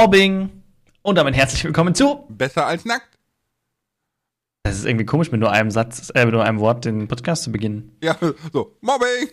Mobbing. 0.00 0.48
Und 1.02 1.16
damit 1.16 1.36
herzlich 1.36 1.62
willkommen 1.62 1.94
zu 1.94 2.24
Besser 2.30 2.64
als 2.64 2.86
nackt. 2.86 3.18
Das 4.62 4.78
ist 4.78 4.86
irgendwie 4.86 5.04
komisch, 5.04 5.30
mit 5.30 5.40
nur 5.42 5.52
einem 5.52 5.70
Satz, 5.70 6.10
äh, 6.14 6.24
mit 6.24 6.32
nur 6.32 6.42
einem 6.42 6.58
Wort 6.58 6.86
den 6.86 7.06
Podcast 7.06 7.42
zu 7.42 7.52
beginnen. 7.52 7.98
Ja, 8.02 8.16
so, 8.50 8.78
Mobbing. 8.80 9.28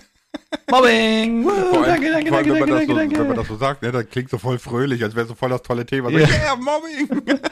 Mobbing! 0.70 1.44
Woo, 1.44 1.50
Vor 1.50 1.84
allem, 1.84 1.84
danke, 1.84 2.10
danke, 2.10 2.28
vor 2.30 2.38
allem, 2.38 2.48
danke, 2.48 2.60
wenn, 2.62 2.68
danke, 2.70 2.86
so, 2.86 2.94
danke, 2.94 3.18
wenn 3.18 3.26
man 3.26 3.36
das 3.36 3.48
so 3.48 3.56
sagt, 3.58 3.82
ne, 3.82 3.92
dann 3.92 4.08
klingt 4.08 4.30
so 4.30 4.38
voll 4.38 4.58
fröhlich, 4.58 5.04
als 5.04 5.14
wäre 5.14 5.26
so 5.26 5.34
voll 5.34 5.50
das 5.50 5.60
tolle 5.60 5.84
Thema. 5.84 6.10
So, 6.10 6.16
Ja. 6.16 6.26
yeah, 6.26 6.56
Mobbing. 6.56 7.40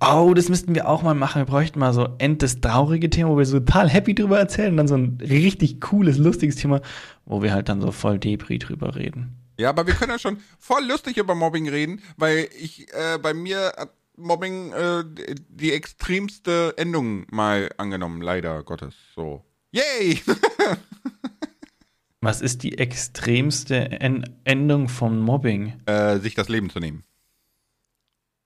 Oh, 0.00 0.32
das 0.32 0.48
müssten 0.48 0.74
wir 0.74 0.88
auch 0.88 1.02
mal 1.02 1.14
machen. 1.14 1.42
Wir 1.42 1.46
bräuchten 1.46 1.78
mal 1.78 1.92
so 1.92 2.08
end 2.18 2.42
das 2.42 2.60
traurige 2.60 3.10
Thema, 3.10 3.30
wo 3.30 3.38
wir 3.38 3.44
so 3.44 3.58
total 3.60 3.90
happy 3.90 4.14
drüber 4.14 4.38
erzählen 4.38 4.70
und 4.70 4.78
dann 4.78 4.88
so 4.88 4.96
ein 4.96 5.18
richtig 5.20 5.80
cooles, 5.82 6.16
lustiges 6.16 6.56
Thema, 6.56 6.80
wo 7.26 7.42
wir 7.42 7.52
halt 7.52 7.68
dann 7.68 7.82
so 7.82 7.92
voll 7.92 8.18
Depri 8.18 8.58
drüber 8.58 8.96
reden. 8.96 9.41
Ja, 9.58 9.70
aber 9.70 9.86
wir 9.86 9.94
können 9.94 10.12
ja 10.12 10.18
schon 10.18 10.40
voll 10.58 10.84
lustig 10.84 11.16
über 11.18 11.34
Mobbing 11.34 11.68
reden, 11.68 12.02
weil 12.16 12.48
ich 12.58 12.92
äh, 12.92 13.18
bei 13.18 13.34
mir 13.34 13.72
hat 13.76 13.92
Mobbing 14.16 14.72
äh, 14.72 15.04
die 15.48 15.72
extremste 15.72 16.74
Endung 16.76 17.26
mal 17.30 17.70
angenommen, 17.78 18.20
leider 18.20 18.62
Gottes. 18.62 18.94
So. 19.14 19.44
Yay! 19.72 20.20
Was 22.20 22.40
ist 22.40 22.62
die 22.62 22.78
extremste 22.78 24.00
en 24.00 24.24
Endung 24.44 24.88
von 24.88 25.18
Mobbing? 25.18 25.80
äh, 25.86 26.18
sich 26.18 26.34
das 26.34 26.48
Leben 26.48 26.70
zu 26.70 26.78
nehmen. 26.78 27.04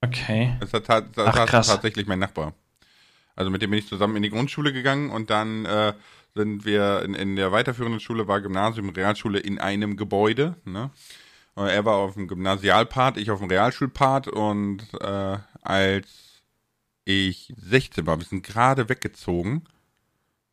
Okay. 0.01 0.57
Das 0.61 0.73
hat, 0.73 0.89
das 0.89 1.27
Ach, 1.27 1.37
hat 1.37 1.67
tatsächlich 1.67 2.07
mein 2.07 2.19
Nachbar. 2.19 2.55
Also 3.35 3.51
mit 3.51 3.61
dem 3.61 3.71
bin 3.71 3.79
ich 3.79 3.89
zusammen 3.89 4.17
in 4.17 4.23
die 4.23 4.31
Grundschule 4.31 4.73
gegangen 4.73 5.11
und 5.11 5.29
dann 5.29 5.67
äh, 5.67 5.93
sind 6.37 6.65
wir 6.65 7.03
in, 7.03 7.15
in 7.15 7.37
der 7.37 7.51
weiterführenden 7.51 8.01
Schule, 8.01 8.29
war 8.29 8.41
Gymnasium, 8.41 8.91
Realschule 8.91 9.39
in 9.39 9.59
einem 9.59 9.97
Gebäude. 9.97 10.57
Ne? 10.65 10.91
Er 11.57 11.85
war 11.85 11.97
auf 11.97 12.15
dem 12.15 12.29
Gymnasialpart, 12.29 13.17
ich 13.17 13.31
auf 13.31 13.41
dem 13.41 13.49
Realschulpart 13.49 14.29
und 14.29 14.83
äh, 15.01 15.39
als 15.63 16.43
ich 17.05 17.55
16 17.57 18.07
war, 18.07 18.19
wir 18.19 18.27
sind 18.27 18.45
gerade 18.45 18.89
weggezogen. 18.89 19.65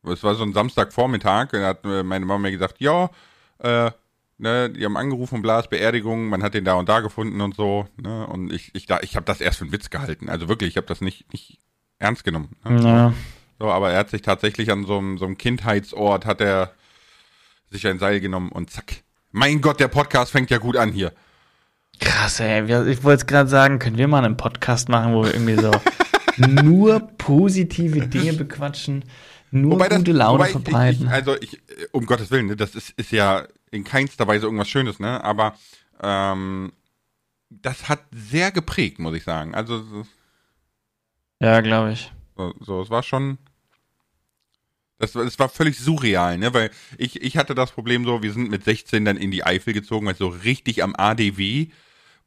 Es 0.04 0.22
war 0.22 0.34
so 0.34 0.44
ein 0.44 0.54
Samstagvormittag, 0.54 1.50
da 1.52 1.68
hat 1.68 1.84
meine 1.84 2.24
Mama 2.24 2.38
mir 2.38 2.52
gesagt, 2.52 2.80
ja, 2.80 3.10
äh, 3.58 3.90
ne, 4.38 4.70
die 4.70 4.84
haben 4.84 4.96
angerufen, 4.96 5.42
Blas, 5.42 5.68
Beerdigung, 5.68 6.28
man 6.28 6.42
hat 6.42 6.54
den 6.54 6.64
da 6.64 6.74
und 6.74 6.88
da 6.88 7.00
gefunden 7.00 7.40
und 7.40 7.54
so, 7.54 7.86
ne, 7.96 8.26
und 8.26 8.52
ich, 8.52 8.74
ich, 8.74 8.88
ich 9.02 9.16
habe 9.16 9.26
das 9.26 9.40
erst 9.40 9.58
für 9.58 9.64
einen 9.64 9.72
Witz 9.72 9.90
gehalten, 9.90 10.28
also 10.28 10.48
wirklich, 10.48 10.70
ich 10.70 10.76
habe 10.76 10.86
das 10.86 11.00
nicht, 11.00 11.32
nicht 11.32 11.58
ernst 11.98 12.24
genommen. 12.24 12.56
Ne? 12.64 12.82
Ja. 12.82 13.14
So, 13.58 13.70
aber 13.70 13.90
er 13.92 13.98
hat 14.00 14.10
sich 14.10 14.22
tatsächlich 14.22 14.70
an 14.70 14.84
so 14.84 14.98
einem, 14.98 15.18
so 15.18 15.24
einem 15.26 15.38
Kindheitsort, 15.38 16.26
hat 16.26 16.40
er 16.40 16.72
sich 17.70 17.86
ein 17.86 17.98
Seil 17.98 18.20
genommen 18.20 18.50
und 18.50 18.70
zack. 18.70 19.02
Mein 19.30 19.60
Gott, 19.60 19.80
der 19.80 19.88
Podcast 19.88 20.32
fängt 20.32 20.50
ja 20.50 20.58
gut 20.58 20.76
an 20.76 20.92
hier. 20.92 21.12
Krass, 22.00 22.40
ey. 22.40 22.62
Ich 22.90 23.02
wollte 23.04 23.20
es 23.22 23.26
gerade 23.26 23.48
sagen, 23.48 23.78
können 23.78 23.96
wir 23.98 24.08
mal 24.08 24.24
einen 24.24 24.36
Podcast 24.36 24.88
machen, 24.88 25.14
wo 25.14 25.24
wir 25.24 25.32
irgendwie 25.34 25.54
so 25.56 25.70
nur 26.62 27.00
positive 27.18 28.06
Dinge 28.08 28.32
bequatschen, 28.32 29.04
nur 29.52 29.78
gute 29.78 30.12
Laune 30.12 30.38
wobei 30.38 30.46
ich- 30.46 30.52
verbreiten. 30.52 31.06
Ich, 31.06 31.12
also 31.12 31.36
ich, 31.40 31.60
um 31.92 32.06
Gottes 32.06 32.30
Willen, 32.32 32.46
ne, 32.46 32.56
das 32.56 32.74
ist, 32.74 32.90
ist 32.90 33.12
ja 33.12 33.46
in 33.70 33.84
keinster 33.84 34.26
Weise 34.26 34.46
irgendwas 34.46 34.68
Schönes, 34.68 34.98
ne? 34.98 35.22
Aber 35.22 35.54
ähm, 36.02 36.72
das 37.50 37.88
hat 37.88 38.00
sehr 38.12 38.50
geprägt, 38.50 38.98
muss 38.98 39.14
ich 39.14 39.22
sagen. 39.22 39.54
Also 39.54 39.82
so, 39.82 40.02
ja, 41.40 41.60
glaube 41.60 41.92
ich. 41.92 42.12
So, 42.36 42.54
so 42.60 42.82
es 42.82 42.90
war 42.90 43.02
schon. 43.02 43.38
Das, 44.98 45.14
es 45.16 45.38
war 45.38 45.48
völlig 45.48 45.78
surreal, 45.78 46.38
ne? 46.38 46.54
Weil 46.54 46.70
ich, 46.98 47.20
ich 47.20 47.36
hatte 47.36 47.54
das 47.54 47.72
Problem 47.72 48.04
so, 48.04 48.22
wir 48.22 48.32
sind 48.32 48.50
mit 48.50 48.64
16 48.64 49.04
dann 49.04 49.16
in 49.16 49.30
die 49.30 49.44
Eifel 49.44 49.72
gezogen, 49.72 50.06
weil 50.06 50.14
so 50.14 50.28
richtig 50.28 50.82
am 50.82 50.94
ADW, 50.96 51.68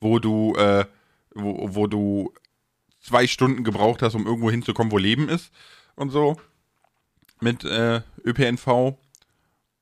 wo 0.02 0.20
du, 0.20 0.54
äh, 0.56 0.86
wo, 1.34 1.76
wo 1.76 1.88
du 1.88 2.34
zwei 3.00 3.26
Stunden 3.26 3.64
gebraucht 3.64 4.02
hast, 4.02 4.16
um 4.16 4.26
irgendwo 4.26 4.52
hinzukommen, 4.52 4.92
wo 4.92 4.98
Leben 4.98 5.30
ist 5.30 5.52
und 5.96 6.10
so. 6.10 6.38
Mit 7.40 7.64
äh, 7.64 8.02
ÖPNV. 8.26 8.98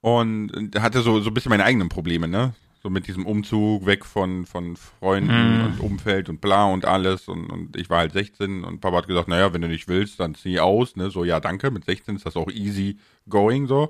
Und 0.02 0.76
hatte 0.78 1.02
so, 1.02 1.20
so 1.22 1.32
ein 1.32 1.34
bisschen 1.34 1.50
meine 1.50 1.64
eigenen 1.64 1.90
Probleme, 1.90 2.28
ne? 2.28 2.54
So 2.86 2.92
mit 2.92 3.08
diesem 3.08 3.26
Umzug 3.26 3.88
weg 3.88 4.06
von, 4.06 4.46
von 4.46 4.76
Freunden 4.78 5.58
Mhm. 5.58 5.64
und 5.64 5.80
Umfeld 5.80 6.30
und 6.30 6.40
bla 6.40 6.66
und 6.66 6.86
alles. 6.86 7.28
Und, 7.28 7.48
und 7.50 7.76
ich 7.76 7.90
war 7.90 7.98
halt 7.98 8.14
16 8.14 8.64
und 8.64 8.80
Papa 8.80 8.98
hat 8.98 9.08
gesagt, 9.08 9.28
naja, 9.28 9.52
wenn 9.54 9.62
du 9.64 9.68
nicht 9.68 9.88
willst, 9.88 10.20
dann 10.20 10.36
zieh 10.36 10.60
aus, 10.60 10.96
ne? 10.96 11.10
So, 11.10 11.24
ja, 11.24 11.40
danke. 11.40 11.72
Mit 11.72 11.84
16 11.84 12.16
ist 12.18 12.28
das 12.28 12.36
auch 12.36 12.48
easy 12.52 13.00
going, 13.28 13.66
so. 13.66 13.90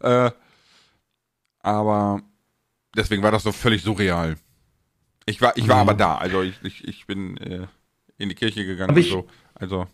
Äh, 0.00 0.30
aber 1.58 2.22
deswegen 2.96 3.22
war 3.22 3.30
das 3.30 3.42
so 3.42 3.52
völlig 3.52 3.82
surreal. 3.82 4.36
Ich 5.26 5.42
war, 5.42 5.54
ich 5.58 5.68
war 5.68 5.76
Mhm. 5.76 5.80
aber 5.90 5.94
da. 5.98 6.16
Also 6.16 6.40
ich, 6.40 6.54
ich, 6.62 6.88
ich 6.88 7.06
bin 7.06 7.36
äh, 7.36 7.66
in 8.16 8.30
die 8.30 8.34
Kirche 8.34 8.64
gegangen 8.64 8.88
Aber 8.88 8.98
und 9.00 9.04
ich- 9.04 9.10
so. 9.10 9.28
Also, 9.52 9.86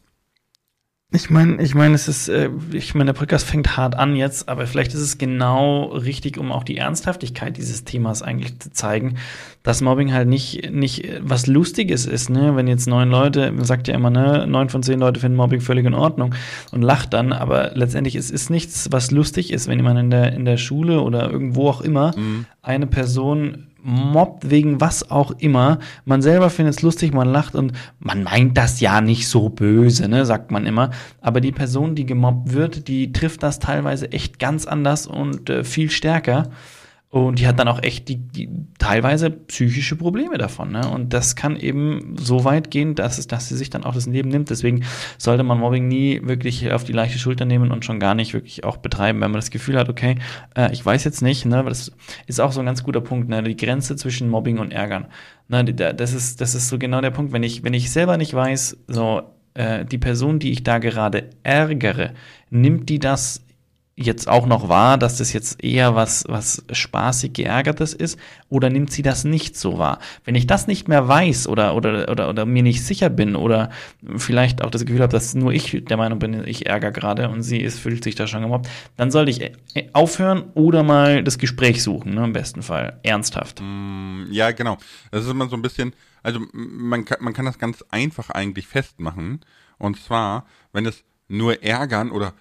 Ich 1.13 1.31
meine, 1.31 1.63
ich 1.63 1.77
meine, 1.77 1.95
es 1.95 2.09
ist, 2.09 2.29
äh, 2.29 2.51
ich 2.73 2.97
meine, 2.97 3.13
der 3.13 3.19
Podcast 3.19 3.47
fängt 3.47 3.77
hart 3.77 3.95
an 3.95 4.17
jetzt, 4.17 4.49
aber 4.49 4.67
vielleicht 4.67 4.93
ist 4.93 5.01
es 5.01 5.19
genau 5.19 5.85
richtig, 5.85 6.37
um 6.37 6.51
auch 6.51 6.65
die 6.65 6.77
Ernsthaftigkeit 6.79 7.57
dieses 7.57 7.85
Themas 7.85 8.23
eigentlich 8.23 8.59
zu 8.59 8.73
zeigen, 8.73 9.15
dass 9.63 9.83
Mobbing 9.83 10.13
halt 10.13 10.27
nicht, 10.29 10.73
nicht 10.73 11.05
äh, 11.05 11.21
was 11.23 11.47
Lustiges 11.47 12.07
ist, 12.07 12.29
ne? 12.29 12.57
Wenn 12.57 12.67
jetzt 12.67 12.89
neun 12.89 13.09
Leute, 13.09 13.53
man 13.53 13.65
sagt 13.65 13.87
ja 13.87 13.95
immer, 13.95 14.11
ne, 14.11 14.49
neun 14.49 14.69
von 14.69 14.83
zehn 14.83 14.99
Leute 14.99 15.21
finden 15.21 15.37
Mobbing 15.37 15.61
völlig 15.61 15.87
in 15.87 15.95
Ordnung 15.95 16.35
und 16.73 16.83
lacht 16.83 17.15
dann, 17.15 17.33
aber 17.33 17.71
letztendlich 17.77 18.17
ist 18.17 18.33
es 18.33 18.51
nichts, 18.51 18.89
was 18.91 19.13
lustig 19.13 19.53
ist, 19.53 19.69
wenn 19.69 19.79
jemand 19.79 20.01
in 20.01 20.11
der, 20.11 20.33
in 20.33 20.45
der 20.45 20.57
Schule 20.57 21.01
oder 21.03 21.31
irgendwo 21.31 21.69
auch 21.69 21.83
immer 21.83 22.17
mh, 22.17 22.47
eine 22.63 22.89
Person 22.89 23.66
mobbt 23.87 24.51
wegen 24.51 24.81
was 24.81 25.11
auch 25.13 25.31
immer. 25.39 25.79
Man 26.05 26.21
selber 26.21 26.51
findet 26.51 26.75
es 26.75 26.83
lustig, 26.83 27.15
man 27.15 27.29
lacht 27.29 27.55
und 27.55 27.73
man 28.01 28.25
meint 28.25 28.59
das 28.59 28.81
ja 28.81 29.01
nicht 29.01 29.29
so 29.29 29.49
böse, 29.49 30.09
ne, 30.09 30.27
sagt 30.27 30.51
man 30.51 30.67
immer. 30.67 30.91
Aber 31.21 31.41
die 31.41 31.53
Person, 31.53 31.95
die 31.95 32.05
gemobbt 32.05 32.53
wird, 32.53 32.89
die 32.89 33.13
trifft 33.13 33.45
das 33.45 33.61
teilweise 33.61 34.11
echt 34.11 34.41
ganz 34.41 34.67
anders 34.67 35.07
und 35.07 35.49
äh, 35.51 35.63
viel 35.63 35.91
stärker. 35.91 36.51
Und 37.09 37.39
die 37.39 37.47
hat 37.47 37.59
dann 37.59 37.69
auch 37.69 37.83
echt 37.83 38.09
die, 38.09 38.17
die 38.17 38.49
teilweise 38.79 39.31
psychische 39.31 39.95
Probleme 39.95 40.39
davon. 40.39 40.73
Ne? 40.73 40.89
Und 40.91 41.13
das 41.13 41.37
kann 41.37 41.57
eben 41.57 42.17
so 42.19 42.45
weit 42.45 42.71
gehen, 42.71 42.97
dass, 42.97 43.19
es, 43.19 43.29
dass 43.29 43.49
sie 43.49 43.57
sich 43.57 43.71
dann 43.71 43.85
auch 43.85 43.95
das 43.95 44.07
Leben 44.07 44.29
nimmt. 44.29 44.51
Deswegen 44.51 44.85
sollte 45.17 45.45
man 45.45 45.59
Mobbing 45.59 45.87
nie 45.87 46.21
wirklich 46.25 46.73
auf 46.73 46.83
die 46.83 46.93
leichte 46.93 47.19
Schulter 47.19 47.45
nehmen 47.45 47.71
und 47.71 47.85
schon 47.85 48.01
gar 48.01 48.17
nicht 48.17 48.35
wirklich 48.35 48.65
auch 48.65 48.79
betreiben, 48.79 49.21
wenn 49.21 49.31
man 49.31 49.41
das 49.41 49.51
Gefühl 49.51 49.79
hat, 49.79 49.89
okay, 49.89 50.17
äh, 50.57 50.73
ich 50.73 50.85
weiß 50.85 51.05
jetzt 51.05 51.23
nicht, 51.23 51.47
ne, 51.47 51.59
aber 51.59 51.69
das 51.69 51.93
ist 52.27 52.41
auch 52.41 52.51
so 52.51 52.61
ein 52.61 52.67
ganz 52.67 52.83
guter 52.83 53.01
Punkt, 53.01 53.29
ne, 53.29 53.43
die 53.43 53.57
Grenze 53.57 53.95
zwischen 53.95 54.29
Mobbing 54.29 54.59
und 54.59 54.73
Ärgern. 54.73 55.07
Ne, 55.49 55.65
das 55.65 56.13
ist, 56.13 56.41
das 56.41 56.57
ist 56.57 56.69
so 56.69 56.77
genau 56.77 57.01
der 57.01 57.13
Punkt, 57.13 57.33
wenn 57.33 57.45
ich, 57.45 57.63
wenn 57.63 57.73
ich 57.73 57.91
selber 57.91 58.17
nicht 58.17 58.35
weiß, 58.35 58.79
so, 58.89 59.23
äh, 59.55 59.85
die 59.85 59.99
Person, 59.99 60.39
die 60.39 60.51
ich 60.51 60.65
da 60.65 60.79
gerade 60.79 61.31
ärgere, 61.45 62.13
nimmt 62.51 62.89
die 62.89 62.99
das 62.99 63.46
jetzt 63.99 64.29
auch 64.29 64.47
noch 64.47 64.69
wahr, 64.69 64.99
dass 64.99 65.17
das 65.17 65.33
jetzt 65.33 65.65
eher 65.65 65.95
was, 65.95 66.25
was 66.29 66.63
spaßig 66.71 67.33
geärgertes 67.33 67.95
ist, 67.95 68.19
oder 68.51 68.69
nimmt 68.69 68.93
sie 68.93 69.01
das 69.03 69.25
nicht 69.25 69.57
so 69.57 69.79
wahr? 69.79 70.01
Wenn 70.25 70.35
ich 70.35 70.47
das 70.47 70.67
nicht 70.67 70.87
mehr 70.87 71.09
weiß 71.09 71.49
oder, 71.49 71.75
oder, 71.75 72.11
oder, 72.11 72.29
oder 72.29 72.45
mir 72.45 72.63
nicht 72.63 72.85
sicher 72.85 73.09
bin 73.09 73.35
oder 73.35 73.71
vielleicht 74.17 74.63
auch 74.63 74.71
das 74.71 74.85
Gefühl 74.85 75.01
habe, 75.01 75.13
dass 75.13 75.35
nur 75.35 75.53
ich 75.53 75.85
der 75.89 75.97
Meinung 75.97 76.19
bin, 76.19 76.47
ich 76.47 76.67
ärgere 76.67 76.93
gerade 76.93 77.31
und 77.31 77.43
sie 77.43 77.59
ist, 77.59 77.79
fühlt 77.79 78.05
sich 78.05 78.15
da 78.15 78.27
schon 78.27 78.43
gemobbt, 78.43 78.69
dann 78.99 79.11
sollte 79.11 79.31
ich 79.31 79.41
äh, 79.41 79.53
aufhören 79.95 80.45
oder 80.53 80.83
mal 80.83 81.25
das 81.25 81.39
Gespräch 81.39 81.83
suchen, 81.83 82.15
ne, 82.15 82.25
im 82.25 82.35
besten 82.35 82.63
Fall. 82.63 83.01
Ernsthaft. 83.03 83.63
Mm, 83.63 84.27
Ja, 84.31 84.51
genau. 84.51 84.77
Das 85.11 85.25
ist 85.25 85.31
immer 85.31 85.49
so 85.49 85.57
ein 85.57 85.63
bisschen, 85.63 85.95
also 86.23 86.41
man 86.53 87.07
kann, 87.07 87.19
man 87.23 87.33
kann 87.33 87.47
das 87.47 87.59
ganz 87.59 87.83
einfach 87.91 88.29
eigentlich 88.29 88.67
festmachen. 88.67 89.41
Und 89.79 89.99
zwar, 89.99 90.47
wenn 90.73 90.85
es 90.85 91.03
nur 91.29 91.63
ärgern 91.63 92.11
oder 92.11 92.35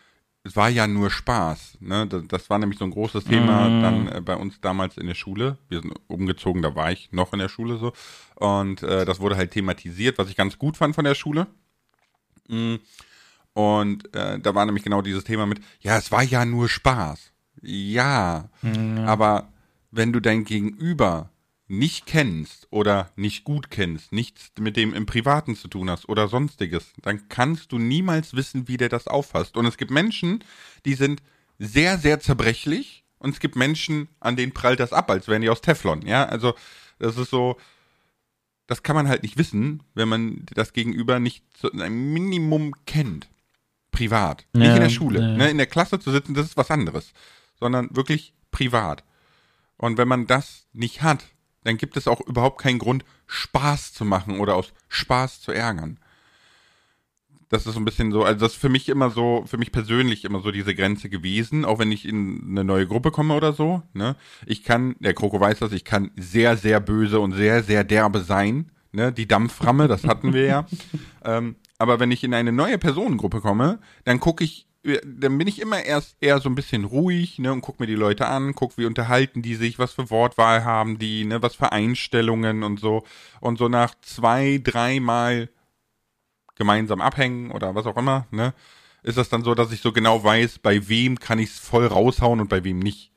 es 0.45 0.55
war 0.55 0.69
ja 0.69 0.85
nur 0.85 1.09
Spaß. 1.09 1.79
Ne? 1.81 2.05
Das, 2.07 2.21
das 2.27 2.49
war 2.49 2.59
nämlich 2.59 2.77
so 2.77 2.85
ein 2.85 2.91
großes 2.91 3.25
Thema 3.25 3.67
Mm. 3.67 3.81
dann 3.81 4.07
äh, 4.07 4.21
bei 4.21 4.35
uns 4.35 4.61
damals 4.61 4.95
in 4.97 5.07
der 5.07 5.15
Schule. 5.15 5.57
Wir 5.69 5.81
sind 5.81 5.93
umgezogen, 6.07 6.61
da 6.61 6.75
war 6.75 6.91
ich 6.91 7.11
noch 7.11 7.33
in 7.33 7.39
der 7.39 7.49
Schule 7.49 7.77
so. 7.77 7.93
Und 8.35 8.83
äh, 8.83 9.05
das 9.05 9.19
wurde 9.19 9.37
halt 9.37 9.51
thematisiert, 9.51 10.17
was 10.19 10.29
ich 10.29 10.35
ganz 10.35 10.59
gut 10.59 10.77
fand 10.77 10.93
von 10.93 11.03
der 11.03 11.15
Schule. 11.15 11.47
Mm. 12.47 12.75
Und 13.53 14.13
äh, 14.15 14.39
da 14.39 14.53
war 14.53 14.65
nämlich 14.65 14.83
genau 14.83 15.01
dieses 15.01 15.23
Thema 15.23 15.45
mit, 15.47 15.61
ja, 15.79 15.97
es 15.97 16.11
war 16.11 16.21
ja 16.21 16.45
nur 16.45 16.69
Spaß. 16.69 17.31
Ja, 17.61 18.49
aber 19.07 19.47
wenn 19.89 20.13
du 20.13 20.19
dein 20.19 20.43
Gegenüber 20.43 21.31
nicht 21.67 22.05
kennst 22.05 22.67
oder 22.69 23.11
nicht 23.15 23.43
gut 23.43 23.71
kennst, 23.71 24.11
nichts 24.11 24.51
mit 24.59 24.77
dem 24.77 24.93
im 24.93 25.05
Privaten 25.05 25.55
zu 25.55 25.67
tun 25.67 25.89
hast 25.89 26.07
oder 26.07 26.27
sonstiges, 26.27 26.93
dann 27.01 27.27
kannst 27.27 27.71
du 27.71 27.79
niemals 27.79 28.35
wissen, 28.35 28.67
wie 28.67 28.77
der 28.77 28.89
das 28.89 29.07
auffasst. 29.07 29.57
Und 29.57 29.65
es 29.65 29.77
gibt 29.77 29.91
Menschen, 29.91 30.43
die 30.85 30.93
sind 30.93 31.23
sehr, 31.57 31.97
sehr 31.97 32.19
zerbrechlich 32.19 33.03
und 33.17 33.31
es 33.31 33.39
gibt 33.39 33.55
Menschen, 33.55 34.09
an 34.19 34.35
denen 34.35 34.51
prallt 34.51 34.79
das 34.79 34.93
ab, 34.93 35.09
als 35.09 35.27
wären 35.27 35.41
die 35.41 35.49
aus 35.49 35.61
Teflon. 35.61 36.05
Ja, 36.05 36.25
also 36.25 36.53
das 36.99 37.17
ist 37.17 37.31
so, 37.31 37.57
das 38.67 38.83
kann 38.83 38.95
man 38.95 39.07
halt 39.07 39.23
nicht 39.23 39.37
wissen, 39.37 39.81
wenn 39.95 40.07
man 40.07 40.45
das 40.53 40.73
Gegenüber 40.73 41.19
nicht 41.19 41.43
so 41.57 41.71
ein 41.71 42.13
Minimum 42.13 42.73
kennt. 42.85 43.27
Privat. 43.91 44.45
nicht 44.53 44.67
Ja, 44.67 44.75
in 44.75 44.81
der 44.81 44.89
Schule. 44.89 45.21
ja. 45.21 45.37
Ne? 45.37 45.49
In 45.49 45.57
der 45.57 45.67
Klasse 45.67 45.99
zu 45.99 46.11
sitzen, 46.11 46.33
das 46.33 46.47
ist 46.47 46.57
was 46.57 46.69
anderes. 46.69 47.13
Sondern 47.57 47.95
wirklich 47.95 48.33
privat. 48.51 49.03
Und 49.77 49.97
wenn 49.97 50.07
man 50.07 50.27
das 50.27 50.67
nicht 50.73 51.01
hat, 51.01 51.25
dann 51.65 51.77
gibt 51.77 51.97
es 51.97 52.07
auch 52.07 52.21
überhaupt 52.21 52.61
keinen 52.61 52.79
Grund, 52.79 53.03
Spaß 53.27 53.93
zu 53.93 54.05
machen 54.05 54.39
oder 54.39 54.55
aus 54.55 54.71
Spaß 54.87 55.41
zu 55.41 55.51
ärgern. 55.51 55.99
Das 57.49 57.65
ist 57.65 57.73
so 57.73 57.79
ein 57.79 57.85
bisschen 57.85 58.11
so, 58.11 58.23
also 58.23 58.39
das 58.39 58.53
ist 58.53 58.61
für 58.61 58.69
mich 58.69 58.87
immer 58.87 59.09
so, 59.09 59.43
für 59.47 59.57
mich 59.57 59.71
persönlich 59.71 60.25
immer 60.25 60.41
so 60.41 60.51
diese 60.51 60.75
Grenze 60.75 61.09
gewesen, 61.09 61.65
auch 61.65 61.79
wenn 61.79 61.91
ich 61.91 62.07
in 62.07 62.41
eine 62.49 62.63
neue 62.63 62.87
Gruppe 62.87 63.11
komme 63.11 63.35
oder 63.35 63.53
so, 63.53 63.81
ne. 63.93 64.15
Ich 64.45 64.63
kann, 64.63 64.95
der 64.99 65.13
Kroko 65.13 65.39
weiß 65.39 65.59
das, 65.59 65.71
ich 65.71 65.85
kann 65.85 66.11
sehr, 66.15 66.57
sehr 66.57 66.79
böse 66.79 67.19
und 67.19 67.33
sehr, 67.33 67.63
sehr 67.63 67.83
derbe 67.83 68.21
sein, 68.21 68.71
ne. 68.91 69.11
Die 69.11 69.27
Dampframme, 69.27 69.87
das 69.87 70.05
hatten 70.05 70.33
wir 70.33 70.45
ja. 70.45 70.67
ähm, 71.23 71.55
aber 71.77 71.99
wenn 71.99 72.11
ich 72.11 72.23
in 72.23 72.33
eine 72.33 72.51
neue 72.51 72.77
Personengruppe 72.77 73.41
komme, 73.41 73.79
dann 74.05 74.19
gucke 74.19 74.43
ich 74.43 74.67
dann 75.03 75.37
bin 75.37 75.47
ich 75.47 75.59
immer 75.59 75.83
erst 75.83 76.15
eher 76.21 76.39
so 76.39 76.49
ein 76.49 76.55
bisschen 76.55 76.85
ruhig, 76.85 77.39
ne, 77.39 77.51
und 77.51 77.61
guck 77.61 77.79
mir 77.79 77.87
die 77.87 77.95
Leute 77.95 78.27
an, 78.27 78.53
guck, 78.53 78.77
wie 78.77 78.85
unterhalten 78.85 79.41
die 79.41 79.55
sich, 79.55 79.79
was 79.79 79.93
für 79.93 80.09
Wortwahl 80.09 80.63
haben 80.63 80.99
die, 80.99 81.25
ne, 81.25 81.41
was 81.41 81.55
für 81.55 81.71
Einstellungen 81.71 82.63
und 82.63 82.79
so. 82.79 83.03
Und 83.41 83.57
so 83.57 83.67
nach 83.67 83.95
zwei, 84.01 84.59
dreimal 84.63 85.49
gemeinsam 86.55 87.01
abhängen 87.01 87.51
oder 87.51 87.73
was 87.73 87.85
auch 87.87 87.97
immer, 87.97 88.27
ne, 88.31 88.53
ist 89.01 89.17
das 89.17 89.29
dann 89.29 89.43
so, 89.43 89.55
dass 89.55 89.71
ich 89.71 89.81
so 89.81 89.91
genau 89.91 90.23
weiß, 90.23 90.59
bei 90.59 90.87
wem 90.87 91.19
kann 91.19 91.39
ich 91.39 91.49
es 91.49 91.59
voll 91.59 91.87
raushauen 91.87 92.39
und 92.39 92.49
bei 92.49 92.63
wem 92.63 92.79
nicht. 92.79 93.11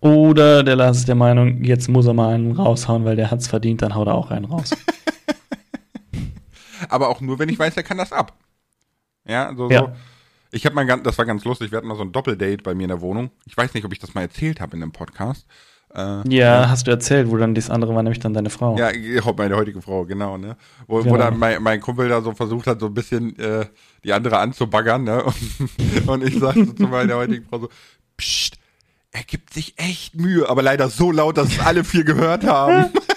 Oder 0.00 0.62
der 0.62 0.76
Lars 0.76 0.98
ist 0.98 1.08
der 1.08 1.14
Meinung, 1.14 1.64
jetzt 1.64 1.88
muss 1.88 2.06
er 2.06 2.14
mal 2.14 2.34
einen 2.34 2.52
raushauen, 2.52 3.04
weil 3.04 3.16
der 3.16 3.30
hat's 3.30 3.46
verdient, 3.46 3.82
dann 3.82 3.94
haut 3.94 4.06
er 4.06 4.14
auch 4.14 4.30
einen 4.30 4.46
raus. 4.46 4.70
Aber 6.88 7.08
auch 7.08 7.20
nur, 7.20 7.38
wenn 7.38 7.48
ich 7.48 7.58
weiß, 7.58 7.76
er 7.76 7.82
kann 7.82 7.98
das 7.98 8.12
ab. 8.12 8.36
Ja, 9.26 9.54
so, 9.56 9.70
ja. 9.70 9.80
so 9.80 9.92
ich 10.54 10.64
habe 10.66 10.74
mal 10.74 10.86
ganz, 10.86 11.02
das 11.02 11.18
war 11.18 11.24
ganz 11.24 11.44
lustig, 11.44 11.72
wir 11.72 11.78
hatten 11.78 11.88
mal 11.88 11.96
so 11.96 12.02
ein 12.02 12.12
Doppeldate 12.12 12.62
bei 12.62 12.74
mir 12.74 12.84
in 12.84 12.88
der 12.88 13.00
Wohnung. 13.00 13.30
Ich 13.44 13.56
weiß 13.56 13.74
nicht, 13.74 13.84
ob 13.84 13.92
ich 13.92 13.98
das 13.98 14.14
mal 14.14 14.22
erzählt 14.22 14.60
habe 14.60 14.76
in 14.76 14.82
einem 14.82 14.92
Podcast. 14.92 15.46
Äh, 15.92 16.28
ja, 16.28 16.68
hast 16.68 16.86
du 16.86 16.90
erzählt, 16.90 17.30
wo 17.30 17.36
dann 17.36 17.54
das 17.54 17.70
andere 17.70 17.94
war 17.94 18.02
nämlich 18.02 18.20
dann 18.20 18.34
deine 18.34 18.50
Frau. 18.50 18.76
Ja, 18.78 18.90
meine 19.36 19.56
heutige 19.56 19.82
Frau, 19.82 20.04
genau, 20.04 20.38
ne? 20.38 20.56
Wo, 20.86 20.98
genau. 20.98 21.12
wo 21.12 21.16
dann 21.18 21.38
mein, 21.38 21.62
mein 21.62 21.80
Kumpel 21.80 22.08
da 22.08 22.20
so 22.20 22.32
versucht 22.32 22.66
hat, 22.66 22.80
so 22.80 22.86
ein 22.86 22.94
bisschen 22.94 23.38
äh, 23.38 23.66
die 24.04 24.12
andere 24.12 24.38
anzubaggern, 24.38 25.04
ne? 25.04 25.24
Und, 25.24 26.08
und 26.08 26.24
ich 26.24 26.38
sagte 26.38 26.74
zu 26.74 26.84
meiner 26.84 27.16
heutigen 27.16 27.46
Frau 27.48 27.58
so, 27.58 27.68
Psst, 28.16 28.58
er 29.10 29.24
gibt 29.24 29.52
sich 29.52 29.74
echt 29.76 30.14
Mühe, 30.14 30.48
aber 30.48 30.62
leider 30.62 30.88
so 30.88 31.10
laut, 31.10 31.36
dass 31.36 31.48
es 31.48 31.60
alle 31.60 31.84
vier 31.84 32.04
gehört 32.04 32.44
haben. 32.44 32.92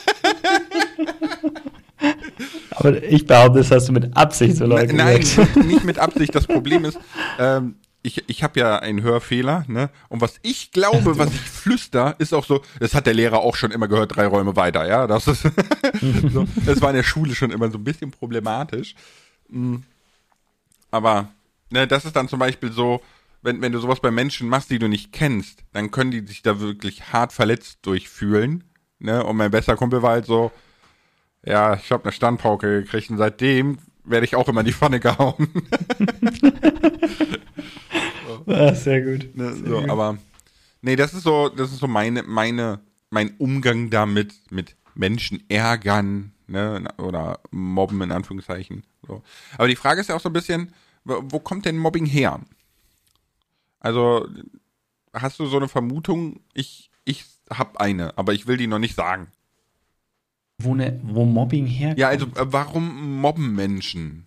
Aber 2.79 3.03
ich 3.03 3.25
behaupte, 3.25 3.59
das 3.59 3.71
hast 3.71 3.89
du 3.89 3.93
mit 3.93 4.15
Absicht 4.15 4.57
so 4.57 4.65
Leute 4.65 4.93
Nein, 4.93 5.19
gesagt. 5.19 5.55
nicht 5.55 5.83
mit 5.83 5.97
Absicht. 5.97 6.35
Das 6.35 6.45
Problem 6.45 6.85
ist, 6.85 6.99
ähm, 7.39 7.75
ich, 8.03 8.23
ich 8.27 8.43
habe 8.43 8.59
ja 8.59 8.77
einen 8.77 9.01
Hörfehler, 9.01 9.65
ne? 9.67 9.89
Und 10.09 10.21
was 10.21 10.35
ich 10.43 10.71
glaube, 10.71 11.17
was 11.17 11.33
ich 11.33 11.41
flüster, 11.41 12.15
ist 12.19 12.33
auch 12.33 12.45
so, 12.45 12.61
das 12.79 12.93
hat 12.93 13.07
der 13.07 13.15
Lehrer 13.15 13.39
auch 13.39 13.55
schon 13.55 13.71
immer 13.71 13.87
gehört, 13.87 14.15
drei 14.15 14.27
Räume 14.27 14.55
weiter, 14.55 14.87
ja. 14.87 15.07
Das 15.07 15.27
ist 15.27 15.41
so, 16.31 16.47
das 16.65 16.81
war 16.81 16.91
in 16.91 16.95
der 16.95 17.03
Schule 17.03 17.33
schon 17.33 17.51
immer 17.51 17.71
so 17.71 17.77
ein 17.77 17.83
bisschen 17.83 18.11
problematisch. 18.11 18.95
Mm. 19.49 19.77
Aber, 20.91 21.29
ne, 21.71 21.87
das 21.87 22.05
ist 22.05 22.15
dann 22.15 22.29
zum 22.29 22.39
Beispiel 22.39 22.71
so, 22.71 23.01
wenn, 23.41 23.61
wenn 23.61 23.71
du 23.71 23.79
sowas 23.79 23.99
bei 23.99 24.11
Menschen 24.11 24.47
machst, 24.49 24.69
die 24.69 24.79
du 24.79 24.87
nicht 24.87 25.11
kennst, 25.11 25.63
dann 25.73 25.91
können 25.91 26.11
die 26.11 26.25
sich 26.25 26.41
da 26.43 26.59
wirklich 26.59 27.11
hart 27.11 27.33
verletzt 27.33 27.79
durchfühlen. 27.81 28.63
Ne? 28.99 29.23
Und 29.23 29.37
mein 29.37 29.51
bester 29.51 29.75
Kumpel 29.75 30.01
war 30.01 30.11
halt 30.11 30.25
so, 30.25 30.51
ja, 31.45 31.75
ich 31.75 31.91
habe 31.91 32.03
eine 32.03 32.11
Standpauke 32.11 32.83
gekriegt 32.83 33.09
und 33.09 33.17
seitdem 33.17 33.79
werde 34.03 34.25
ich 34.25 34.35
auch 34.35 34.47
immer 34.47 34.61
in 34.61 34.65
die 34.65 34.73
Pfanne 34.73 34.99
gehauen. 34.99 35.49
so. 38.27 38.45
ah, 38.53 38.73
sehr 38.73 39.01
gut. 39.01 39.35
Ne, 39.35 39.53
sehr 39.53 39.67
so, 39.67 39.81
gut. 39.81 39.89
Aber 39.89 40.17
nee, 40.81 40.95
das 40.95 41.13
ist 41.13 41.23
so, 41.23 41.49
das 41.49 41.71
ist 41.71 41.79
so 41.79 41.87
meine, 41.87 42.23
meine, 42.23 42.79
mein 43.09 43.35
Umgang 43.37 43.89
damit, 43.89 44.33
mit 44.49 44.75
Menschen 44.95 45.43
ärgern, 45.49 46.33
ne, 46.47 46.83
oder 46.97 47.39
mobben 47.51 48.01
in 48.01 48.11
Anführungszeichen. 48.11 48.83
So. 49.05 49.21
Aber 49.57 49.67
die 49.67 49.75
Frage 49.75 50.01
ist 50.01 50.09
ja 50.09 50.15
auch 50.15 50.21
so 50.21 50.29
ein 50.29 50.33
bisschen, 50.33 50.73
wo 51.03 51.39
kommt 51.39 51.65
denn 51.65 51.77
Mobbing 51.77 52.05
her? 52.05 52.41
Also, 53.79 54.27
hast 55.13 55.39
du 55.39 55.45
so 55.45 55.57
eine 55.57 55.67
Vermutung? 55.67 56.41
Ich, 56.53 56.89
ich 57.05 57.25
hab 57.49 57.77
eine, 57.77 58.17
aber 58.17 58.33
ich 58.33 58.47
will 58.47 58.57
die 58.57 58.67
noch 58.67 58.79
nicht 58.79 58.95
sagen 58.95 59.31
wo, 60.59 60.75
ne, 60.75 60.99
wo 61.03 61.25
Mobbing 61.25 61.65
herkommt. 61.65 61.99
Ja, 61.99 62.09
also 62.09 62.25
äh, 62.25 62.45
warum 62.45 63.19
mobben 63.21 63.55
Menschen? 63.55 64.25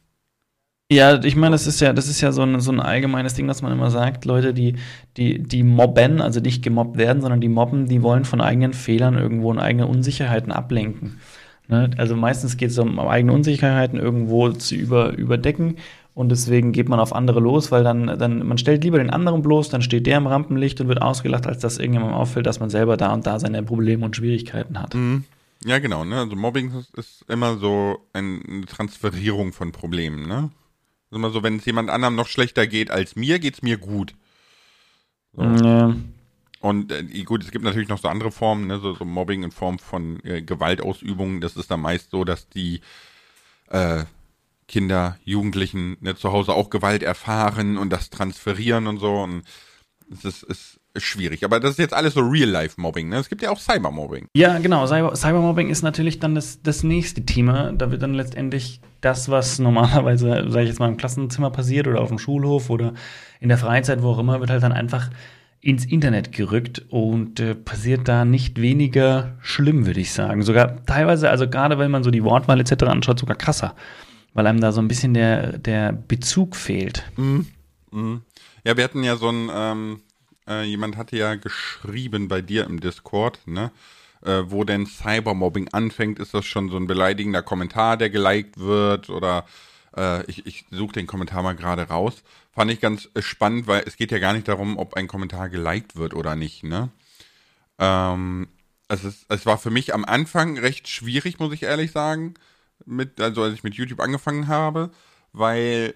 Ja, 0.93 1.23
ich 1.23 1.37
meine, 1.37 1.53
das 1.53 1.69
ist 1.69 1.81
ja, 1.81 1.93
das 1.93 2.09
ist 2.09 2.21
ja 2.21 2.32
so 2.32 2.43
ein, 2.43 2.59
so 2.61 2.73
ein 2.73 2.81
allgemeines 2.81 3.35
Ding, 3.35 3.47
dass 3.47 3.62
man 3.62 3.73
immer 3.73 3.93
sagt, 3.93 4.25
Leute, 4.25 4.53
die, 4.53 4.75
die, 5.17 5.41
die 5.41 5.62
mobben, 5.62 6.21
also 6.21 6.41
nicht 6.41 6.65
gemobbt 6.65 6.99
werden, 6.99 7.23
sondern 7.23 7.41
die 7.41 7.49
mobben, 7.49 7.87
die 7.87 8.03
wollen 8.03 8.25
von 8.25 8.41
eigenen 8.41 8.73
Fehlern 8.73 9.17
irgendwo 9.17 9.50
und 9.50 9.61
eigenen 9.61 9.88
Unsicherheiten 9.88 10.50
ablenken. 10.50 11.21
Ne? 11.69 11.91
Also 11.97 12.17
meistens 12.17 12.56
geht 12.56 12.71
es 12.71 12.79
um 12.79 12.99
eigene 12.99 13.33
Unsicherheiten 13.33 14.00
irgendwo 14.00 14.50
zu 14.50 14.75
über, 14.75 15.17
überdecken 15.17 15.76
und 16.15 16.29
deswegen 16.31 16.73
geht 16.73 16.88
man 16.88 16.99
auf 16.99 17.15
andere 17.15 17.38
los, 17.38 17.71
weil 17.71 17.85
dann, 17.85 18.19
dann, 18.19 18.44
man 18.44 18.59
stellt 18.59 18.83
lieber 18.83 18.99
den 18.99 19.11
anderen 19.11 19.43
bloß, 19.43 19.69
dann 19.69 19.83
steht 19.83 20.06
der 20.06 20.19
im 20.19 20.26
Rampenlicht 20.26 20.81
und 20.81 20.88
wird 20.88 21.03
ausgelacht, 21.03 21.47
als 21.47 21.61
dass 21.61 21.79
irgendjemandem 21.79 22.19
auffällt, 22.19 22.47
dass 22.47 22.59
man 22.59 22.69
selber 22.69 22.97
da 22.97 23.12
und 23.12 23.26
da 23.29 23.38
seine 23.38 23.62
Probleme 23.62 24.05
und 24.05 24.17
Schwierigkeiten 24.17 24.81
hat. 24.81 24.97
Mhm. 24.97 25.25
Ja, 25.65 25.79
genau, 25.79 26.05
ne? 26.05 26.19
Also 26.19 26.37
Mobbing 26.37 26.85
ist, 26.95 27.25
immer 27.29 27.59
so 27.59 28.07
eine 28.12 28.65
Transferierung 28.67 29.53
von 29.53 29.73
Problemen, 29.73 30.27
ne? 30.27 30.51
ist 31.11 31.17
immer 31.17 31.31
so, 31.31 31.43
wenn 31.43 31.57
es 31.57 31.65
jemand 31.65 31.91
anderem 31.91 32.15
noch 32.15 32.29
schlechter 32.29 32.67
geht 32.67 32.91
als 32.91 33.17
mir, 33.17 33.39
geht 33.39 33.55
es 33.55 33.62
mir 33.62 33.77
gut. 33.77 34.15
So. 35.33 35.43
Ja. 35.43 35.95
Und 36.61 36.93
äh, 36.93 37.23
gut, 37.25 37.43
es 37.43 37.51
gibt 37.51 37.65
natürlich 37.65 37.89
noch 37.89 37.99
so 37.99 38.09
andere 38.09 38.31
Formen, 38.31 38.67
ne? 38.67 38.79
so, 38.79 38.95
so 38.95 39.05
Mobbing 39.05 39.43
in 39.43 39.51
Form 39.51 39.79
von 39.79 40.23
äh, 40.25 40.43
Gewaltausübung. 40.43 41.41
Das 41.41 41.57
ist 41.57 41.71
dann 41.71 41.81
meist 41.81 42.11
so, 42.11 42.25
dass 42.25 42.49
die 42.49 42.81
äh, 43.69 44.05
Kinder, 44.69 45.19
Jugendlichen 45.25 45.97
ne, 46.01 46.15
zu 46.15 46.33
Hause 46.33 46.53
auch 46.53 46.71
Gewalt 46.71 47.03
erfahren 47.03 47.77
und 47.77 47.91
das 47.91 48.11
transferieren 48.11 48.87
und 48.87 48.99
so. 48.99 49.15
Und 49.17 49.43
es 50.12 50.43
ist, 50.43 50.81
ist 50.95 51.05
schwierig. 51.05 51.45
Aber 51.45 51.61
das 51.61 51.73
ist 51.73 51.79
jetzt 51.79 51.95
alles 51.95 52.15
so 52.15 52.21
Real-Life-Mobbing. 52.21 53.09
Ne? 53.09 53.17
Es 53.17 53.29
gibt 53.29 53.43
ja 53.43 53.51
auch 53.51 53.61
Cyber-Mobbing. 53.61 54.27
Ja, 54.35 54.59
genau. 54.59 54.87
Cyber 54.87 55.15
Cybermobbing 55.15 55.71
ist 55.71 55.83
natürlich 55.83 56.19
dann 56.19 56.35
das, 56.35 56.62
das 56.62 56.83
nächste 56.83 57.25
Thema. 57.25 57.73
Da 57.73 57.91
wird 57.91 58.03
dann 58.03 58.15
letztendlich 58.15 58.81
das, 59.01 59.29
was 59.29 59.59
normalerweise, 59.59 60.47
sage 60.49 60.62
ich 60.62 60.69
jetzt 60.69 60.81
mal, 60.81 60.89
im 60.89 60.97
Klassenzimmer 60.97 61.51
passiert 61.51 61.87
oder 61.87 62.01
auf 62.01 62.09
dem 62.09 62.19
Schulhof 62.19 62.71
oder 62.71 62.95
in 63.41 63.49
der 63.49 63.59
Freizeit, 63.59 64.03
wo 64.03 64.11
auch 64.11 64.19
immer, 64.19 64.41
wird 64.41 64.51
halt 64.51 64.62
dann 64.62 64.73
einfach 64.73 65.11
ins 65.62 65.85
Internet 65.85 66.33
gerückt 66.33 66.87
und 66.89 67.39
äh, 67.39 67.55
passiert 67.55 68.09
da 68.09 68.25
nicht 68.25 68.61
weniger 68.61 69.37
schlimm, 69.40 69.87
würde 69.87 70.00
ich 70.00 70.12
sagen. 70.12 70.43
Sogar 70.43 70.85
teilweise, 70.87 71.29
also 71.29 71.49
gerade 71.49 71.79
wenn 71.79 71.90
man 71.90 72.02
so 72.02 72.11
die 72.11 72.25
Wortwahl 72.25 72.61
etc. 72.61 72.85
anschaut, 72.85 73.19
sogar 73.19 73.37
krasser. 73.37 73.75
Weil 74.33 74.47
einem 74.47 74.61
da 74.61 74.73
so 74.73 74.81
ein 74.81 74.88
bisschen 74.88 75.12
der, 75.12 75.59
der 75.59 75.93
Bezug 75.93 76.57
fehlt. 76.57 77.05
Mhm. 77.17 77.47
Mhm. 77.90 78.23
Ja, 78.64 78.76
wir 78.76 78.85
hatten 78.85 79.02
ja 79.02 79.17
so 79.17 79.29
ein, 79.31 79.50
ähm, 79.52 80.02
äh, 80.49 80.64
jemand 80.64 80.97
hatte 80.97 81.17
ja 81.17 81.35
geschrieben 81.35 82.29
bei 82.29 82.43
dir 82.43 82.64
im 82.64 82.81
Discord, 82.81 83.40
ne? 83.47 83.71
Äh, 84.23 84.43
wo 84.47 84.64
denn 84.64 84.87
Cybermobbing 84.87 85.69
anfängt, 85.69 86.19
ist 86.19 86.35
das 86.35 86.45
schon 86.45 86.69
so 86.69 86.76
ein 86.76 86.87
beleidigender 86.87 87.43
Kommentar, 87.43 87.97
der 87.97 88.11
geliked 88.11 88.59
wird 88.59 89.09
oder 89.09 89.47
äh, 89.97 90.25
ich, 90.26 90.47
ich 90.47 90.67
suche 90.71 90.93
den 90.93 91.07
Kommentar 91.07 91.43
mal 91.43 91.55
gerade 91.57 91.88
raus. 91.88 92.23
Fand 92.52 92.71
ich 92.71 92.81
ganz 92.81 93.09
äh, 93.14 93.23
spannend, 93.23 93.67
weil 93.67 93.83
es 93.87 93.97
geht 93.97 94.12
ja 94.12 94.19
gar 94.19 94.35
nicht 94.35 94.49
darum, 94.49 94.76
ob 94.76 94.95
ein 94.95 95.09
Kommentar 95.09 95.49
geliked 95.49 95.97
wird 95.97 96.12
oder 96.14 96.37
nicht, 96.37 96.64
ne? 96.64 96.90
Ähm, 97.79 98.49
es, 98.88 99.05
ist, 99.05 99.25
es 99.31 99.47
war 99.47 99.57
für 99.57 99.71
mich 99.71 99.95
am 99.95 100.05
Anfang 100.05 100.59
recht 100.59 100.88
schwierig, 100.88 101.38
muss 101.38 101.55
ich 101.55 101.62
ehrlich 101.62 101.93
sagen, 101.93 102.35
mit, 102.85 103.21
also 103.21 103.43
als 103.43 103.55
ich 103.55 103.62
mit 103.62 103.75
YouTube 103.75 104.00
angefangen 104.00 104.49
habe, 104.49 104.90
weil 105.33 105.95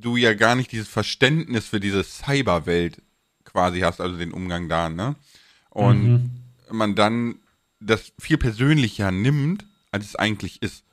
du 0.00 0.16
ja 0.16 0.34
gar 0.34 0.54
nicht 0.54 0.72
dieses 0.72 0.88
Verständnis 0.88 1.66
für 1.66 1.80
diese 1.80 2.04
Cyberwelt 2.04 3.02
quasi 3.44 3.80
hast, 3.80 4.00
also 4.00 4.16
den 4.16 4.32
Umgang 4.32 4.68
da, 4.68 4.88
ne? 4.88 5.16
Und 5.70 6.04
mhm. 6.04 6.30
man 6.70 6.94
dann 6.94 7.36
das 7.80 8.12
viel 8.18 8.38
persönlicher 8.38 9.10
nimmt, 9.10 9.66
als 9.90 10.04
es 10.04 10.16
eigentlich 10.16 10.62
ist. 10.62 10.84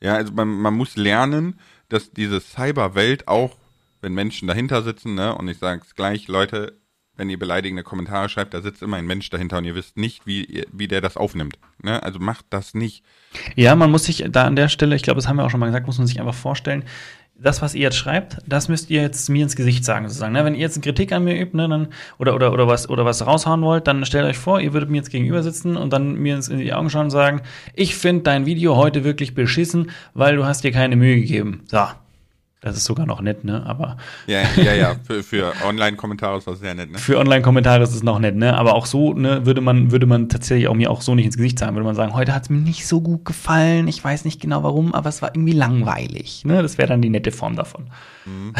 Ja, 0.00 0.14
also 0.14 0.32
man, 0.32 0.48
man 0.48 0.74
muss 0.74 0.96
lernen, 0.96 1.58
dass 1.88 2.10
diese 2.10 2.40
Cyberwelt 2.40 3.28
auch, 3.28 3.56
wenn 4.00 4.12
Menschen 4.14 4.46
dahinter 4.46 4.82
sitzen, 4.82 5.14
ne, 5.14 5.34
und 5.34 5.48
ich 5.48 5.58
sage 5.58 5.82
es 5.84 5.94
gleich, 5.94 6.28
Leute, 6.28 6.74
wenn 7.16 7.30
ihr 7.30 7.38
beleidigende 7.38 7.82
Kommentare 7.82 8.28
schreibt, 8.28 8.54
da 8.54 8.60
sitzt 8.60 8.82
immer 8.82 8.98
ein 8.98 9.06
Mensch 9.06 9.30
dahinter 9.30 9.58
und 9.58 9.64
ihr 9.64 9.74
wisst 9.74 9.96
nicht, 9.96 10.26
wie, 10.26 10.64
wie 10.70 10.86
der 10.86 11.00
das 11.00 11.16
aufnimmt. 11.16 11.58
Ne? 11.82 12.02
Also 12.02 12.18
macht 12.18 12.44
das 12.50 12.74
nicht. 12.74 13.04
Ja, 13.54 13.74
man 13.74 13.90
muss 13.90 14.04
sich 14.04 14.24
da 14.28 14.44
an 14.44 14.56
der 14.56 14.68
Stelle, 14.68 14.94
ich 14.96 15.02
glaube, 15.02 15.18
das 15.18 15.26
haben 15.26 15.36
wir 15.36 15.44
auch 15.44 15.50
schon 15.50 15.60
mal 15.60 15.66
gesagt, 15.66 15.86
muss 15.86 15.98
man 15.98 16.06
sich 16.06 16.20
einfach 16.20 16.34
vorstellen, 16.34 16.84
das, 17.38 17.60
was 17.60 17.74
ihr 17.74 17.82
jetzt 17.82 17.96
schreibt, 17.96 18.38
das 18.46 18.68
müsst 18.68 18.90
ihr 18.90 19.02
jetzt 19.02 19.28
mir 19.28 19.42
ins 19.42 19.56
Gesicht 19.56 19.84
sagen, 19.84 20.08
sozusagen. 20.08 20.32
Ne? 20.32 20.44
Wenn 20.44 20.54
ihr 20.54 20.60
jetzt 20.60 20.76
eine 20.76 20.82
Kritik 20.82 21.12
an 21.12 21.24
mir 21.24 21.38
übt, 21.38 21.56
ne, 21.56 21.68
dann, 21.68 21.88
oder, 22.18 22.34
oder, 22.34 22.52
oder, 22.52 22.66
was, 22.66 22.88
oder 22.88 23.04
was 23.04 23.26
raushauen 23.26 23.62
wollt, 23.62 23.86
dann 23.86 24.04
stellt 24.04 24.24
euch 24.24 24.38
vor, 24.38 24.60
ihr 24.60 24.72
würdet 24.72 24.90
mir 24.90 24.96
jetzt 24.96 25.10
gegenüber 25.10 25.42
sitzen 25.42 25.76
und 25.76 25.92
dann 25.92 26.14
mir 26.14 26.36
ins, 26.36 26.48
in 26.48 26.58
die 26.58 26.72
Augen 26.72 26.88
schauen 26.90 27.04
und 27.04 27.10
sagen, 27.10 27.42
ich 27.74 27.94
finde 27.94 28.22
dein 28.22 28.46
Video 28.46 28.76
heute 28.76 29.04
wirklich 29.04 29.34
beschissen, 29.34 29.90
weil 30.14 30.36
du 30.36 30.46
hast 30.46 30.64
dir 30.64 30.72
keine 30.72 30.96
Mühe 30.96 31.16
gegeben. 31.16 31.62
So. 31.66 31.86
Das 32.66 32.76
ist 32.76 32.84
sogar 32.84 33.06
noch 33.06 33.20
nett, 33.20 33.44
ne? 33.44 33.64
Aber. 33.64 33.96
Ja, 34.26 34.42
ja, 34.56 34.74
ja. 34.74 34.96
Für, 35.06 35.22
für 35.22 35.54
Online-Kommentare 35.64 36.38
ist 36.38 36.48
das 36.48 36.58
sehr 36.58 36.74
nett, 36.74 36.90
ne? 36.90 36.98
Für 36.98 37.16
Online-Kommentare 37.18 37.84
ist 37.84 37.94
es 37.94 38.02
noch 38.02 38.18
nett, 38.18 38.34
ne? 38.34 38.58
Aber 38.58 38.74
auch 38.74 38.86
so, 38.86 39.12
ne, 39.12 39.46
würde 39.46 39.60
man, 39.60 39.92
würde 39.92 40.06
man 40.06 40.28
tatsächlich 40.28 40.66
auch 40.66 40.74
mir 40.74 40.90
auch 40.90 41.00
so 41.00 41.14
nicht 41.14 41.26
ins 41.26 41.36
Gesicht 41.36 41.60
sagen, 41.60 41.76
würde 41.76 41.86
man 41.86 41.94
sagen, 41.94 42.12
heute 42.12 42.34
hat 42.34 42.42
es 42.42 42.50
mir 42.50 42.56
nicht 42.56 42.88
so 42.88 43.00
gut 43.00 43.24
gefallen, 43.24 43.86
ich 43.86 44.02
weiß 44.02 44.24
nicht 44.24 44.40
genau 44.40 44.64
warum, 44.64 44.94
aber 44.94 45.08
es 45.08 45.22
war 45.22 45.32
irgendwie 45.32 45.52
langweilig. 45.52 46.44
Ne? 46.44 46.60
Das 46.60 46.76
wäre 46.76 46.88
dann 46.88 47.02
die 47.02 47.08
nette 47.08 47.30
Form 47.30 47.54
davon. 47.54 47.86
Mhm. 48.24 48.52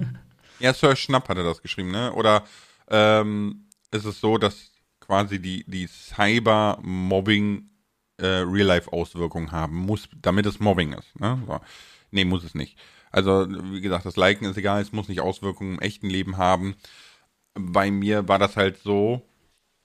ja, 0.58 0.74
Sir 0.74 0.94
Schnapp 0.94 1.30
hatte 1.30 1.42
das 1.42 1.62
geschrieben, 1.62 1.90
ne? 1.90 2.12
Oder 2.12 2.44
ähm, 2.90 3.64
ist 3.92 4.04
es 4.04 4.20
so, 4.20 4.36
dass 4.36 4.72
quasi 5.00 5.38
die, 5.38 5.64
die 5.66 5.86
Cyber-Mobbing 5.86 7.70
äh, 8.18 8.26
Real-Life-Auswirkungen 8.26 9.52
haben 9.52 9.76
muss, 9.76 10.06
damit 10.20 10.44
es 10.44 10.60
Mobbing 10.60 10.92
ist. 10.92 11.18
Ne? 11.18 11.42
So. 11.46 11.60
Nee, 12.10 12.26
muss 12.26 12.44
es 12.44 12.54
nicht. 12.54 12.76
Also, 13.14 13.46
wie 13.48 13.80
gesagt, 13.80 14.06
das 14.06 14.16
Liken 14.16 14.44
ist 14.44 14.56
egal, 14.56 14.82
es 14.82 14.90
muss 14.90 15.08
nicht 15.08 15.20
Auswirkungen 15.20 15.74
im 15.74 15.80
echten 15.80 16.10
Leben 16.10 16.36
haben. 16.36 16.74
Bei 17.54 17.88
mir 17.88 18.26
war 18.26 18.40
das 18.40 18.56
halt 18.56 18.78
so, 18.82 19.22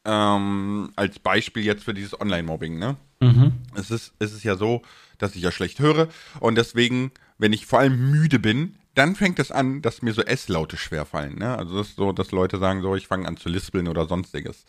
ähm, 0.03 0.91
als 0.95 1.19
Beispiel 1.19 1.63
jetzt 1.63 1.83
für 1.83 1.93
dieses 1.93 2.19
Online-Mobbing, 2.19 2.79
ne? 2.79 2.97
Mhm. 3.19 3.51
Es, 3.75 3.91
ist, 3.91 4.13
es 4.17 4.33
ist 4.33 4.43
ja 4.43 4.55
so, 4.55 4.81
dass 5.19 5.35
ich 5.35 5.43
ja 5.43 5.51
schlecht 5.51 5.79
höre 5.79 6.07
und 6.39 6.55
deswegen, 6.55 7.11
wenn 7.37 7.53
ich 7.53 7.67
vor 7.67 7.79
allem 7.79 8.09
müde 8.09 8.39
bin, 8.39 8.75
dann 8.95 9.15
fängt 9.15 9.37
es 9.37 9.51
an, 9.51 9.83
dass 9.83 10.01
mir 10.01 10.13
so 10.13 10.23
S-Laute 10.23 10.77
schwerfallen. 10.77 11.37
Ne? 11.37 11.55
Also 11.55 11.77
das 11.77 11.89
ist 11.89 11.97
so, 11.97 12.11
dass 12.11 12.31
Leute 12.31 12.57
sagen 12.57 12.81
so, 12.81 12.95
ich 12.95 13.07
fange 13.07 13.27
an 13.27 13.37
zu 13.37 13.49
lispeln 13.49 13.87
oder 13.87 14.07
sonstiges. 14.07 14.65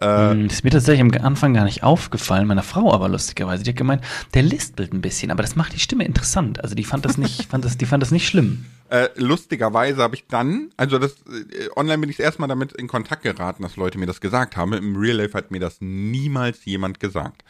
Äh, 0.00 0.30
hm, 0.30 0.44
das 0.44 0.58
ist 0.58 0.64
mir 0.64 0.70
tatsächlich 0.70 1.00
am 1.00 1.24
Anfang 1.24 1.54
gar 1.54 1.64
nicht 1.64 1.82
aufgefallen, 1.82 2.46
meiner 2.46 2.62
Frau 2.62 2.92
aber 2.92 3.08
lustigerweise. 3.08 3.64
Die 3.64 3.70
hat 3.70 3.76
gemeint, 3.76 4.04
der 4.34 4.42
lispelt 4.42 4.92
ein 4.92 5.00
bisschen, 5.00 5.30
aber 5.30 5.42
das 5.42 5.56
macht 5.56 5.72
die 5.72 5.80
Stimme 5.80 6.04
interessant. 6.04 6.62
Also 6.62 6.74
die 6.74 6.84
fand 6.84 7.04
das 7.04 7.18
nicht, 7.18 7.46
fand 7.50 7.64
das, 7.64 7.76
die 7.76 7.86
fand 7.86 8.02
das 8.02 8.10
nicht 8.10 8.28
schlimm. 8.28 8.66
Äh, 8.90 9.08
lustigerweise 9.16 10.02
habe 10.02 10.14
ich 10.14 10.26
dann, 10.28 10.70
also 10.76 10.98
das 10.98 11.12
äh, 11.26 11.68
online 11.76 11.98
bin 11.98 12.10
ich 12.10 12.20
erstmal 12.20 12.48
damit 12.48 12.72
in 12.72 12.86
Kontakt 12.86 13.22
geraten, 13.22 13.62
dass 13.62 13.76
Leute 13.76 13.98
mir 13.98 14.06
das 14.06 14.20
gesagt 14.20 14.56
haben. 14.56 14.72
Im 14.72 14.96
Real 14.96 15.16
Life 15.16 15.36
hat 15.36 15.50
mir 15.50 15.60
das 15.60 15.78
niemals 15.80 16.64
jemand 16.64 17.00
gesagt. 17.00 17.42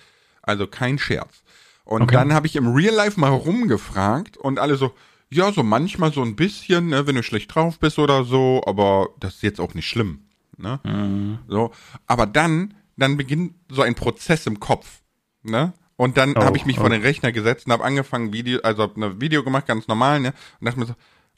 Also 0.42 0.66
kein 0.66 0.98
Scherz. 0.98 1.42
Und 1.84 2.02
okay. 2.02 2.14
dann 2.14 2.32
habe 2.32 2.46
ich 2.46 2.56
im 2.56 2.68
Real 2.68 2.94
Life 2.94 3.20
mal 3.20 3.30
rumgefragt 3.30 4.36
und 4.36 4.58
alle 4.58 4.76
so, 4.76 4.92
ja, 5.30 5.52
so 5.52 5.62
manchmal 5.62 6.12
so 6.12 6.22
ein 6.22 6.34
bisschen, 6.34 6.88
ne, 6.88 7.06
wenn 7.06 7.14
du 7.14 7.22
schlecht 7.22 7.54
drauf 7.54 7.78
bist 7.78 7.98
oder 7.98 8.24
so, 8.24 8.62
aber 8.66 9.10
das 9.20 9.36
ist 9.36 9.42
jetzt 9.42 9.60
auch 9.60 9.74
nicht 9.74 9.86
schlimm. 9.86 10.27
Ne? 10.58 10.80
Mhm. 10.84 11.38
So, 11.48 11.72
aber 12.06 12.26
dann, 12.26 12.74
dann 12.96 13.16
beginnt 13.16 13.54
so 13.70 13.82
ein 13.82 13.94
Prozess 13.94 14.46
im 14.46 14.60
Kopf. 14.60 15.00
Ne? 15.42 15.72
Und 15.96 16.16
dann 16.16 16.36
oh, 16.36 16.44
habe 16.44 16.56
ich 16.56 16.66
mich 16.66 16.78
oh. 16.78 16.82
vor 16.82 16.90
den 16.90 17.02
Rechner 17.02 17.32
gesetzt 17.32 17.66
und 17.66 17.72
habe 17.72 17.84
angefangen, 17.84 18.32
Video, 18.32 18.60
also 18.62 18.82
hab 18.82 18.96
ein 18.96 19.20
Video 19.20 19.42
gemacht, 19.42 19.66
ganz 19.66 19.88
normal, 19.88 20.20
ne? 20.20 20.32
Und 20.60 20.66
dachte 20.66 20.78
mir 20.78 20.86
so, 20.86 20.94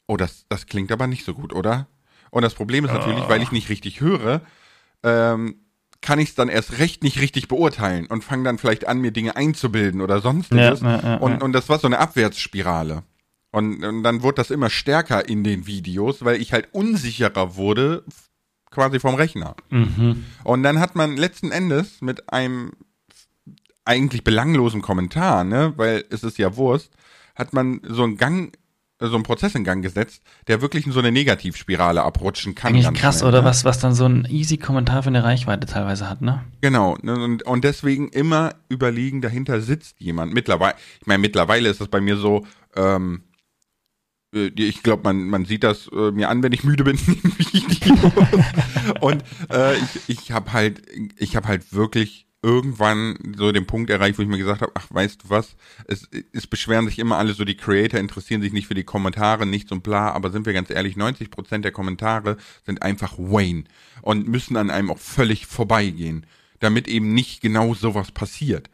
oh, 0.07 0.17
das, 0.17 0.45
das 0.49 0.67
klingt 0.67 0.91
aber 0.91 1.07
nicht 1.07 1.25
so 1.25 1.33
gut, 1.33 1.53
oder? 1.53 1.87
Und 2.29 2.43
das 2.43 2.53
Problem 2.53 2.85
ist 2.85 2.93
natürlich, 2.93 3.23
oh. 3.25 3.29
weil 3.29 3.41
ich 3.41 3.51
nicht 3.51 3.69
richtig 3.69 4.01
höre, 4.01 4.41
ähm, 5.03 5.55
kann 6.01 6.19
ich 6.19 6.29
es 6.29 6.35
dann 6.35 6.49
erst 6.49 6.79
recht 6.79 7.03
nicht 7.03 7.19
richtig 7.21 7.47
beurteilen 7.47 8.07
und 8.07 8.23
fange 8.23 8.43
dann 8.43 8.57
vielleicht 8.57 8.87
an, 8.87 8.99
mir 8.99 9.11
Dinge 9.11 9.35
einzubilden 9.35 10.01
oder 10.01 10.19
sonstiges. 10.19 10.81
Ja, 10.81 10.97
ja, 10.97 11.03
ja, 11.03 11.15
und, 11.17 11.43
und 11.43 11.53
das 11.53 11.69
war 11.69 11.79
so 11.79 11.87
eine 11.87 11.99
Abwärtsspirale. 11.99 13.03
Und, 13.51 13.83
und 13.83 14.03
dann 14.03 14.21
wurde 14.23 14.35
das 14.35 14.49
immer 14.49 14.69
stärker 14.69 15.27
in 15.27 15.43
den 15.43 15.67
Videos, 15.67 16.23
weil 16.23 16.41
ich 16.41 16.53
halt 16.53 16.69
unsicherer 16.71 17.55
wurde 17.55 18.03
quasi 18.71 18.99
vom 18.99 19.15
Rechner. 19.15 19.55
Mhm. 19.69 20.25
Und 20.43 20.63
dann 20.63 20.79
hat 20.79 20.95
man 20.95 21.17
letzten 21.17 21.51
Endes 21.51 22.01
mit 22.01 22.31
einem 22.33 22.71
eigentlich 23.85 24.23
belanglosen 24.23 24.81
Kommentar, 24.81 25.43
ne, 25.43 25.73
weil 25.75 26.05
es 26.09 26.23
ist 26.23 26.37
ja 26.37 26.55
Wurst, 26.55 26.91
hat 27.35 27.53
man 27.53 27.81
so 27.83 28.03
einen 28.03 28.17
Gang, 28.17 28.55
so 28.99 29.15
einen 29.15 29.23
Prozess 29.23 29.55
in 29.55 29.63
Gang 29.63 29.81
gesetzt, 29.81 30.21
der 30.47 30.61
wirklich 30.61 30.85
in 30.85 30.91
so 30.91 30.99
eine 30.99 31.11
Negativspirale 31.11 32.03
abrutschen 32.03 32.53
kann. 32.53 32.73
Eigentlich 32.73 32.93
krass, 32.93 33.19
schnell, 33.19 33.29
oder 33.29 33.41
ne? 33.41 33.47
was, 33.47 33.65
was 33.65 33.79
dann 33.79 33.93
so 33.93 34.05
ein 34.05 34.27
easy 34.29 34.57
Kommentar 34.57 35.03
für 35.03 35.09
eine 35.09 35.23
Reichweite 35.23 35.65
teilweise 35.65 36.07
hat, 36.07 36.21
ne? 36.21 36.43
Genau, 36.61 36.95
ne, 37.01 37.15
und, 37.15 37.43
und 37.43 37.63
deswegen 37.63 38.09
immer 38.09 38.53
überlegen, 38.69 39.21
dahinter 39.21 39.61
sitzt 39.61 39.99
jemand. 39.99 40.33
Mittlerweile, 40.33 40.75
ich 40.99 41.07
meine, 41.07 41.19
mittlerweile 41.19 41.69
ist 41.69 41.81
das 41.81 41.87
bei 41.87 41.99
mir 41.99 42.17
so, 42.17 42.45
ähm, 42.75 43.23
äh, 43.23 43.30
ich 44.31 44.83
glaube, 44.83 45.03
man, 45.03 45.25
man 45.25 45.45
sieht 45.45 45.63
das 45.63 45.87
äh, 45.87 46.11
mir 46.11 46.29
an, 46.29 46.41
wenn 46.41 46.53
ich 46.53 46.63
müde 46.63 46.83
bin. 46.83 46.97
Und 49.01 49.23
äh, 49.51 49.75
ich, 49.75 50.01
ich 50.07 50.31
habe 50.31 50.53
halt, 50.53 50.81
ich 51.17 51.35
habe 51.35 51.47
halt 51.47 51.73
wirklich 51.73 52.27
irgendwann 52.43 53.35
so 53.37 53.51
den 53.51 53.67
Punkt 53.67 53.89
erreicht, 53.89 54.17
wo 54.17 54.23
ich 54.23 54.27
mir 54.27 54.37
gesagt 54.37 54.61
habe, 54.61 54.71
ach, 54.75 54.87
weißt 54.89 55.23
du 55.23 55.29
was, 55.29 55.55
es, 55.87 56.09
es 56.33 56.47
beschweren 56.47 56.87
sich 56.87 56.97
immer 56.97 57.17
alle 57.17 57.33
so, 57.33 57.45
die 57.45 57.57
Creator 57.57 57.99
interessieren 57.99 58.41
sich 58.41 58.51
nicht 58.51 58.67
für 58.67 58.73
die 58.73 58.83
Kommentare, 58.83 59.45
nichts 59.45 59.71
und 59.71 59.83
bla, 59.83 60.11
aber 60.11 60.31
sind 60.31 60.45
wir 60.45 60.53
ganz 60.53 60.71
ehrlich, 60.71 60.95
90% 60.95 61.59
der 61.59 61.71
Kommentare 61.71 62.37
sind 62.65 62.81
einfach 62.81 63.17
Wayne 63.17 63.65
und 64.01 64.27
müssen 64.27 64.57
an 64.57 64.71
einem 64.71 64.89
auch 64.89 64.97
völlig 64.97 65.45
vorbeigehen, 65.45 66.25
damit 66.59 66.87
eben 66.87 67.13
nicht 67.13 67.41
genau 67.41 67.75
sowas 67.75 68.11
passiert. 68.11 68.69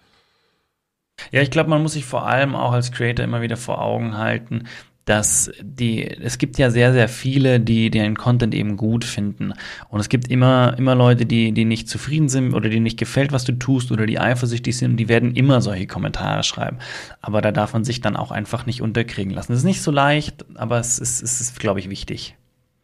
Ja, 1.31 1.41
ich 1.41 1.51
glaube, 1.51 1.69
man 1.69 1.81
muss 1.81 1.93
sich 1.93 2.05
vor 2.05 2.25
allem 2.25 2.55
auch 2.55 2.71
als 2.71 2.91
Creator 2.91 3.25
immer 3.25 3.41
wieder 3.41 3.57
vor 3.57 3.81
Augen 3.81 4.17
halten, 4.17 4.67
dass 5.07 5.49
die, 5.61 6.05
es 6.05 6.37
gibt 6.37 6.57
ja 6.57 6.69
sehr, 6.69 6.91
sehr 6.91 7.07
viele, 7.07 7.61
die 7.61 7.89
den 7.89 8.17
Content 8.17 8.53
eben 8.53 8.75
gut 8.75 9.05
finden. 9.05 9.53
Und 9.87 10.01
es 10.01 10.09
gibt 10.09 10.27
immer, 10.27 10.77
immer 10.77 10.95
Leute, 10.95 11.25
die, 11.25 11.53
die 11.53 11.63
nicht 11.63 11.87
zufrieden 11.87 12.27
sind 12.27 12.53
oder 12.53 12.69
denen 12.69 12.83
nicht 12.83 12.99
gefällt, 12.99 13.31
was 13.31 13.45
du 13.45 13.53
tust 13.53 13.91
oder 13.93 14.05
die 14.05 14.19
eifersüchtig 14.19 14.77
sind 14.77 14.91
und 14.91 14.97
die 14.97 15.07
werden 15.07 15.33
immer 15.33 15.61
solche 15.61 15.87
Kommentare 15.87 16.43
schreiben. 16.43 16.79
Aber 17.21 17.41
da 17.41 17.53
darf 17.53 17.71
man 17.71 17.85
sich 17.85 18.01
dann 18.01 18.17
auch 18.17 18.31
einfach 18.31 18.65
nicht 18.65 18.81
unterkriegen 18.81 19.33
lassen. 19.33 19.53
Es 19.53 19.59
ist 19.59 19.65
nicht 19.65 19.81
so 19.81 19.91
leicht, 19.91 20.45
aber 20.55 20.77
es 20.77 20.99
ist, 20.99 21.23
es 21.23 21.39
ist 21.39 21.57
glaube 21.57 21.79
ich, 21.79 21.89
wichtig. 21.89 22.35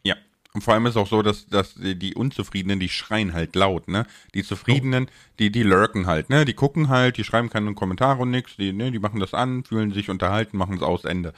Ja. 0.02 0.16
Und 0.54 0.62
vor 0.62 0.72
allem 0.72 0.86
ist 0.86 0.96
auch 0.96 1.08
so, 1.08 1.20
dass, 1.20 1.46
dass 1.46 1.74
die 1.76 2.14
Unzufriedenen, 2.14 2.80
die 2.80 2.88
schreien 2.88 3.34
halt 3.34 3.54
laut, 3.54 3.88
ne? 3.88 4.06
Die 4.34 4.44
Zufriedenen, 4.44 5.08
die, 5.38 5.50
die 5.50 5.62
lurken 5.62 6.06
halt, 6.06 6.30
ne? 6.30 6.44
Die 6.44 6.54
gucken 6.54 6.88
halt, 6.88 7.18
die 7.18 7.24
schreiben 7.24 7.50
keine 7.50 7.74
Kommentare 7.74 8.22
und 8.22 8.30
nix, 8.30 8.56
die, 8.56 8.72
ne, 8.72 8.92
die 8.92 8.98
machen 8.98 9.20
das 9.20 9.34
an, 9.34 9.64
fühlen 9.64 9.92
sich 9.92 10.08
unterhalten, 10.08 10.56
machen 10.56 10.76
es 10.76 10.82
aus, 10.82 11.04
Ende. 11.04 11.34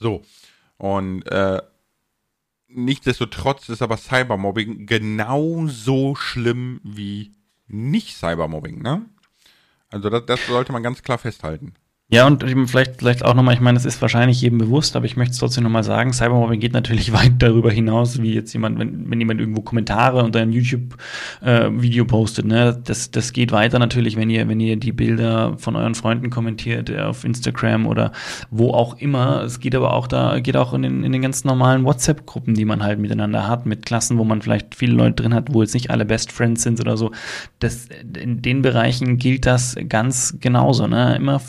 So. 0.00 0.22
Und 0.78 1.22
äh, 1.30 1.60
nichtsdestotrotz 2.68 3.68
ist 3.68 3.82
aber 3.82 3.96
Cybermobbing 3.96 4.86
genauso 4.86 6.14
schlimm 6.14 6.80
wie 6.82 7.32
nicht 7.66 8.16
Cybermobbing, 8.16 8.82
ne? 8.82 9.04
Also 9.90 10.08
das, 10.08 10.24
das 10.26 10.46
sollte 10.46 10.72
man 10.72 10.82
ganz 10.82 11.02
klar 11.02 11.18
festhalten. 11.18 11.74
Ja, 12.12 12.26
und 12.26 12.42
vielleicht, 12.68 12.96
vielleicht 12.98 13.24
auch 13.24 13.34
nochmal, 13.34 13.54
ich 13.54 13.60
meine, 13.60 13.78
es 13.78 13.84
ist 13.84 14.02
wahrscheinlich 14.02 14.40
jedem 14.40 14.58
bewusst, 14.58 14.96
aber 14.96 15.06
ich 15.06 15.16
möchte 15.16 15.30
es 15.30 15.38
trotzdem 15.38 15.62
nochmal 15.62 15.84
sagen, 15.84 16.12
Cybermobbing 16.12 16.58
geht 16.58 16.72
natürlich 16.72 17.12
weit 17.12 17.34
darüber 17.38 17.70
hinaus, 17.70 18.20
wie 18.20 18.34
jetzt 18.34 18.52
jemand, 18.52 18.80
wenn, 18.80 19.08
wenn 19.08 19.20
jemand 19.20 19.38
irgendwo 19.38 19.60
Kommentare 19.60 20.24
unter 20.24 20.40
ein 20.40 20.50
YouTube-Video 20.50 22.04
äh, 22.04 22.06
postet, 22.06 22.46
ne, 22.46 22.76
das, 22.84 23.12
das 23.12 23.32
geht 23.32 23.52
weiter 23.52 23.78
natürlich, 23.78 24.16
wenn 24.16 24.28
ihr, 24.28 24.48
wenn 24.48 24.58
ihr 24.58 24.76
die 24.76 24.90
Bilder 24.90 25.56
von 25.58 25.76
euren 25.76 25.94
Freunden 25.94 26.30
kommentiert, 26.30 26.90
äh, 26.90 26.98
auf 26.98 27.22
Instagram 27.22 27.86
oder 27.86 28.10
wo 28.50 28.72
auch 28.72 28.98
immer. 28.98 29.42
Es 29.42 29.60
geht 29.60 29.76
aber 29.76 29.94
auch 29.94 30.08
da, 30.08 30.40
geht 30.40 30.56
auch 30.56 30.74
in 30.74 30.82
den, 30.82 31.04
in 31.04 31.12
den 31.12 31.22
ganz 31.22 31.44
normalen 31.44 31.84
WhatsApp-Gruppen, 31.84 32.54
die 32.54 32.64
man 32.64 32.82
halt 32.82 32.98
miteinander 32.98 33.46
hat, 33.46 33.66
mit 33.66 33.86
Klassen, 33.86 34.18
wo 34.18 34.24
man 34.24 34.42
vielleicht 34.42 34.74
viele 34.74 34.94
Leute 34.94 35.22
drin 35.22 35.34
hat, 35.34 35.54
wo 35.54 35.62
jetzt 35.62 35.74
nicht 35.74 35.90
alle 35.90 36.04
Best 36.04 36.32
Friends 36.32 36.64
sind 36.64 36.80
oder 36.80 36.96
so. 36.96 37.12
Das, 37.60 37.88
in 38.20 38.42
den 38.42 38.62
Bereichen 38.62 39.16
gilt 39.16 39.46
das 39.46 39.76
ganz 39.88 40.36
genauso, 40.40 40.88
ne, 40.88 41.14
immer, 41.14 41.40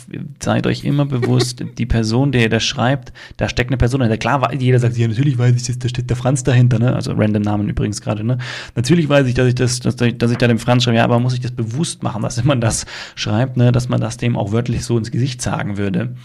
seid 0.52 0.66
euch 0.66 0.84
immer 0.84 1.06
bewusst, 1.06 1.64
die 1.78 1.86
Person, 1.86 2.30
der 2.30 2.50
das 2.50 2.62
schreibt, 2.62 3.14
da 3.38 3.48
steckt 3.48 3.70
eine 3.70 3.78
Person 3.78 4.00
dahinter. 4.00 4.18
Klar, 4.18 4.52
jeder 4.52 4.78
sagt, 4.78 4.98
ja, 4.98 5.08
natürlich 5.08 5.38
weiß 5.38 5.56
ich 5.56 5.66
das, 5.66 5.78
da 5.78 5.88
steht 5.88 6.10
der 6.10 6.16
Franz 6.16 6.44
dahinter, 6.44 6.78
ne? 6.78 6.94
Also 6.94 7.12
random 7.12 7.40
Namen 7.40 7.70
übrigens 7.70 8.02
gerade, 8.02 8.22
ne? 8.22 8.36
Natürlich 8.74 9.08
weiß 9.08 9.26
ich, 9.26 9.34
dass 9.34 9.48
ich 9.48 9.54
das, 9.54 9.80
dass, 9.80 9.96
dass 9.96 10.30
ich 10.30 10.36
da 10.36 10.46
dem 10.46 10.58
Franz 10.58 10.84
schreibe, 10.84 10.98
ja, 10.98 11.04
aber 11.04 11.18
muss 11.20 11.32
ich 11.32 11.40
das 11.40 11.52
bewusst 11.52 12.02
machen, 12.02 12.20
dass 12.20 12.36
wenn 12.36 12.46
man 12.46 12.60
das 12.60 12.84
schreibt, 13.14 13.56
ne, 13.56 13.72
dass 13.72 13.88
man 13.88 13.98
das 13.98 14.18
dem 14.18 14.36
auch 14.36 14.52
wörtlich 14.52 14.84
so 14.84 14.98
ins 14.98 15.10
Gesicht 15.10 15.40
sagen 15.40 15.78
würde. 15.78 16.16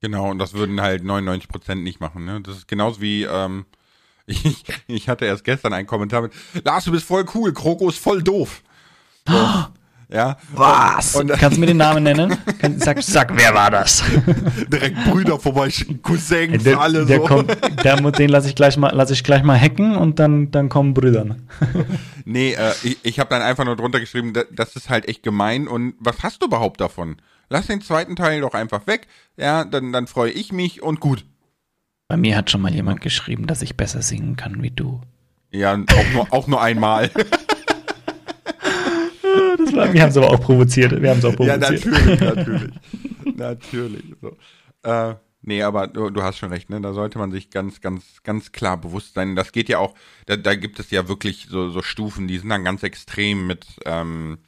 Genau, 0.00 0.30
und 0.30 0.38
das 0.38 0.54
würden 0.54 0.80
halt 0.80 1.02
99 1.02 1.48
Prozent 1.48 1.82
nicht 1.82 2.00
machen, 2.00 2.24
ne? 2.24 2.40
Das 2.40 2.56
ist 2.56 2.68
genauso 2.68 3.00
wie, 3.00 3.24
ähm, 3.24 3.64
ich, 4.26 4.64
ich 4.86 5.08
hatte 5.08 5.24
erst 5.24 5.42
gestern 5.42 5.72
einen 5.72 5.88
Kommentar 5.88 6.22
mit, 6.22 6.32
Lars, 6.64 6.84
du 6.84 6.92
bist 6.92 7.04
voll 7.04 7.24
cool, 7.34 7.52
Kroko 7.52 7.88
ist 7.88 7.98
voll 7.98 8.22
doof. 8.22 8.62
So. 9.28 9.77
Ja. 10.10 10.38
Was? 10.54 11.16
Und, 11.16 11.30
und, 11.30 11.38
Kannst 11.38 11.58
du 11.58 11.60
mir 11.60 11.66
den 11.66 11.76
Namen 11.76 12.02
nennen? 12.02 12.36
Sag, 12.78 13.02
sag, 13.02 13.36
wer 13.36 13.52
war 13.52 13.70
das? 13.70 14.02
Direkt 14.72 15.04
Brüder 15.04 15.38
vorbei, 15.38 15.70
Cousins, 16.02 16.64
der, 16.64 16.80
alle 16.80 17.04
der 17.04 17.18
so. 17.18 17.24
Kommt, 17.24 17.84
der, 17.84 17.96
den 17.96 18.30
lasse 18.30 18.48
ich 18.48 18.54
gleich 18.54 18.78
mal, 18.78 18.94
lasse 18.94 19.12
ich 19.12 19.22
gleich 19.22 19.42
mal 19.42 19.60
hacken 19.60 19.96
und 19.96 20.18
dann, 20.18 20.50
dann 20.50 20.70
kommen 20.70 20.94
Brüder. 20.94 21.36
nee, 22.24 22.54
äh, 22.54 22.72
ich, 22.82 22.98
ich 23.02 23.20
habe 23.20 23.28
dann 23.28 23.42
einfach 23.42 23.66
nur 23.66 23.76
drunter 23.76 24.00
geschrieben, 24.00 24.32
das 24.32 24.76
ist 24.76 24.88
halt 24.88 25.06
echt 25.08 25.22
gemein 25.22 25.68
und 25.68 25.94
was 25.98 26.22
hast 26.22 26.40
du 26.42 26.46
überhaupt 26.46 26.80
davon? 26.80 27.16
Lass 27.50 27.66
den 27.66 27.82
zweiten 27.82 28.16
Teil 28.16 28.40
doch 28.40 28.54
einfach 28.54 28.86
weg, 28.86 29.08
ja, 29.36 29.64
dann, 29.64 29.92
dann 29.92 30.06
freue 30.06 30.30
ich 30.30 30.52
mich 30.52 30.82
und 30.82 31.00
gut. 31.00 31.26
Bei 32.08 32.16
mir 32.16 32.34
hat 32.34 32.50
schon 32.50 32.62
mal 32.62 32.72
jemand 32.72 33.02
geschrieben, 33.02 33.46
dass 33.46 33.60
ich 33.60 33.76
besser 33.76 34.00
singen 34.00 34.36
kann 34.36 34.62
wie 34.62 34.70
du. 34.70 35.02
Ja, 35.50 35.74
auch 35.74 36.12
nur, 36.14 36.26
auch 36.32 36.46
nur 36.46 36.62
einmal. 36.62 37.10
das 39.68 39.76
war, 39.76 39.92
wir 39.92 40.02
haben 40.02 40.10
es 40.10 40.16
aber 40.16 40.30
auch 40.30 40.40
provoziert. 40.40 41.00
Wir 41.00 41.10
haben 41.10 41.18
es 41.18 41.24
auch 41.24 41.36
provoziert. 41.36 41.84
Ja, 41.86 41.92
natürlich, 41.92 42.20
natürlich. 42.20 42.72
natürlich. 43.36 44.04
So. 44.20 44.36
Äh, 44.82 45.14
Nee, 45.40 45.62
aber 45.62 45.86
du, 45.86 46.10
du, 46.10 46.22
hast 46.22 46.36
schon 46.36 46.52
recht, 46.52 46.68
ne? 46.68 46.80
Da 46.80 46.92
sollte 46.92 47.18
man 47.18 47.30
sich 47.30 47.50
ganz, 47.50 47.80
ganz, 47.80 48.22
ganz 48.22 48.52
klar 48.52 48.76
bewusst 48.76 49.14
sein. 49.14 49.36
Das 49.36 49.52
geht 49.52 49.68
ja 49.68 49.78
auch, 49.78 49.94
da, 50.26 50.36
da 50.36 50.54
gibt 50.54 50.78
es 50.80 50.90
ja 50.90 51.08
wirklich 51.08 51.46
so, 51.48 51.70
so 51.70 51.80
Stufen, 51.80 52.26
die 52.28 52.38
sind 52.38 52.50
dann 52.50 52.64
ganz 52.64 52.82
extrem 52.82 53.46
mit, 53.46 53.64
ähm, 53.86 54.38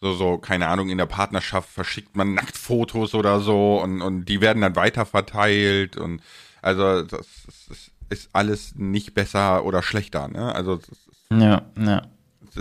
so, 0.00 0.14
so, 0.14 0.38
keine 0.38 0.68
Ahnung, 0.68 0.90
in 0.90 0.98
der 0.98 1.06
Partnerschaft 1.06 1.68
verschickt 1.68 2.16
man 2.16 2.34
Nacktfotos 2.34 3.14
oder 3.14 3.40
so 3.40 3.82
und, 3.82 4.00
und 4.00 4.24
die 4.24 4.40
werden 4.40 4.62
dann 4.62 4.76
weiterverteilt 4.76 5.96
und 5.96 6.22
also 6.62 7.02
das, 7.02 7.26
das 7.68 7.90
ist 8.08 8.30
alles 8.32 8.74
nicht 8.76 9.14
besser 9.14 9.64
oder 9.64 9.82
schlechter, 9.82 10.28
ne? 10.28 10.54
Also 10.54 10.80
ja, 11.30 11.62
ja. 11.78 12.02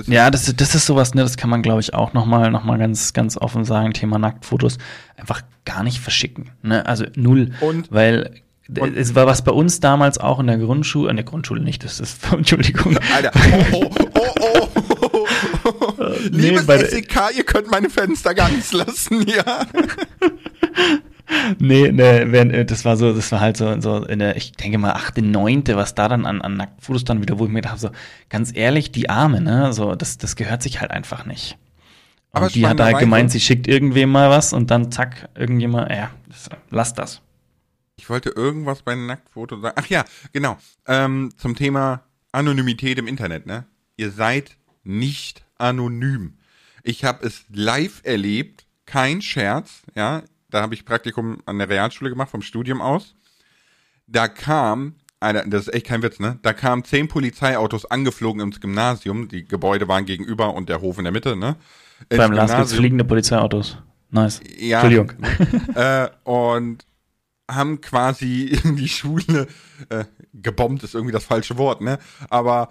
Ja, 0.07 0.31
das, 0.31 0.53
das 0.55 0.75
ist 0.75 0.85
sowas, 0.85 1.13
ne, 1.13 1.21
das 1.21 1.37
kann 1.37 1.49
man, 1.49 1.61
glaube 1.61 1.81
ich, 1.81 1.93
auch 1.93 2.13
nochmal 2.13 2.49
noch 2.51 2.63
mal 2.63 2.77
ganz, 2.77 3.13
ganz 3.13 3.37
offen 3.37 3.65
sagen, 3.65 3.93
Thema 3.93 4.19
Nacktfotos, 4.19 4.77
einfach 5.17 5.41
gar 5.65 5.83
nicht 5.83 5.99
verschicken. 5.99 6.51
Ne? 6.61 6.85
Also 6.85 7.05
null. 7.15 7.51
Und? 7.59 7.91
Weil 7.91 8.41
und? 8.79 8.95
es 8.95 9.15
war 9.15 9.27
was 9.27 9.43
bei 9.43 9.51
uns 9.51 9.81
damals 9.81 10.17
auch 10.17 10.39
in 10.39 10.47
der 10.47 10.57
Grundschule, 10.57 11.09
in 11.09 11.17
der 11.17 11.25
Grundschule 11.25 11.61
nicht, 11.61 11.83
das 11.83 11.99
ist, 11.99 12.19
Entschuldigung. 12.31 12.97
Alter, 13.13 13.31
oh, 13.73 13.89
oh, 13.99 14.09
oh, 14.13 14.35
oh. 14.39 14.77
oh. 15.65 16.05
Liebes 16.29 16.67
nee, 16.67 16.85
SEK, 16.85 17.35
ihr 17.35 17.43
könnt 17.43 17.69
meine 17.69 17.89
Fenster 17.89 18.33
ganz 18.33 18.71
lassen, 18.71 19.25
ja. 19.27 19.65
nee, 21.59 21.91
nee, 21.91 22.63
das 22.65 22.85
war 22.85 22.97
so, 22.97 23.13
das 23.13 23.31
war 23.31 23.39
halt 23.39 23.57
so, 23.57 23.79
so 23.79 24.05
in 24.05 24.19
der, 24.19 24.35
ich 24.35 24.51
denke 24.53 24.77
mal, 24.77 24.91
achte, 24.91 25.21
neunte, 25.21 25.75
was 25.75 25.95
da 25.95 26.07
dann 26.07 26.25
an, 26.25 26.41
an 26.41 26.57
Nacktfotos 26.57 27.03
dann 27.05 27.21
wieder, 27.21 27.39
wo 27.39 27.45
ich 27.45 27.51
mir 27.51 27.61
dachte, 27.61 27.79
so, 27.79 27.89
ganz 28.29 28.55
ehrlich, 28.55 28.91
die 28.91 29.09
Arme, 29.09 29.41
ne, 29.41 29.73
so, 29.73 29.95
das, 29.95 30.17
das 30.17 30.35
gehört 30.35 30.61
sich 30.61 30.81
halt 30.81 30.91
einfach 30.91 31.25
nicht. 31.25 31.57
Und 32.31 32.37
Aber 32.37 32.49
die 32.49 32.65
hat 32.65 32.79
halt 32.79 32.99
gemeint, 32.99 33.31
sie 33.31 33.41
schickt 33.41 33.67
irgendwem 33.67 34.09
mal 34.11 34.29
was 34.29 34.53
und 34.53 34.71
dann 34.71 34.91
zack, 34.91 35.29
irgendjemand, 35.35 35.91
ja, 35.91 36.11
das, 36.29 36.49
lass 36.69 36.93
das. 36.93 37.21
Ich 37.97 38.09
wollte 38.09 38.29
irgendwas 38.29 38.81
bei 38.81 38.93
einem 38.93 39.05
Nacktfoto 39.05 39.59
sagen. 39.59 39.75
Ach 39.77 39.87
ja, 39.87 40.05
genau. 40.33 40.57
Ähm, 40.87 41.31
zum 41.37 41.55
Thema 41.55 42.03
Anonymität 42.31 42.97
im 42.97 43.07
Internet, 43.07 43.45
ne? 43.45 43.65
Ihr 43.97 44.11
seid 44.11 44.57
nicht 44.83 45.45
anonym. 45.57 46.37
Ich 46.83 47.03
habe 47.03 47.25
es 47.25 47.45
live 47.51 48.01
erlebt, 48.03 48.65
kein 48.85 49.21
Scherz, 49.21 49.83
ja 49.93 50.23
da 50.51 50.61
habe 50.61 50.73
ich 50.73 50.85
Praktikum 50.85 51.39
an 51.45 51.57
der 51.57 51.69
Realschule 51.69 52.09
gemacht, 52.09 52.29
vom 52.29 52.41
Studium 52.41 52.81
aus. 52.81 53.15
Da 54.07 54.27
kam, 54.27 54.95
eine, 55.19 55.47
das 55.47 55.67
ist 55.67 55.73
echt 55.73 55.87
kein 55.87 56.03
Witz, 56.03 56.19
ne? 56.19 56.39
Da 56.41 56.53
kamen 56.53 56.83
zehn 56.83 57.07
Polizeiautos 57.07 57.85
angeflogen 57.85 58.41
ins 58.41 58.59
Gymnasium. 58.59 59.27
Die 59.27 59.45
Gebäude 59.45 59.87
waren 59.87 60.05
gegenüber 60.05 60.53
und 60.53 60.69
der 60.69 60.81
Hof 60.81 60.97
in 60.97 61.05
der 61.05 61.13
Mitte, 61.13 61.35
ne? 61.35 61.55
Ins 62.09 62.17
Beim 62.17 62.31
Lars 62.31 62.55
gibt's 62.55 62.73
fliegende 62.73 63.05
Polizeiautos. 63.05 63.77
Nice. 64.09 64.41
Ja. 64.57 64.81
Entschuldigung. 64.81 65.13
Äh, 65.75 66.09
und 66.25 66.85
haben 67.49 67.81
quasi 67.81 68.57
die 68.63 68.89
Schule 68.89 69.47
äh, 69.89 70.05
gebombt 70.33 70.83
ist 70.83 70.95
irgendwie 70.95 71.13
das 71.13 71.25
falsche 71.25 71.57
Wort, 71.57 71.81
ne? 71.81 71.99
Aber 72.29 72.69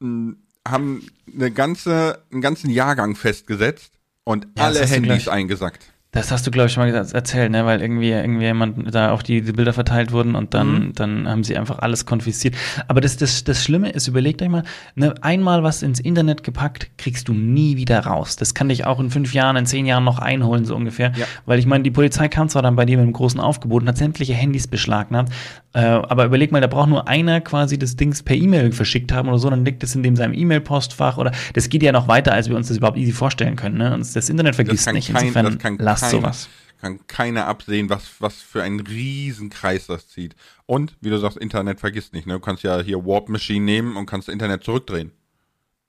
mh, 0.00 0.06
hm, 0.06 0.36
haben 0.66 1.06
eine 1.32 1.50
ganze, 1.50 2.22
einen 2.30 2.40
ganzen 2.40 2.70
Jahrgang 2.70 3.16
festgesetzt 3.16 3.92
und 4.24 4.46
ja, 4.56 4.64
alle 4.64 4.86
Handys 4.86 5.28
eingesackt. 5.28 5.89
Das 6.12 6.32
hast 6.32 6.44
du, 6.44 6.50
glaube 6.50 6.66
ich, 6.66 6.72
schon 6.72 6.90
mal 6.90 6.92
erzählt, 6.92 7.52
ne? 7.52 7.64
weil 7.64 7.80
irgendwie, 7.80 8.10
irgendwie 8.10 8.44
jemand 8.44 8.92
da 8.92 9.12
auch 9.12 9.22
die, 9.22 9.42
die 9.42 9.52
Bilder 9.52 9.72
verteilt 9.72 10.10
wurden 10.10 10.34
und 10.34 10.54
dann, 10.54 10.86
mhm. 10.86 10.92
dann 10.94 11.28
haben 11.28 11.44
sie 11.44 11.56
einfach 11.56 11.78
alles 11.78 12.04
konfisziert. 12.04 12.56
Aber 12.88 13.00
das, 13.00 13.16
das, 13.16 13.44
das 13.44 13.62
Schlimme 13.62 13.90
ist, 13.90 14.08
überlegt 14.08 14.42
euch 14.42 14.48
mal, 14.48 14.64
ne, 14.96 15.14
einmal 15.20 15.62
was 15.62 15.84
ins 15.84 16.00
Internet 16.00 16.42
gepackt, 16.42 16.90
kriegst 16.98 17.28
du 17.28 17.32
nie 17.32 17.76
wieder 17.76 18.00
raus. 18.00 18.34
Das 18.34 18.54
kann 18.54 18.70
dich 18.70 18.86
auch 18.86 18.98
in 18.98 19.10
fünf 19.10 19.34
Jahren, 19.34 19.54
in 19.54 19.66
zehn 19.66 19.86
Jahren 19.86 20.02
noch 20.02 20.18
einholen, 20.18 20.64
so 20.64 20.74
ungefähr. 20.74 21.12
Ja. 21.14 21.26
Weil 21.46 21.60
ich 21.60 21.66
meine, 21.66 21.84
die 21.84 21.92
Polizei 21.92 22.26
kam 22.26 22.48
zwar 22.48 22.62
dann 22.62 22.74
bei 22.74 22.86
dir 22.86 22.96
mit 22.96 23.04
einem 23.04 23.12
großen 23.12 23.38
Aufgebot 23.38 23.82
und 23.82 23.88
hat 23.88 23.96
sämtliche 23.96 24.34
Handys 24.34 24.66
beschlagnahmt, 24.66 25.30
äh, 25.72 25.82
aber 25.82 26.24
überleg 26.24 26.50
mal, 26.50 26.60
da 26.60 26.66
braucht 26.66 26.88
nur 26.88 27.06
einer 27.06 27.40
quasi 27.40 27.78
das 27.78 27.94
Dings 27.94 28.24
per 28.24 28.34
E-Mail 28.34 28.72
verschickt 28.72 29.12
haben 29.12 29.28
oder 29.28 29.38
so, 29.38 29.48
dann 29.48 29.64
liegt 29.64 29.84
es 29.84 29.94
in 29.94 30.02
dem 30.02 30.16
seinem 30.16 30.34
E-Mail-Postfach 30.34 31.16
oder 31.16 31.30
das 31.54 31.68
geht 31.68 31.84
ja 31.84 31.92
noch 31.92 32.08
weiter, 32.08 32.32
als 32.32 32.48
wir 32.48 32.56
uns 32.56 32.66
das 32.66 32.78
überhaupt 32.78 32.98
easy 32.98 33.12
vorstellen 33.12 33.54
können. 33.54 33.78
Ne? 33.78 33.94
Und 33.94 34.16
das 34.16 34.28
Internet 34.28 34.56
vergisst 34.56 34.92
nicht. 34.92 35.12
Kein, 35.12 35.26
Insofern 35.26 35.78
lass 36.00 36.10
kein, 36.10 36.20
sowas. 36.20 36.48
Kann 36.80 37.06
keiner 37.06 37.46
absehen, 37.46 37.90
was, 37.90 38.20
was 38.20 38.40
für 38.40 38.62
einen 38.62 38.80
Riesenkreis 38.80 39.86
das 39.86 40.08
zieht. 40.08 40.34
Und, 40.66 40.96
wie 41.00 41.10
du 41.10 41.18
sagst, 41.18 41.36
Internet 41.36 41.80
vergisst 41.80 42.14
nicht. 42.14 42.26
Ne? 42.26 42.34
Du 42.34 42.40
kannst 42.40 42.62
ja 42.62 42.80
hier 42.80 43.04
Warp 43.04 43.28
Machine 43.28 43.64
nehmen 43.64 43.96
und 43.96 44.06
kannst 44.06 44.28
Internet 44.28 44.64
zurückdrehen. 44.64 45.12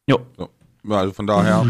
Jo. 0.07 0.25
So. 0.37 0.49
Also 0.89 1.13
von 1.13 1.27
daher. 1.27 1.65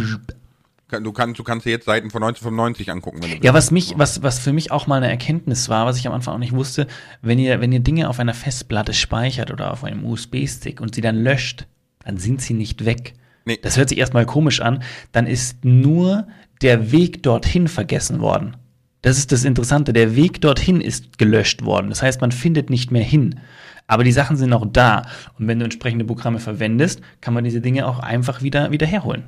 Du 1.00 1.14
kannst, 1.14 1.40
du 1.40 1.44
kannst 1.44 1.66
dir 1.66 1.70
jetzt 1.70 1.86
Seiten 1.86 2.10
von 2.10 2.22
1995 2.22 2.92
angucken. 2.92 3.24
Wenn 3.24 3.40
du 3.40 3.46
ja, 3.46 3.54
was 3.54 3.72
mich, 3.72 3.94
was, 3.96 4.24
was 4.24 4.40
für 4.40 4.52
mich 4.52 4.72
auch 4.72 4.88
mal 4.88 4.98
eine 4.98 5.10
Erkenntnis 5.10 5.70
war, 5.70 5.86
was 5.86 5.98
ich 5.98 6.06
am 6.06 6.14
Anfang 6.14 6.34
auch 6.34 6.40
nicht 6.40 6.52
wusste, 6.52 6.86
wenn 7.22 7.40
ihr, 7.40 7.62
wenn 7.62 7.72
ihr 7.72 7.80
Dinge 7.80 8.10
auf 8.10 8.20
einer 8.20 8.34
Festplatte 8.34 8.94
speichert 8.94 9.52
oder 9.52 9.72
auf 9.72 9.86
einem 9.86 10.04
USB-Stick 10.04 10.82
und 10.82 10.94
sie 10.94 11.00
dann 11.00 11.16
löscht, 11.16 11.66
dann 12.04 12.18
sind 12.18 12.42
sie 12.42 12.54
nicht 12.54 12.84
weg. 12.84 13.14
Nee. 13.46 13.60
Das 13.62 13.78
hört 13.78 13.90
sich 13.90 13.98
erstmal 13.98 14.26
komisch 14.26 14.62
an. 14.62 14.84
Dann 15.12 15.28
ist 15.28 15.66
nur 15.66 16.28
der 16.62 16.92
Weg 16.92 17.24
dorthin 17.24 17.68
vergessen 17.68 18.20
worden. 18.20 18.58
Das 19.02 19.18
ist 19.18 19.32
das 19.32 19.46
Interessante. 19.46 19.94
Der 19.94 20.16
Weg 20.16 20.42
dorthin 20.42 20.80
ist 20.80 21.18
gelöscht 21.18 21.66
worden. 21.66 21.90
Das 21.90 22.04
heißt, 22.04 22.22
man 22.22 22.32
findet 22.32 22.70
nicht 22.70 22.92
mehr 22.92 23.04
hin. 23.04 23.40
Aber 23.88 24.04
die 24.04 24.12
Sachen 24.12 24.38
sind 24.38 24.52
noch 24.52 24.66
da. 24.72 25.08
Und 25.40 25.48
wenn 25.48 25.60
du 25.60 25.66
entsprechende 25.66 26.06
Programme 26.06 26.40
verwendest, 26.40 27.02
kann 27.20 27.34
man 27.34 27.44
diese 27.44 27.62
Dinge 27.62 27.88
auch 27.88 28.00
einfach 28.00 28.42
wieder, 28.44 28.72
wieder 28.72 28.86
herholen 28.86 29.26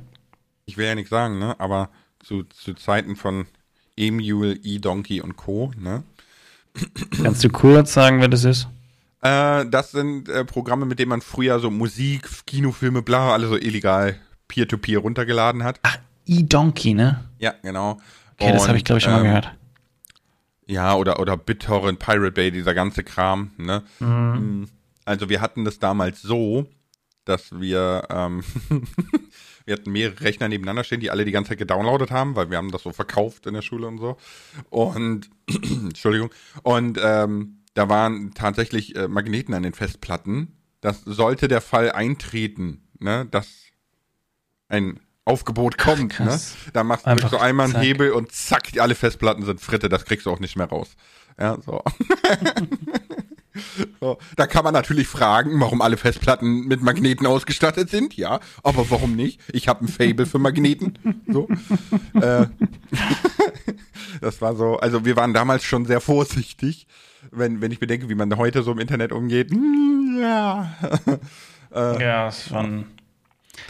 ich 0.66 0.76
will 0.76 0.86
ja 0.86 0.94
nichts 0.94 1.10
sagen, 1.10 1.38
ne? 1.38 1.58
aber 1.58 1.90
zu, 2.20 2.44
zu 2.44 2.74
Zeiten 2.74 3.16
von 3.16 3.46
Emule, 3.96 4.54
E-Donkey 4.62 5.20
und 5.20 5.36
Co., 5.36 5.72
ne? 5.78 6.02
Kannst 7.22 7.44
du 7.44 7.48
kurz 7.50 7.92
sagen, 7.92 8.20
wer 8.20 8.28
das 8.28 8.44
ist? 8.44 8.66
Äh, 9.24 9.66
das 9.66 9.90
sind 9.90 10.28
äh, 10.28 10.44
Programme, 10.44 10.84
mit 10.84 10.98
denen 10.98 11.08
man 11.08 11.22
früher 11.22 11.58
so 11.58 11.70
Musik, 11.70 12.28
Kinofilme, 12.46 13.02
bla, 13.02 13.32
alle 13.32 13.48
so 13.48 13.56
illegal 13.56 14.20
Peer-to-Peer 14.48 14.98
-peer 14.98 15.02
runtergeladen 15.02 15.64
hat. 15.64 15.80
Ach, 15.82 15.98
E-Donkey, 16.26 16.92
ne? 16.92 17.24
Ja, 17.38 17.54
genau. 17.62 17.98
Okay, 18.34 18.48
und, 18.48 18.54
das 18.54 18.68
habe 18.68 18.76
ich, 18.76 18.84
glaube 18.84 18.98
ich, 18.98 19.04
schon 19.04 19.14
ähm, 19.14 19.20
mal 19.20 19.26
gehört. 19.26 19.54
Ja, 20.66 20.94
oder, 20.94 21.20
oder 21.20 21.36
BitTorrent, 21.38 21.98
Pirate 21.98 22.32
Bay, 22.32 22.50
dieser 22.50 22.74
ganze 22.74 23.02
Kram, 23.02 23.52
ne? 23.56 23.82
Mhm. 23.98 24.06
Mm, 24.06 24.68
also 25.06 25.28
wir 25.30 25.40
hatten 25.40 25.64
das 25.64 25.78
damals 25.78 26.20
so, 26.20 26.66
dass 27.24 27.58
wir 27.58 28.02
ähm, 28.10 28.44
Wir 29.66 29.76
hatten 29.76 29.92
mehrere 29.92 30.20
Rechner 30.20 30.48
nebeneinander 30.48 30.84
stehen, 30.84 31.00
die 31.00 31.10
alle 31.10 31.24
die 31.24 31.32
ganze 31.32 31.50
Zeit 31.50 31.58
gedownloadet 31.58 32.10
haben, 32.10 32.36
weil 32.36 32.50
wir 32.50 32.58
haben 32.58 32.70
das 32.70 32.82
so 32.82 32.92
verkauft 32.92 33.46
in 33.46 33.54
der 33.54 33.62
Schule 33.62 33.86
und 33.86 33.98
so. 33.98 34.18
Und, 34.68 35.30
Entschuldigung. 35.48 36.30
Und 36.62 37.00
ähm, 37.02 37.60
da 37.74 37.88
waren 37.88 38.32
tatsächlich 38.34 38.96
äh, 38.96 39.08
Magneten 39.08 39.54
an 39.54 39.62
den 39.62 39.74
Festplatten. 39.74 40.56
Das 40.80 41.02
sollte 41.04 41.48
der 41.48 41.60
Fall 41.60 41.92
eintreten, 41.92 42.88
ne, 42.98 43.26
dass 43.30 43.48
ein 44.68 45.00
Aufgebot 45.24 45.78
kommt, 45.78 46.14
Ach, 46.20 46.24
ne? 46.24 46.40
Da 46.72 46.84
machst 46.84 47.06
du 47.06 47.28
so 47.28 47.38
einmal 47.38 47.66
einen 47.66 47.80
Hebel 47.82 48.12
und 48.12 48.32
zack, 48.32 48.68
alle 48.78 48.94
Festplatten 48.94 49.44
sind 49.44 49.60
Fritte, 49.60 49.88
das 49.88 50.04
kriegst 50.04 50.26
du 50.26 50.30
auch 50.30 50.40
nicht 50.40 50.56
mehr 50.56 50.68
raus. 50.68 50.96
Ja, 51.38 51.58
so. 51.64 51.82
So, 54.00 54.18
da 54.36 54.48
kann 54.48 54.64
man 54.64 54.74
natürlich 54.74 55.06
fragen, 55.06 55.60
warum 55.60 55.80
alle 55.80 55.96
Festplatten 55.96 56.66
mit 56.66 56.82
Magneten 56.82 57.26
ausgestattet 57.26 57.88
sind. 57.88 58.16
Ja, 58.16 58.40
aber 58.64 58.90
warum 58.90 59.14
nicht? 59.14 59.40
Ich 59.52 59.68
habe 59.68 59.84
ein 59.84 59.88
Fable 59.88 60.26
für 60.26 60.38
Magneten. 60.38 60.98
So. 61.28 61.48
äh, 62.20 62.46
das 64.20 64.40
war 64.40 64.56
so, 64.56 64.78
also 64.78 65.04
wir 65.04 65.16
waren 65.16 65.34
damals 65.34 65.62
schon 65.62 65.86
sehr 65.86 66.00
vorsichtig, 66.00 66.88
wenn, 67.30 67.60
wenn 67.60 67.72
ich 67.72 67.80
bedenke, 67.80 68.08
wie 68.08 68.14
man 68.14 68.36
heute 68.36 68.62
so 68.62 68.72
im 68.72 68.78
Internet 68.78 69.12
umgeht. 69.12 69.50
Ja. 70.16 70.72
äh, 71.74 72.00
ja, 72.00 72.28
ist 72.28 72.48
schon 72.48 72.86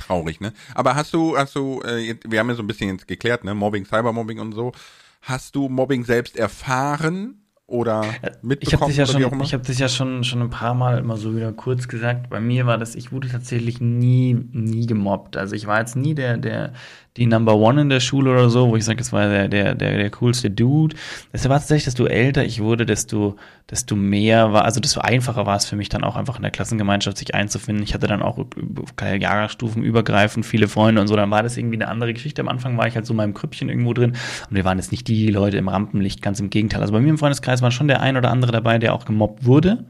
traurig, 0.07 0.41
ne? 0.41 0.53
Aber 0.75 0.95
hast 0.95 1.15
du, 1.15 1.39
hast 1.39 1.55
du, 1.55 1.81
äh, 1.81 2.17
wir 2.29 2.39
haben 2.39 2.51
ja 2.51 2.55
so 2.55 2.63
ein 2.63 2.67
bisschen 2.67 2.91
jetzt 2.91 3.09
geklärt, 3.09 3.45
ne? 3.45 3.55
Mobbing, 3.55 3.87
Cybermobbing 3.87 4.41
und 4.41 4.53
so. 4.53 4.73
Hast 5.23 5.57
du 5.57 5.71
Mobbing 5.71 6.05
selbst 6.05 6.37
erfahren? 6.37 7.45
oder 7.67 8.05
mitbekommen? 8.43 8.59
Ich 8.61 8.75
habe 8.75 8.87
das 8.87 8.97
ja 8.97 9.07
schon, 9.07 9.43
ich 9.43 9.55
habe 9.55 9.65
das 9.65 9.79
ja 9.79 9.89
schon 9.89 10.25
schon 10.25 10.43
ein 10.43 10.51
paar 10.51 10.75
Mal 10.75 10.99
immer 10.99 11.17
so 11.17 11.35
wieder 11.35 11.53
kurz 11.53 11.89
gesagt. 11.89 12.31
Bei 12.31 12.41
mir 12.41 12.67
war 12.67 12.79
das, 12.79 12.95
ich 12.95 13.13
wurde 13.13 13.29
tatsächlich 13.29 13.81
nie 13.81 14.35
nie 14.53 14.87
gemobbt. 14.87 15.37
Also 15.37 15.55
ich 15.55 15.67
war 15.67 15.81
jetzt 15.81 15.97
nie 15.97 16.15
der 16.15 16.37
der 16.37 16.73
die 17.17 17.27
Number 17.27 17.55
One 17.55 17.83
in 17.83 17.89
der 17.91 18.01
Schule 18.01 18.33
oder 18.33 18.51
so, 18.51 18.69
wo 18.69 18.77
ich 18.77 18.85
sage, 18.85 18.99
das 18.99 19.13
war 19.13 19.29
der, 19.29 19.47
der, 19.47 19.77
der, 19.77 19.99
der 19.99 20.11
coolste 20.11 20.51
Dude. 20.51 20.97
Es 21.31 21.49
war 21.49 21.59
tatsächlich, 21.59 21.85
desto 21.85 22.07
älter 22.07 22.45
ich 22.45 22.61
wurde, 22.61 22.87
desto, 22.87 23.37
desto 23.71 23.95
mehr 23.95 24.53
war, 24.53 24.65
also 24.65 24.81
desto 24.81 25.01
einfacher 25.01 25.47
war 25.47 25.57
es 25.57 25.65
für 25.65 25.77
mich 25.77 25.89
dann 25.89 26.03
auch 26.03 26.17
einfach 26.17 26.37
in 26.37 26.43
der 26.43 26.51
Klassengemeinschaft 26.51 27.17
sich 27.19 27.33
einzufinden. 27.33 27.85
Ich 27.85 27.95
hatte 27.95 28.09
dann 28.09 28.21
auch 28.21 28.45
Jahrgangsstufen 29.01 29.85
übergreifend 29.85 30.45
viele 30.45 30.67
Freunde 30.67 31.01
und 31.01 31.07
so, 31.07 31.15
dann 31.15 31.31
war 31.31 31.45
das 31.45 31.57
irgendwie 31.57 31.77
eine 31.77 31.87
andere 31.87 32.13
Geschichte. 32.15 32.43
Am 32.43 32.49
Anfang 32.49 32.77
war 32.79 32.89
ich 32.89 32.97
halt 32.97 33.07
so 33.07 33.13
in 33.13 33.19
meinem 33.19 33.35
Krüppchen 33.35 33.69
irgendwo 33.69 33.95
drin 33.95 34.17
und 34.51 34.57
wir 34.57 34.65
waren 34.65 34.79
jetzt 34.79 34.91
nicht 34.91 35.07
die 35.07 35.29
Leute 35.29 35.57
im 35.57 35.69
Rampenlicht, 35.69 36.21
ganz 36.21 36.41
im 36.41 36.51
Gegenteil. 36.51 36.81
Also 36.81 36.93
bei 36.93 37.01
mir 37.01 37.11
im 37.11 37.19
Freundeskreis 37.19 37.63
war 37.63 37.71
schon 37.71 37.87
der 37.87 38.01
ein 38.01 38.17
oder 38.17 38.33
andere 38.33 38.51
dabei, 38.51 38.79
der 38.79 38.93
auch 38.93 39.05
gemobbt 39.05 39.45
wurde 39.45 39.85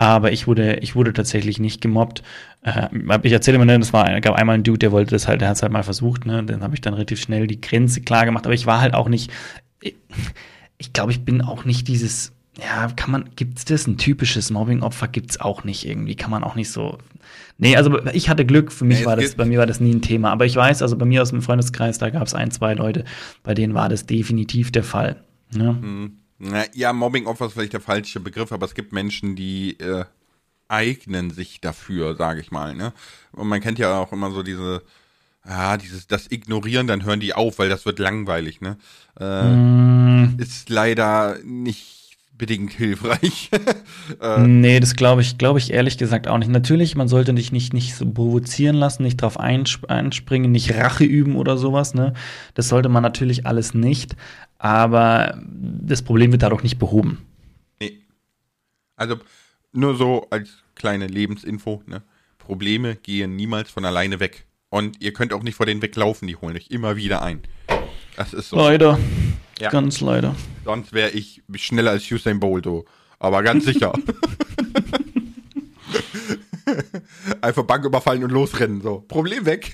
aber 0.00 0.32
ich 0.32 0.46
wurde, 0.46 0.76
ich 0.76 0.96
wurde 0.96 1.12
tatsächlich 1.12 1.58
nicht 1.58 1.82
gemobbt. 1.82 2.22
Äh, 2.62 2.88
ich 3.22 3.32
erzähle 3.32 3.56
immer, 3.56 3.66
ne, 3.66 3.78
das 3.78 3.92
war, 3.92 4.20
gab 4.22 4.34
einmal 4.34 4.54
ein 4.54 4.62
Dude, 4.62 4.78
der 4.78 4.92
wollte 4.92 5.10
das 5.10 5.28
halt, 5.28 5.42
der 5.42 5.48
hat 5.48 5.56
es 5.56 5.62
halt 5.62 5.72
mal 5.72 5.82
versucht, 5.82 6.24
ne, 6.24 6.42
dann 6.42 6.62
habe 6.62 6.74
ich 6.74 6.80
dann 6.80 6.94
relativ 6.94 7.20
schnell 7.20 7.46
die 7.46 7.60
Grenze 7.60 8.00
klar 8.00 8.24
gemacht, 8.24 8.46
aber 8.46 8.54
ich 8.54 8.66
war 8.66 8.80
halt 8.80 8.94
auch 8.94 9.08
nicht, 9.08 9.30
ich, 9.82 9.94
ich 10.78 10.94
glaube, 10.94 11.12
ich 11.12 11.24
bin 11.26 11.42
auch 11.42 11.66
nicht 11.66 11.86
dieses, 11.86 12.32
ja, 12.58 12.88
kann 12.96 13.10
man, 13.10 13.30
gibt's 13.36 13.66
das? 13.66 13.86
Ein 13.86 13.98
typisches 13.98 14.50
Mobbing-Opfer 14.50 15.08
gibt's 15.08 15.38
auch 15.38 15.64
nicht 15.64 15.86
irgendwie. 15.86 16.16
Kann 16.16 16.30
man 16.30 16.44
auch 16.44 16.56
nicht 16.56 16.70
so. 16.70 16.98
Nee, 17.58 17.76
also 17.76 18.04
ich 18.08 18.28
hatte 18.28 18.44
Glück, 18.44 18.72
für 18.72 18.84
mich 18.84 19.00
Nee, 19.00 19.06
war 19.06 19.18
es 19.18 19.24
das, 19.26 19.34
bei 19.36 19.44
mir 19.44 19.58
war 19.58 19.66
das 19.66 19.80
nie 19.80 19.94
ein 19.94 20.02
Thema. 20.02 20.30
Aber 20.30 20.46
ich 20.46 20.56
weiß, 20.56 20.82
also 20.82 20.96
bei 20.96 21.04
mir 21.04 21.22
aus 21.22 21.30
dem 21.30 21.42
Freundeskreis, 21.42 21.98
da 21.98 22.10
gab's 22.10 22.34
ein, 22.34 22.50
zwei 22.50 22.74
Leute, 22.74 23.04
bei 23.42 23.54
denen 23.54 23.74
war 23.74 23.88
das 23.88 24.04
definitiv 24.04 24.72
der 24.72 24.84
Fall. 24.84 25.22
Ja. 25.54 25.76
Na, 26.40 26.64
ja, 26.74 26.92
Mobbing-Opfer 26.92 27.46
ist 27.46 27.52
vielleicht 27.52 27.74
der 27.74 27.80
falsche 27.80 28.18
Begriff, 28.20 28.50
aber 28.52 28.66
es 28.66 28.74
gibt 28.74 28.92
Menschen, 28.92 29.36
die 29.36 29.78
äh, 29.78 30.04
eignen 30.68 31.30
sich 31.30 31.60
dafür, 31.60 32.16
sage 32.16 32.40
ich 32.40 32.50
mal. 32.50 32.74
Ne? 32.74 32.92
Und 33.32 33.48
man 33.48 33.60
kennt 33.60 33.78
ja 33.78 33.98
auch 33.98 34.12
immer 34.12 34.30
so 34.30 34.42
diese, 34.42 34.82
ja, 35.46 35.76
dieses, 35.76 36.06
das 36.06 36.30
Ignorieren, 36.30 36.86
dann 36.86 37.04
hören 37.04 37.20
die 37.20 37.34
auf, 37.34 37.58
weil 37.58 37.68
das 37.68 37.86
wird 37.86 37.98
langweilig. 37.98 38.60
Ne? 38.60 38.76
Äh, 39.18 39.52
Mm, 39.52 40.36
Ist 40.38 40.70
leider 40.70 41.38
nicht 41.44 42.16
bedingt 42.38 42.72
hilfreich. 42.72 43.50
Nee, 44.46 44.80
das 44.80 44.96
glaube 44.96 45.20
ich, 45.22 45.38
glaube 45.38 45.58
ich 45.58 45.72
ehrlich 45.72 45.98
gesagt 45.98 46.26
auch 46.26 46.38
nicht. 46.38 46.50
Natürlich, 46.50 46.96
man 46.96 47.08
sollte 47.08 47.34
dich 47.34 47.52
nicht, 47.52 47.72
nicht 47.74 47.94
so 47.94 48.10
provozieren 48.10 48.76
lassen, 48.76 49.02
nicht 49.02 49.20
drauf 49.20 49.38
einsp 49.38 49.86
einspringen, 49.90 50.50
nicht 50.50 50.74
Rache 50.74 51.04
üben 51.04 51.36
oder 51.36 51.56
sowas, 51.58 51.94
ne? 51.94 52.14
Das 52.54 52.68
sollte 52.68 52.88
man 52.88 53.02
natürlich 53.02 53.46
alles 53.46 53.74
nicht. 53.74 54.16
Aber 54.62 55.40
das 55.42 56.02
Problem 56.02 56.32
wird 56.32 56.42
dadurch 56.42 56.62
nicht 56.62 56.78
behoben. 56.78 57.24
nee. 57.80 58.02
Also 58.94 59.16
nur 59.72 59.96
so 59.96 60.26
als 60.28 60.50
kleine 60.74 61.06
Lebensinfo. 61.06 61.82
Ne? 61.86 62.02
Probleme 62.36 62.96
gehen 62.96 63.36
niemals 63.36 63.70
von 63.70 63.86
alleine 63.86 64.20
weg. 64.20 64.44
Und 64.68 65.00
ihr 65.02 65.14
könnt 65.14 65.32
auch 65.32 65.42
nicht 65.42 65.54
vor 65.54 65.64
denen 65.64 65.80
weglaufen, 65.80 66.28
die 66.28 66.36
holen 66.36 66.56
euch 66.56 66.68
immer 66.68 66.96
wieder 66.96 67.22
ein. 67.22 67.40
Das 68.16 68.34
ist 68.34 68.50
so. 68.50 68.56
Leider. 68.56 68.98
Ja. 69.58 69.70
Ganz 69.70 70.02
leider. 70.02 70.36
Sonst 70.64 70.92
wäre 70.92 71.10
ich 71.10 71.42
schneller 71.54 71.92
als 71.92 72.10
Usain 72.10 72.38
Bolt, 72.38 72.64
so. 72.64 72.84
Aber 73.18 73.42
ganz 73.42 73.64
sicher. 73.64 73.94
Einfach 77.40 77.62
Bank 77.64 77.86
überfallen 77.86 78.22
und 78.24 78.30
losrennen, 78.30 78.82
so. 78.82 79.04
Problem 79.08 79.46
weg. 79.46 79.72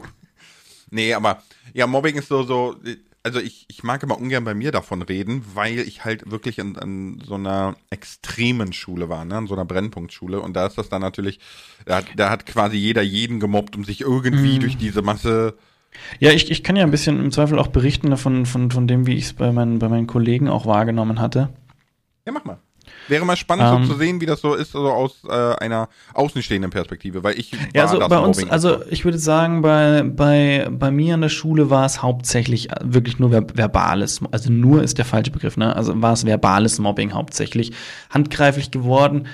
nee, 0.90 1.14
aber 1.14 1.42
ja, 1.72 1.86
Mobbing 1.86 2.16
ist 2.16 2.28
so, 2.28 2.42
so, 2.42 2.76
also 3.28 3.40
ich, 3.40 3.66
ich 3.68 3.82
mag 3.82 4.02
immer 4.02 4.18
ungern 4.18 4.44
bei 4.44 4.54
mir 4.54 4.72
davon 4.72 5.02
reden, 5.02 5.44
weil 5.54 5.80
ich 5.80 6.04
halt 6.04 6.30
wirklich 6.30 6.60
an, 6.60 6.76
an 6.76 7.22
so 7.24 7.34
einer 7.34 7.76
extremen 7.90 8.72
Schule 8.72 9.10
war, 9.10 9.26
ne, 9.26 9.36
an 9.36 9.46
so 9.46 9.54
einer 9.54 9.66
Brennpunktschule. 9.66 10.40
Und 10.40 10.54
da 10.54 10.66
ist 10.66 10.78
das 10.78 10.88
dann 10.88 11.02
natürlich, 11.02 11.38
da 11.84 11.96
hat, 11.96 12.06
da 12.16 12.30
hat 12.30 12.46
quasi 12.46 12.78
jeder 12.78 13.02
jeden 13.02 13.38
gemobbt, 13.38 13.76
um 13.76 13.84
sich 13.84 14.00
irgendwie 14.00 14.58
durch 14.58 14.78
diese 14.78 15.02
Masse 15.02 15.58
Ja, 16.20 16.30
ich, 16.30 16.50
ich 16.50 16.64
kann 16.64 16.76
ja 16.76 16.84
ein 16.84 16.90
bisschen 16.90 17.20
im 17.20 17.30
Zweifel 17.30 17.58
auch 17.58 17.68
berichten 17.68 18.16
von, 18.16 18.46
von, 18.46 18.70
von 18.70 18.88
dem, 18.88 19.06
wie 19.06 19.14
ich 19.14 19.24
es 19.24 19.32
bei 19.34 19.52
meinen, 19.52 19.78
bei 19.78 19.90
meinen 19.90 20.06
Kollegen 20.06 20.48
auch 20.48 20.64
wahrgenommen 20.64 21.20
hatte. 21.20 21.50
Ja, 22.26 22.32
mach 22.32 22.44
mal. 22.44 22.58
Wäre 23.08 23.24
mal 23.24 23.36
spannend 23.36 23.66
Ähm. 23.72 23.84
so 23.84 23.92
zu 23.92 23.98
sehen, 23.98 24.20
wie 24.20 24.26
das 24.26 24.40
so 24.40 24.54
ist, 24.54 24.72
so 24.72 24.88
aus 24.90 25.22
äh, 25.28 25.32
einer 25.32 25.88
außenstehenden 26.14 26.70
Perspektive, 26.70 27.22
weil 27.22 27.38
ich 27.38 27.52
Ja, 27.74 27.86
also 27.86 27.98
bei 27.98 28.18
uns, 28.18 28.48
also 28.48 28.84
ich 28.90 29.04
würde 29.04 29.18
sagen, 29.18 29.62
bei, 29.62 30.02
bei, 30.02 30.68
bei 30.70 30.90
mir 30.90 31.14
an 31.14 31.22
der 31.22 31.28
Schule 31.28 31.70
war 31.70 31.86
es 31.86 32.02
hauptsächlich 32.02 32.68
wirklich 32.82 33.18
nur 33.18 33.30
ver 33.30 33.46
verbales, 33.54 34.20
also 34.30 34.52
nur 34.52 34.82
ist 34.82 34.98
der 34.98 35.04
falsche 35.04 35.30
Begriff, 35.30 35.56
ne? 35.56 35.74
Also 35.74 36.00
war 36.00 36.12
es 36.12 36.24
verbales 36.24 36.78
Mobbing 36.78 37.12
hauptsächlich. 37.12 37.72
Handgreiflich 38.10 38.70
geworden 38.70 39.26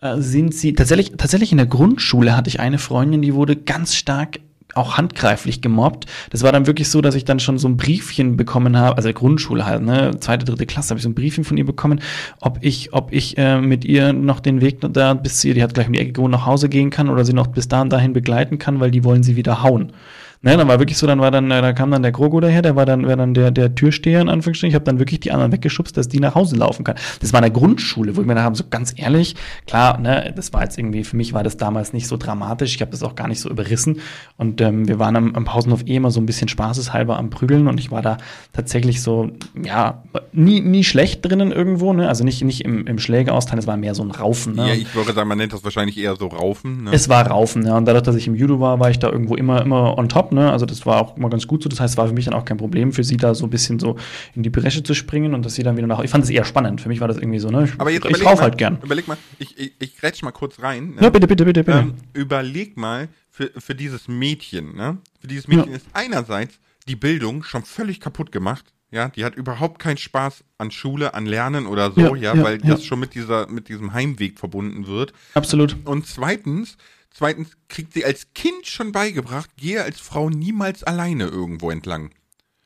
äh, 0.00 0.20
sind 0.20 0.54
sie, 0.54 0.74
tatsächlich, 0.74 1.12
tatsächlich 1.16 1.52
in 1.52 1.58
der 1.58 1.66
Grundschule 1.66 2.36
hatte 2.36 2.48
ich 2.48 2.60
eine 2.60 2.78
Freundin, 2.78 3.22
die 3.22 3.34
wurde 3.34 3.56
ganz 3.56 3.94
stark 3.94 4.38
auch 4.74 4.96
handgreiflich 4.96 5.60
gemobbt. 5.60 6.06
Das 6.30 6.42
war 6.42 6.52
dann 6.52 6.66
wirklich 6.66 6.88
so, 6.88 7.00
dass 7.00 7.14
ich 7.14 7.24
dann 7.24 7.40
schon 7.40 7.58
so 7.58 7.68
ein 7.68 7.76
Briefchen 7.76 8.36
bekommen 8.36 8.76
habe, 8.76 8.96
also 8.96 9.12
Grundschule 9.12 9.66
halt, 9.66 9.82
ne, 9.82 10.12
zweite, 10.20 10.44
dritte 10.44 10.66
Klasse, 10.66 10.90
habe 10.90 10.98
ich 10.98 11.04
so 11.04 11.08
ein 11.08 11.14
Briefchen 11.14 11.44
von 11.44 11.56
ihr 11.56 11.64
bekommen, 11.64 12.00
ob 12.40 12.58
ich, 12.60 12.92
ob 12.92 13.12
ich 13.12 13.38
äh, 13.38 13.60
mit 13.60 13.84
ihr 13.84 14.12
noch 14.12 14.40
den 14.40 14.60
Weg 14.60 14.80
da 14.80 15.14
bis 15.14 15.40
sie, 15.40 15.54
die 15.54 15.62
hat 15.62 15.74
gleich 15.74 15.86
um 15.86 15.92
die 15.94 16.00
Ecke 16.00 16.12
gewohnt, 16.12 16.32
nach 16.32 16.46
Hause 16.46 16.68
gehen 16.68 16.90
kann 16.90 17.08
oder 17.08 17.24
sie 17.24 17.32
noch 17.32 17.48
bis 17.48 17.68
da 17.68 17.82
und 17.82 17.90
dahin 17.90 18.12
begleiten 18.12 18.58
kann, 18.58 18.80
weil 18.80 18.90
die 18.90 19.04
wollen 19.04 19.22
sie 19.22 19.36
wieder 19.36 19.62
hauen. 19.62 19.92
Ne, 20.40 20.56
dann 20.56 20.68
war 20.68 20.78
wirklich 20.78 20.98
so, 20.98 21.06
dann 21.06 21.20
war 21.20 21.32
dann, 21.32 21.50
äh, 21.50 21.60
da 21.60 21.72
kam 21.72 21.90
dann 21.90 22.02
der 22.02 22.12
Grogo 22.12 22.38
daher, 22.38 22.62
der 22.62 22.76
war 22.76 22.86
dann, 22.86 23.06
war 23.06 23.16
dann 23.16 23.34
der, 23.34 23.50
der 23.50 23.74
Türsteher 23.74 24.20
in 24.20 24.28
Anführungsstrichen. 24.28 24.68
Ich 24.68 24.74
habe 24.76 24.84
dann 24.84 25.00
wirklich 25.00 25.18
die 25.18 25.32
anderen 25.32 25.50
weggeschubst, 25.50 25.96
dass 25.96 26.06
die 26.06 26.20
nach 26.20 26.36
Hause 26.36 26.56
laufen 26.56 26.84
kann. 26.84 26.94
Das 27.20 27.32
war 27.32 27.40
in 27.40 27.42
der 27.42 27.50
Grundschule, 27.50 28.16
wo 28.16 28.20
ich 28.20 28.26
mir 28.26 28.36
da 28.36 28.42
haben, 28.42 28.54
so 28.54 28.64
ganz 28.70 28.94
ehrlich, 28.96 29.34
klar, 29.66 29.98
ne, 29.98 30.32
das 30.36 30.52
war 30.52 30.62
jetzt 30.62 30.78
irgendwie, 30.78 31.02
für 31.02 31.16
mich 31.16 31.32
war 31.32 31.42
das 31.42 31.56
damals 31.56 31.92
nicht 31.92 32.06
so 32.06 32.16
dramatisch. 32.16 32.76
Ich 32.76 32.80
habe 32.80 32.92
das 32.92 33.02
auch 33.02 33.16
gar 33.16 33.26
nicht 33.26 33.40
so 33.40 33.50
überrissen. 33.50 34.00
Und 34.36 34.60
ähm, 34.60 34.86
wir 34.86 35.00
waren 35.00 35.16
am, 35.16 35.34
am 35.34 35.44
Pausenhof 35.44 35.82
eh 35.86 35.96
immer 35.96 36.12
so 36.12 36.20
ein 36.20 36.26
bisschen 36.26 36.48
spaßeshalber 36.48 37.18
am 37.18 37.30
Prügeln 37.30 37.66
und 37.66 37.80
ich 37.80 37.90
war 37.90 38.02
da 38.02 38.18
tatsächlich 38.52 39.02
so, 39.02 39.30
ja, 39.60 40.04
nie, 40.32 40.60
nie 40.60 40.84
schlecht 40.84 41.24
drinnen 41.24 41.50
irgendwo, 41.50 41.92
ne? 41.92 42.08
Also 42.08 42.22
nicht, 42.22 42.44
nicht 42.44 42.64
im, 42.64 42.86
im 42.86 42.98
Schlägeausteilen, 43.00 43.58
es 43.58 43.66
war 43.66 43.76
mehr 43.76 43.96
so 43.96 44.04
ein 44.04 44.12
Raufen, 44.12 44.54
ne? 44.54 44.68
Ja, 44.68 44.74
ich 44.74 44.94
würde 44.94 45.12
sagen, 45.12 45.28
man 45.28 45.38
nennt 45.38 45.52
das 45.52 45.64
wahrscheinlich 45.64 45.98
eher 45.98 46.14
so 46.14 46.28
Raufen. 46.28 46.84
Ne? 46.84 46.90
Es 46.92 47.08
war 47.08 47.26
Raufen, 47.26 47.66
ja. 47.66 47.76
Und 47.76 47.86
dadurch, 47.86 48.04
dass 48.04 48.14
ich 48.14 48.28
im 48.28 48.36
Judo 48.36 48.60
war, 48.60 48.78
war 48.78 48.90
ich 48.90 49.00
da 49.00 49.10
irgendwo 49.10 49.34
immer, 49.34 49.62
immer 49.62 49.98
on 49.98 50.08
top, 50.08 50.27
ne? 50.32 50.50
Also 50.52 50.66
das 50.66 50.84
war 50.86 51.00
auch 51.00 51.16
immer 51.16 51.30
ganz 51.30 51.46
gut 51.46 51.62
so. 51.62 51.68
Das 51.68 51.80
heißt, 51.80 51.94
es 51.94 51.98
war 51.98 52.06
für 52.08 52.12
mich 52.14 52.24
dann 52.26 52.34
auch 52.34 52.44
kein 52.44 52.56
Problem, 52.56 52.92
für 52.92 53.04
sie 53.04 53.16
da 53.16 53.34
so 53.34 53.46
ein 53.46 53.50
bisschen 53.50 53.78
so 53.78 53.96
in 54.34 54.42
die 54.42 54.50
Bresche 54.50 54.82
zu 54.82 54.94
springen 54.94 55.34
und 55.34 55.44
dass 55.44 55.54
sie 55.54 55.62
dann 55.62 55.76
wieder 55.76 55.86
nach. 55.86 56.00
Ich 56.02 56.10
fand 56.10 56.24
es 56.24 56.30
eher 56.30 56.44
spannend. 56.44 56.80
Für 56.80 56.88
mich 56.88 57.00
war 57.00 57.08
das 57.08 57.16
irgendwie 57.16 57.38
so, 57.38 57.50
ne? 57.50 57.64
Ich, 57.64 57.80
Aber 57.80 57.90
jetzt 57.90 58.06
ich 58.08 58.22
mal, 58.22 58.38
halt 58.38 58.58
gern. 58.58 58.78
Überleg 58.82 59.08
mal, 59.08 59.16
ich, 59.38 59.58
ich, 59.58 59.72
ich 59.78 59.96
grätsch 59.96 60.22
mal 60.22 60.32
kurz 60.32 60.60
rein. 60.62 60.94
Ne? 60.94 61.02
Ja, 61.02 61.10
bitte, 61.10 61.26
bitte, 61.26 61.44
bitte, 61.44 61.64
bitte. 61.64 61.78
ähm, 61.78 61.94
überleg 62.12 62.76
mal 62.76 63.08
für, 63.30 63.50
für 63.56 63.74
dieses 63.74 64.08
Mädchen, 64.08 64.74
ne? 64.76 64.98
Für 65.20 65.26
dieses 65.26 65.48
Mädchen 65.48 65.70
Ja. 65.70 65.76
ist 65.76 65.86
einerseits 65.92 66.58
die 66.88 66.96
Bildung 66.96 67.42
schon 67.42 67.62
völlig 67.62 68.00
kaputt 68.00 68.32
gemacht. 68.32 68.64
Ja, 68.90 69.10
die 69.10 69.22
hat 69.26 69.34
überhaupt 69.36 69.78
keinen 69.80 69.98
Spaß 69.98 70.44
an 70.56 70.70
Schule, 70.70 71.12
an 71.12 71.26
Lernen 71.26 71.66
oder 71.66 71.92
so, 71.92 72.00
ja, 72.00 72.14
Ja, 72.16 72.34
ja, 72.34 72.42
weil 72.42 72.56
das 72.56 72.82
schon 72.84 72.98
mit 72.98 73.14
dieser, 73.14 73.46
mit 73.46 73.68
diesem 73.68 73.92
Heimweg 73.92 74.38
verbunden 74.38 74.86
wird. 74.86 75.12
Absolut. 75.34 75.76
Und 75.84 76.06
zweitens, 76.06 76.78
zweitens 77.18 77.48
kriegt 77.68 77.94
sie 77.94 78.04
als 78.04 78.28
Kind 78.32 78.66
schon 78.66 78.92
beigebracht, 78.92 79.50
gehe 79.56 79.82
als 79.82 79.98
Frau 79.98 80.30
niemals 80.30 80.84
alleine 80.84 81.24
irgendwo 81.24 81.70
entlang. 81.70 82.10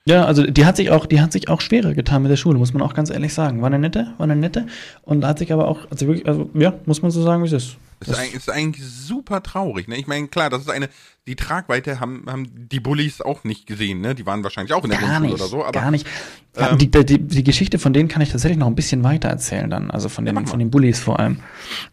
Ja, 0.05 0.25
also 0.27 0.45
die 0.45 0.67
hat 0.67 0.77
sich 0.77 0.91
auch, 0.91 1.07
die 1.07 1.21
hat 1.21 1.33
sich 1.33 1.49
auch 1.49 1.61
schwerer 1.61 1.95
getan 1.95 2.23
mit 2.23 2.31
der 2.31 2.37
Schule, 2.37 2.59
muss 2.59 2.75
man 2.75 2.83
auch 2.83 2.93
ganz 2.93 3.09
ehrlich 3.09 3.33
sagen. 3.33 3.63
War 3.63 3.69
eine 3.69 3.79
nette, 3.79 4.13
war 4.19 4.25
eine 4.25 4.37
nette 4.37 4.67
und 5.03 5.25
hat 5.25 5.39
sich 5.39 5.53
aber 5.53 5.69
auch, 5.69 5.91
also 5.91 6.07
wirklich, 6.07 6.27
also 6.27 6.51
ja, 6.55 6.75
muss 6.85 7.03
man 7.03 7.11
so 7.11 7.23
sagen, 7.23 7.43
wie 7.43 7.47
es 7.47 7.53
ist. 7.53 7.77
Ist, 8.09 8.19
eigentlich, 8.19 8.35
ist 8.35 8.51
eigentlich 8.51 8.85
super 8.85 9.43
traurig. 9.43 9.89
Ne? 9.89 9.97
Ich 9.97 10.07
meine, 10.07 10.29
klar, 10.29 10.51
das 10.51 10.63
ist 10.63 10.71
eine, 10.71 10.89
die 11.27 11.37
Tragweite 11.37 12.01
haben, 12.01 12.25
haben 12.29 12.69
die 12.69 12.81
Bullies 12.81 13.21
auch 13.21 13.45
nicht 13.45 13.67
gesehen. 13.67 14.01
Ne? 14.01 14.15
Die 14.15 14.27
waren 14.27 14.43
wahrscheinlich 14.43 14.73
auch 14.73 14.85
in 14.85 14.91
der 14.91 14.99
Gar 14.99 15.21
Grundschule 15.21 15.33
nicht, 15.33 15.41
oder 15.41 15.49
so. 15.49 15.65
Aber 15.65 15.73
gar 15.73 15.91
nicht. 15.91 16.07
Ja, 16.57 16.73
ähm, 16.73 16.79
die, 16.79 16.91
die, 16.91 17.19
die 17.19 17.45
Geschichte 17.45 17.79
von 17.79 17.93
denen 17.93 18.09
kann 18.09 18.23
ich 18.23 18.31
tatsächlich 18.31 18.59
noch 18.59 18.67
ein 18.67 18.75
bisschen 18.75 19.05
weiter 19.05 19.29
erzählen 19.29 19.71
dann, 19.71 19.91
also 19.91 20.09
von 20.09 20.25
den, 20.25 20.35
mal. 20.35 20.47
von 20.47 20.59
den 20.59 20.71
Bullies 20.71 21.01
vor 21.01 21.21
allem. 21.21 21.41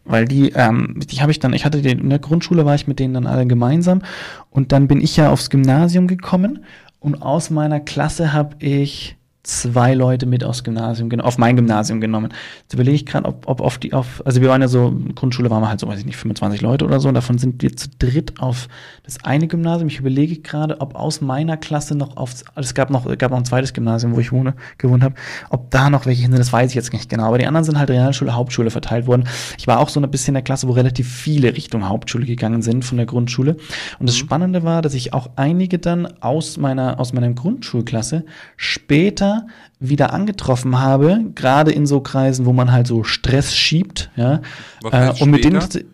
Weil 0.04 0.26
die, 0.26 0.50
ähm, 0.50 0.96
die 0.98 1.20
habe 1.20 1.30
ich 1.30 1.38
dann, 1.38 1.52
ich 1.52 1.64
hatte 1.64 1.80
die, 1.80 1.90
in 1.90 2.10
der 2.10 2.18
Grundschule 2.18 2.64
war 2.66 2.74
ich 2.74 2.86
mit 2.86 2.98
denen 2.98 3.14
dann 3.14 3.26
alle 3.26 3.46
gemeinsam 3.46 4.02
und 4.50 4.72
dann 4.72 4.88
bin 4.88 5.00
ich 5.00 5.16
ja 5.16 5.30
aufs 5.30 5.48
Gymnasium 5.48 6.08
gekommen 6.08 6.64
und 6.98 7.22
aus 7.22 7.50
meiner 7.50 7.80
Klasse 7.80 8.32
habe 8.32 8.56
ich 8.58 9.16
zwei 9.42 9.94
Leute 9.94 10.26
mit 10.26 10.44
aufs 10.44 10.64
Gymnasium 10.64 11.10
auf 11.20 11.38
mein 11.38 11.56
Gymnasium 11.56 12.00
genommen. 12.00 12.32
Jetzt 12.62 12.74
überlege 12.74 12.94
ich 12.94 13.06
gerade, 13.06 13.26
ob, 13.26 13.48
ob 13.48 13.60
auf 13.62 13.78
die, 13.78 13.94
auf, 13.94 14.22
also 14.26 14.42
wir 14.42 14.48
waren 14.50 14.60
ja 14.60 14.68
so, 14.68 14.94
Grundschule 15.14 15.50
waren 15.50 15.62
wir 15.62 15.68
halt 15.68 15.80
so, 15.80 15.88
weiß 15.88 15.98
ich 15.98 16.04
nicht, 16.04 16.16
25 16.16 16.60
Leute 16.60 16.84
oder 16.84 17.00
so, 17.00 17.08
und 17.08 17.14
davon 17.14 17.38
sind 17.38 17.62
wir 17.62 17.74
zu 17.74 17.88
dritt 17.98 18.38
auf 18.40 18.68
das 19.02 19.24
eine 19.24 19.48
Gymnasium. 19.48 19.88
Ich 19.88 19.98
überlege 19.98 20.40
gerade, 20.40 20.80
ob 20.80 20.94
aus 20.94 21.22
meiner 21.22 21.56
Klasse 21.56 21.94
noch 21.94 22.18
aufs, 22.18 22.44
also 22.54 22.66
es 22.66 22.74
gab 22.74 22.90
noch, 22.90 23.06
es 23.06 23.16
gab 23.16 23.30
noch 23.30 23.38
ein 23.38 23.44
zweites 23.46 23.72
Gymnasium, 23.72 24.14
wo 24.14 24.20
ich 24.20 24.30
wohne, 24.30 24.54
gewohnt 24.78 25.02
habe, 25.02 25.14
ob 25.48 25.70
da 25.70 25.88
noch 25.88 26.04
welche 26.04 26.22
sind, 26.22 26.38
das 26.38 26.52
weiß 26.52 26.70
ich 26.70 26.74
jetzt 26.74 26.92
nicht 26.92 27.08
genau, 27.08 27.24
aber 27.24 27.38
die 27.38 27.46
anderen 27.46 27.64
sind 27.64 27.78
halt 27.78 27.88
Realschule, 27.88 28.34
Hauptschule 28.34 28.70
verteilt 28.70 29.06
worden. 29.06 29.24
Ich 29.58 29.66
war 29.66 29.80
auch 29.80 29.88
so 29.88 30.00
ein 30.00 30.10
bisschen 30.10 30.32
in 30.32 30.34
der 30.34 30.42
Klasse, 30.42 30.68
wo 30.68 30.72
relativ 30.72 31.10
viele 31.10 31.56
Richtung 31.56 31.88
Hauptschule 31.88 32.26
gegangen 32.26 32.60
sind 32.60 32.84
von 32.84 32.98
der 32.98 33.06
Grundschule. 33.06 33.56
Und 33.98 34.08
das 34.08 34.18
Spannende 34.18 34.62
war, 34.64 34.82
dass 34.82 34.92
ich 34.92 35.14
auch 35.14 35.30
einige 35.36 35.78
dann 35.78 36.06
aus 36.20 36.58
meiner, 36.58 37.00
aus 37.00 37.12
meiner 37.12 37.30
Grundschulklasse 37.30 38.24
später 38.56 39.39
wieder 39.78 40.12
angetroffen 40.12 40.78
habe, 40.80 41.24
gerade 41.34 41.72
in 41.72 41.86
so 41.86 42.00
Kreisen, 42.00 42.46
wo 42.46 42.52
man 42.52 42.72
halt 42.72 42.86
so 42.86 43.04
Stress 43.04 43.54
schiebt, 43.54 44.10
ja. 44.16 44.40
Äh, 44.90 45.12
und 45.20 45.30
mit 45.30 45.44
denen 45.44 45.60
später? 45.60 45.86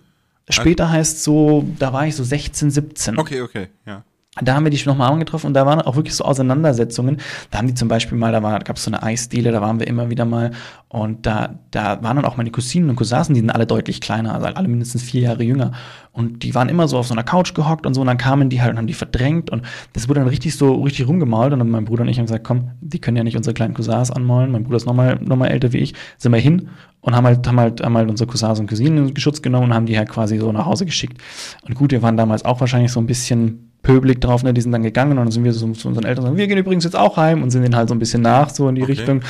später 0.48 0.90
heißt 0.90 1.22
so, 1.22 1.64
da 1.78 1.92
war 1.92 2.06
ich 2.06 2.16
so 2.16 2.24
16, 2.24 2.70
17. 2.70 3.18
okay, 3.18 3.40
okay, 3.42 3.68
ja. 3.84 4.04
Da 4.42 4.54
haben 4.54 4.64
wir 4.64 4.70
die 4.70 4.82
nochmal 4.84 5.10
angetroffen 5.10 5.48
und 5.48 5.54
da 5.54 5.64
waren 5.64 5.80
auch 5.80 5.96
wirklich 5.96 6.14
so 6.14 6.24
Auseinandersetzungen. 6.24 7.18
Da 7.50 7.58
haben 7.58 7.68
die 7.68 7.74
zum 7.74 7.88
Beispiel 7.88 8.18
mal, 8.18 8.32
da, 8.32 8.40
gab 8.58 8.76
es 8.76 8.84
so 8.84 8.90
eine 8.90 9.02
Eisdiele, 9.02 9.50
da 9.50 9.62
waren 9.62 9.80
wir 9.80 9.86
immer 9.86 10.10
wieder 10.10 10.26
mal 10.26 10.50
und 10.88 11.24
da, 11.24 11.58
da 11.70 12.02
waren 12.02 12.16
dann 12.16 12.24
auch 12.26 12.36
meine 12.36 12.50
Cousinen 12.50 12.90
und 12.90 12.96
Cousins, 12.96 13.28
die 13.28 13.36
sind 13.36 13.50
alle 13.50 13.66
deutlich 13.66 14.00
kleiner, 14.00 14.34
also 14.34 14.46
alle 14.46 14.68
mindestens 14.68 15.02
vier 15.02 15.22
Jahre 15.22 15.42
jünger. 15.42 15.72
Und 16.12 16.42
die 16.42 16.54
waren 16.54 16.68
immer 16.68 16.86
so 16.86 16.98
auf 16.98 17.06
so 17.06 17.14
einer 17.14 17.24
Couch 17.24 17.54
gehockt 17.54 17.86
und 17.86 17.94
so 17.94 18.02
und 18.02 18.06
dann 18.06 18.18
kamen 18.18 18.50
die 18.50 18.60
halt 18.60 18.72
und 18.72 18.78
haben 18.78 18.86
die 18.86 18.94
verdrängt 18.94 19.50
und 19.50 19.62
das 19.94 20.08
wurde 20.08 20.20
dann 20.20 20.28
richtig 20.28 20.56
so 20.56 20.82
richtig 20.82 21.08
rumgemalt 21.08 21.52
und 21.52 21.58
dann 21.58 21.70
mein 21.70 21.86
Bruder 21.86 22.02
und 22.02 22.08
ich 22.08 22.18
haben 22.18 22.26
gesagt, 22.26 22.44
komm, 22.44 22.72
die 22.80 23.00
können 23.00 23.16
ja 23.16 23.24
nicht 23.24 23.36
unsere 23.36 23.54
kleinen 23.54 23.74
Cousins 23.74 24.10
anmalen. 24.10 24.52
Mein 24.52 24.64
Bruder 24.64 24.76
ist 24.76 24.86
nochmal 24.86 25.18
noch 25.22 25.36
mal 25.36 25.48
älter 25.48 25.72
wie 25.72 25.78
ich, 25.78 25.94
sind 26.18 26.32
wir 26.32 26.40
hin 26.40 26.68
und 27.00 27.14
haben 27.14 27.26
halt, 27.26 27.46
haben 27.46 27.60
halt, 27.60 27.82
haben 27.82 27.96
halt 27.96 28.10
unsere 28.10 28.28
Cousins 28.28 28.60
und 28.60 28.66
Cousinen 28.66 29.08
in 29.08 29.14
Geschutz 29.14 29.40
genommen 29.40 29.66
und 29.66 29.74
haben 29.74 29.86
die 29.86 29.96
halt 29.96 30.08
quasi 30.08 30.38
so 30.38 30.50
nach 30.52 30.66
Hause 30.66 30.86
geschickt. 30.86 31.22
Und 31.66 31.74
gut, 31.74 31.92
wir 31.92 32.02
waren 32.02 32.16
damals 32.16 32.44
auch 32.44 32.60
wahrscheinlich 32.60 32.92
so 32.92 33.00
ein 33.00 33.06
bisschen 33.06 33.65
pöbelig 33.86 34.20
drauf, 34.20 34.42
ne? 34.42 34.52
Die 34.52 34.60
sind 34.60 34.72
dann 34.72 34.82
gegangen 34.82 35.12
und 35.12 35.24
dann 35.24 35.30
sind 35.30 35.44
wir 35.44 35.52
so 35.52 35.70
zu 35.72 35.88
unseren 35.88 36.04
Eltern 36.04 36.24
und 36.24 36.30
sagen, 36.30 36.38
wir 36.38 36.48
gehen 36.48 36.58
übrigens 36.58 36.84
jetzt 36.84 36.96
auch 36.96 37.16
heim 37.16 37.42
und 37.42 37.50
sind 37.50 37.62
denen 37.62 37.76
halt 37.76 37.88
so 37.88 37.94
ein 37.94 37.98
bisschen 37.98 38.22
nach, 38.22 38.50
so 38.50 38.68
in 38.68 38.74
die 38.74 38.82
Okay. 38.82 38.92
Richtung. 38.92 39.22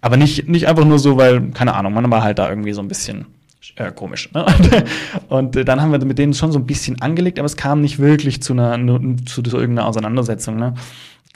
Aber 0.00 0.16
nicht, 0.16 0.48
nicht 0.48 0.66
einfach 0.66 0.84
nur 0.84 0.98
so, 0.98 1.16
weil, 1.16 1.50
keine 1.50 1.74
Ahnung, 1.74 1.92
man 1.92 2.10
war 2.10 2.22
halt 2.22 2.38
da 2.38 2.48
irgendwie 2.48 2.72
so 2.72 2.80
ein 2.80 2.88
bisschen 2.88 3.26
äh, 3.76 3.92
komisch. 3.92 4.30
Ne? 4.32 4.46
Und, 5.28 5.56
äh, 5.56 5.64
dann 5.64 5.80
haben 5.82 5.92
wir 5.92 6.04
mit 6.04 6.18
denen 6.18 6.34
schon 6.34 6.52
so 6.52 6.58
ein 6.58 6.66
bisschen 6.66 7.00
angelegt, 7.02 7.38
aber 7.38 7.46
es 7.46 7.56
kam 7.56 7.80
nicht 7.80 7.98
wirklich 7.98 8.42
zu 8.42 8.52
einer, 8.52 8.78
zu, 9.26 9.42
zu 9.42 9.56
irgendeiner 9.56 9.86
Auseinandersetzung. 9.88 10.56
Ne? 10.56 10.74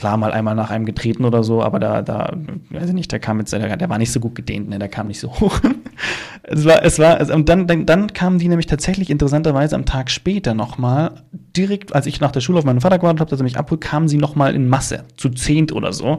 Klar, 0.03 0.17
mal 0.17 0.33
einmal 0.33 0.57
nach 0.57 0.71
einem 0.71 0.85
getreten 0.85 1.25
oder 1.25 1.45
so, 1.45 1.63
aber 1.63 1.79
da, 1.79 2.03
da, 2.03 2.37
weiß 2.71 2.89
ich 2.89 2.93
nicht, 2.93 3.13
der 3.13 3.21
kam 3.21 3.39
jetzt, 3.39 3.53
der, 3.53 3.77
der 3.77 3.89
war 3.89 3.99
nicht 3.99 4.11
so 4.11 4.19
gut 4.19 4.35
gedehnt, 4.35 4.69
ne, 4.69 4.81
der 4.81 4.89
kam 4.89 5.07
nicht 5.07 5.21
so 5.21 5.31
hoch. 5.31 5.61
es 6.43 6.65
war, 6.65 6.83
es 6.83 6.99
war, 6.99 7.21
und 7.33 7.49
dann, 7.49 7.69
dann, 7.69 7.87
dann 7.87 8.13
kamen 8.13 8.41
die 8.41 8.49
nämlich 8.49 8.67
tatsächlich 8.67 9.11
interessanterweise 9.11 9.77
am 9.77 9.85
Tag 9.85 10.11
später 10.11 10.55
nochmal, 10.55 11.23
direkt, 11.57 11.95
als 11.95 12.07
ich 12.07 12.21
nach 12.21 12.33
der 12.33 12.41
Schule 12.41 12.59
auf 12.59 12.65
meinen 12.65 12.81
Vater 12.81 12.99
gewartet 12.99 13.21
habe, 13.21 13.31
dass 13.31 13.39
er 13.39 13.45
mich 13.45 13.57
abholt, 13.57 13.81
kamen 13.81 14.09
sie 14.09 14.17
nochmal 14.17 14.57
in 14.57 14.69
Masse, 14.69 15.05
zu 15.17 15.31
zehnt 15.31 15.71
oder 15.71 15.93
so. 15.93 16.17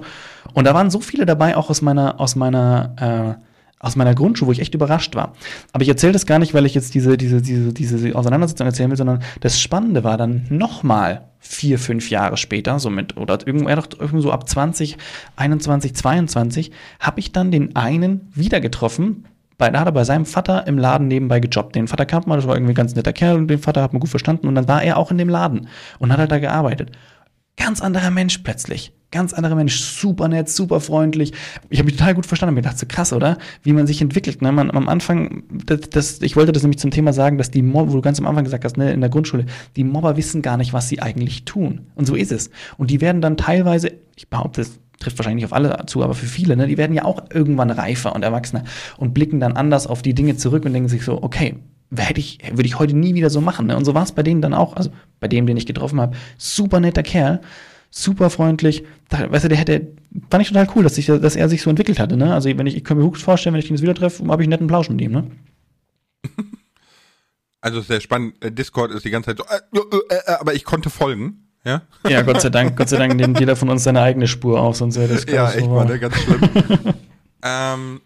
Und 0.53 0.65
da 0.65 0.73
waren 0.73 0.89
so 0.89 1.01
viele 1.01 1.25
dabei, 1.25 1.57
auch 1.57 1.69
aus 1.69 1.81
meiner, 1.81 2.21
aus 2.21 2.37
meiner, 2.37 3.37
äh, 3.37 3.52
aus 3.83 3.95
meiner 3.95 4.15
Grundschule, 4.15 4.47
wo 4.47 4.51
ich 4.53 4.61
echt 4.61 4.73
überrascht 4.73 5.13
war. 5.13 5.33
Aber 5.73 5.83
ich 5.83 5.89
erzähle 5.89 6.13
das 6.13 6.25
gar 6.25 6.39
nicht, 6.39 6.53
weil 6.53 6.65
ich 6.65 6.73
jetzt 6.73 6.95
diese, 6.95 7.17
diese, 7.17 7.41
diese, 7.41 7.73
diese 7.73 8.15
Auseinandersetzung 8.15 8.65
erzählen 8.65 8.89
will, 8.89 8.97
sondern 8.97 9.21
das 9.41 9.61
Spannende 9.61 10.03
war 10.03 10.17
dann 10.17 10.45
nochmal 10.49 11.25
vier, 11.39 11.77
fünf 11.77 12.09
Jahre 12.09 12.37
später, 12.37 12.79
somit, 12.79 13.17
oder 13.17 13.45
irgendwo, 13.45 13.67
irgendwo 13.67 14.21
so 14.21 14.31
ab 14.31 14.47
20, 14.47 14.97
21, 15.35 15.93
22, 15.93 16.71
habe 17.01 17.19
ich 17.19 17.33
dann 17.33 17.51
den 17.51 17.75
einen 17.75 18.31
wieder 18.33 18.61
getroffen, 18.61 19.25
bei, 19.57 19.69
da 19.69 19.81
hat 19.81 19.87
er 19.87 19.91
bei 19.91 20.05
seinem 20.05 20.25
Vater 20.25 20.65
im 20.65 20.77
Laden 20.77 21.07
nebenbei 21.07 21.39
gejobbt. 21.39 21.75
Den 21.75 21.87
Vater 21.87 22.05
kannte 22.05 22.27
man, 22.27 22.39
das 22.39 22.47
war 22.47 22.55
irgendwie 22.55 22.71
ein 22.71 22.75
ganz 22.75 22.95
netter 22.95 23.13
Kerl 23.13 23.37
und 23.37 23.47
den 23.49 23.59
Vater 23.59 23.83
hat 23.83 23.93
man 23.93 23.99
gut 23.99 24.09
verstanden 24.09 24.47
und 24.47 24.55
dann 24.55 24.67
war 24.67 24.81
er 24.81 24.97
auch 24.97 25.11
in 25.11 25.17
dem 25.17 25.29
Laden 25.29 25.67
und 25.99 26.11
hat 26.11 26.19
halt 26.19 26.31
da 26.31 26.39
gearbeitet. 26.39 26.91
Ganz 27.57 27.81
anderer 27.81 28.09
Mensch 28.09 28.39
plötzlich. 28.39 28.93
Ganz 29.13 29.31
anderer 29.31 29.53
Mensch, 29.53 29.79
super 29.79 30.27
nett, 30.27 30.49
super 30.49 30.79
freundlich. 30.79 31.33
Ich 31.69 31.77
habe 31.77 31.85
mich 31.85 31.97
total 31.97 32.15
gut 32.15 32.25
verstanden. 32.25 32.57
Ich 32.57 32.63
dachte 32.63 32.79
so 32.79 32.87
krass, 32.87 33.13
oder? 33.13 33.37
Wie 33.61 33.71
man 33.71 33.85
sich 33.85 34.01
entwickelt. 34.01 34.41
Ne? 34.41 34.51
Man, 34.51 34.71
am 34.71 34.89
Anfang, 34.89 35.43
das, 35.67 35.81
das, 35.91 36.21
ich 36.23 36.35
wollte 36.35 36.51
das 36.51 36.63
nämlich 36.63 36.79
zum 36.79 36.89
Thema 36.89 37.13
sagen, 37.13 37.37
dass 37.37 37.51
die 37.51 37.61
Mobber, 37.61 37.91
wo 37.91 37.97
du 37.97 38.01
ganz 38.01 38.17
am 38.17 38.25
Anfang 38.25 38.43
gesagt 38.43 38.65
hast, 38.65 38.75
ne, 38.75 38.91
in 38.91 39.01
der 39.01 39.11
Grundschule, 39.11 39.45
die 39.75 39.83
Mobber 39.83 40.17
wissen 40.17 40.41
gar 40.41 40.57
nicht, 40.57 40.73
was 40.73 40.89
sie 40.89 40.99
eigentlich 40.99 41.45
tun. 41.45 41.81
Und 41.93 42.07
so 42.07 42.15
ist 42.15 42.31
es. 42.31 42.49
Und 42.79 42.89
die 42.89 43.01
werden 43.01 43.21
dann 43.21 43.37
teilweise, 43.37 43.91
ich 44.15 44.29
behaupte, 44.29 44.61
es 44.61 44.79
trifft 44.99 45.19
wahrscheinlich 45.19 45.43
nicht 45.43 45.51
auf 45.51 45.53
alle 45.53 45.85
zu, 45.85 46.03
aber 46.03 46.15
für 46.15 46.25
viele, 46.25 46.57
ne, 46.57 46.65
die 46.65 46.79
werden 46.79 46.95
ja 46.95 47.05
auch 47.05 47.23
irgendwann 47.31 47.69
reifer 47.69 48.15
und 48.15 48.23
erwachsener 48.23 48.63
und 48.97 49.13
blicken 49.13 49.39
dann 49.39 49.53
anders 49.53 49.85
auf 49.85 50.01
die 50.01 50.15
Dinge 50.15 50.37
zurück 50.37 50.65
und 50.65 50.73
denken 50.73 50.89
sich 50.89 51.05
so, 51.05 51.21
okay, 51.21 51.57
hätte 51.95 52.19
ich, 52.19 52.39
würde 52.51 52.65
ich 52.65 52.79
heute 52.79 52.97
nie 52.97 53.13
wieder 53.13 53.29
so 53.29 53.41
machen. 53.41 53.67
Ne? 53.67 53.77
Und 53.77 53.85
so 53.85 53.93
war 53.93 54.01
es 54.01 54.11
bei 54.11 54.23
denen 54.23 54.41
dann 54.41 54.55
auch, 54.55 54.75
also 54.75 54.89
bei 55.19 55.27
dem, 55.27 55.45
den 55.45 55.55
ich 55.55 55.67
getroffen 55.67 56.01
habe, 56.01 56.17
super 56.39 56.79
netter 56.79 57.03
Kerl 57.03 57.41
super 57.93 58.29
freundlich. 58.29 58.83
Da, 59.09 59.31
weißt 59.31 59.45
du, 59.45 59.49
der 59.49 59.57
hätte, 59.57 59.87
fand 60.29 60.41
ich 60.41 60.47
total 60.47 60.67
cool, 60.75 60.83
dass, 60.83 60.97
ich, 60.97 61.05
dass 61.05 61.35
er 61.35 61.47
sich 61.47 61.61
so 61.61 61.69
entwickelt 61.69 61.99
hatte. 61.99 62.17
Ne? 62.17 62.33
Also 62.33 62.49
wenn 62.57 62.67
ich, 62.67 62.75
ich 62.75 62.83
kann 62.83 62.97
mir 62.97 63.03
gut 63.03 63.19
vorstellen, 63.19 63.53
wenn 63.53 63.59
ich 63.59 63.69
ihn 63.69 63.75
jetzt 63.75 63.83
wieder 63.83 63.93
treffe, 63.93 64.25
habe 64.27 64.41
ich 64.41 64.45
einen 64.45 64.51
netten 64.51 64.67
Plausch 64.67 64.89
mit 64.89 65.01
ihm. 65.01 65.11
Ne? 65.11 65.31
Also 67.65 67.79
sehr 67.79 68.01
spannend. 68.01 68.43
Äh, 68.43 68.51
Discord 68.51 68.91
ist 68.91 69.05
die 69.05 69.09
ganze 69.09 69.33
Zeit 69.33 69.37
so, 69.37 69.45
äh, 69.45 69.95
äh, 70.13 70.15
äh, 70.17 70.31
aber 70.37 70.53
ich 70.53 70.65
konnte 70.65 70.89
folgen. 70.89 71.47
Ja, 71.63 71.83
ja 72.05 72.21
Gott 72.21 72.41
sei 72.41 72.49
Dank, 72.49 72.75
Gott 72.75 72.89
sei 72.89 72.97
Dank 72.97 73.15
nimmt 73.15 73.39
jeder 73.39 73.55
von 73.55 73.69
uns 73.69 73.85
seine 73.85 74.01
eigene 74.01 74.27
Spur 74.27 74.59
auf, 74.59 74.75
sonst 74.75 74.97
wäre 74.97 75.13
das 75.13 75.25
Ja, 75.25 75.49
echt 75.49 75.63
so 75.63 75.69
mal, 75.69 75.85
ne, 75.85 75.97
ganz 75.97 76.13
schlimm. 76.17 76.41
ähm, 77.41 78.01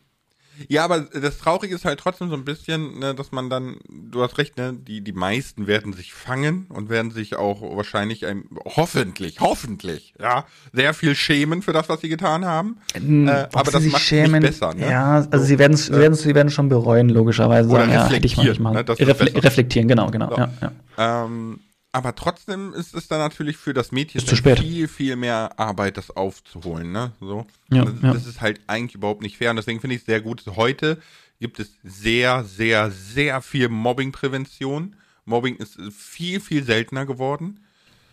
ja, 0.67 0.83
aber 0.83 1.01
das 1.01 1.37
Traurige 1.37 1.75
ist 1.75 1.85
halt 1.85 1.99
trotzdem 1.99 2.29
so 2.29 2.35
ein 2.35 2.45
bisschen, 2.45 2.99
ne, 2.99 3.15
dass 3.15 3.31
man 3.31 3.49
dann, 3.49 3.77
du 3.89 4.21
hast 4.21 4.37
recht, 4.37 4.57
ne, 4.57 4.73
die, 4.73 5.01
die 5.01 5.11
meisten 5.11 5.67
werden 5.67 5.93
sich 5.93 6.13
fangen 6.13 6.67
und 6.69 6.89
werden 6.89 7.11
sich 7.11 7.35
auch 7.35 7.61
wahrscheinlich 7.75 8.25
ein, 8.25 8.45
hoffentlich, 8.65 9.39
hoffentlich, 9.39 10.13
ja, 10.19 10.45
sehr 10.73 10.93
viel 10.93 11.15
schämen 11.15 11.61
für 11.61 11.73
das, 11.73 11.89
was 11.89 12.01
sie 12.01 12.09
getan 12.09 12.45
haben. 12.45 12.77
Ähm, 12.93 13.27
äh, 13.27 13.47
aber 13.53 13.71
das 13.71 13.83
macht 13.83 14.01
schämen, 14.01 14.41
nicht 14.41 14.51
besser, 14.51 14.73
ne? 14.73 14.89
Ja, 14.89 15.15
also 15.15 15.39
so, 15.39 15.43
sie 15.43 15.59
werden 15.59 15.73
es, 15.73 15.89
äh, 15.89 16.13
sie 16.13 16.35
werden 16.35 16.49
schon 16.49 16.69
bereuen, 16.69 17.09
logischerweise. 17.09 17.69
Oder 17.69 17.85
sagen, 17.85 18.13
reflektieren. 18.13 18.63
Ja, 18.63 18.71
ne, 18.71 18.85
Refle 18.87 19.43
reflektieren, 19.43 19.87
genau, 19.87 20.09
genau, 20.09 20.29
so. 20.29 20.37
ja, 20.37 20.49
ja. 20.61 21.25
Ähm, 21.25 21.59
aber 21.97 22.13
trotzdem 22.15 22.73
ist 22.73 22.93
es 22.93 23.07
dann 23.07 23.19
natürlich 23.19 23.57
für 23.57 23.73
das 23.73 23.91
Mädchen 23.91 24.21
viel, 24.21 24.87
viel 24.87 25.15
mehr 25.15 25.51
Arbeit, 25.57 25.97
das 25.97 26.11
aufzuholen. 26.11 26.91
Ne? 26.91 27.11
So. 27.19 27.47
Ja, 27.71 27.85
das, 27.85 27.93
ja. 28.01 28.13
das, 28.13 28.27
ist 28.27 28.39
halt 28.39 28.61
eigentlich 28.67 28.93
überhaupt 28.93 29.23
nicht 29.23 29.37
fair. 29.37 29.49
Und 29.49 29.55
deswegen 29.55 29.81
finde 29.81 29.95
ich 29.95 30.01
es 30.01 30.05
sehr 30.05 30.21
gut. 30.21 30.43
Heute 30.55 30.99
gibt 31.39 31.59
es 31.59 31.71
sehr, 31.83 32.43
sehr, 32.43 32.91
sehr 32.91 33.41
viel 33.41 33.69
Mobbingprävention. 33.69 34.95
Mobbing 35.25 35.55
ist 35.55 35.79
viel, 35.91 36.39
viel 36.39 36.63
seltener 36.63 37.07
geworden. 37.07 37.61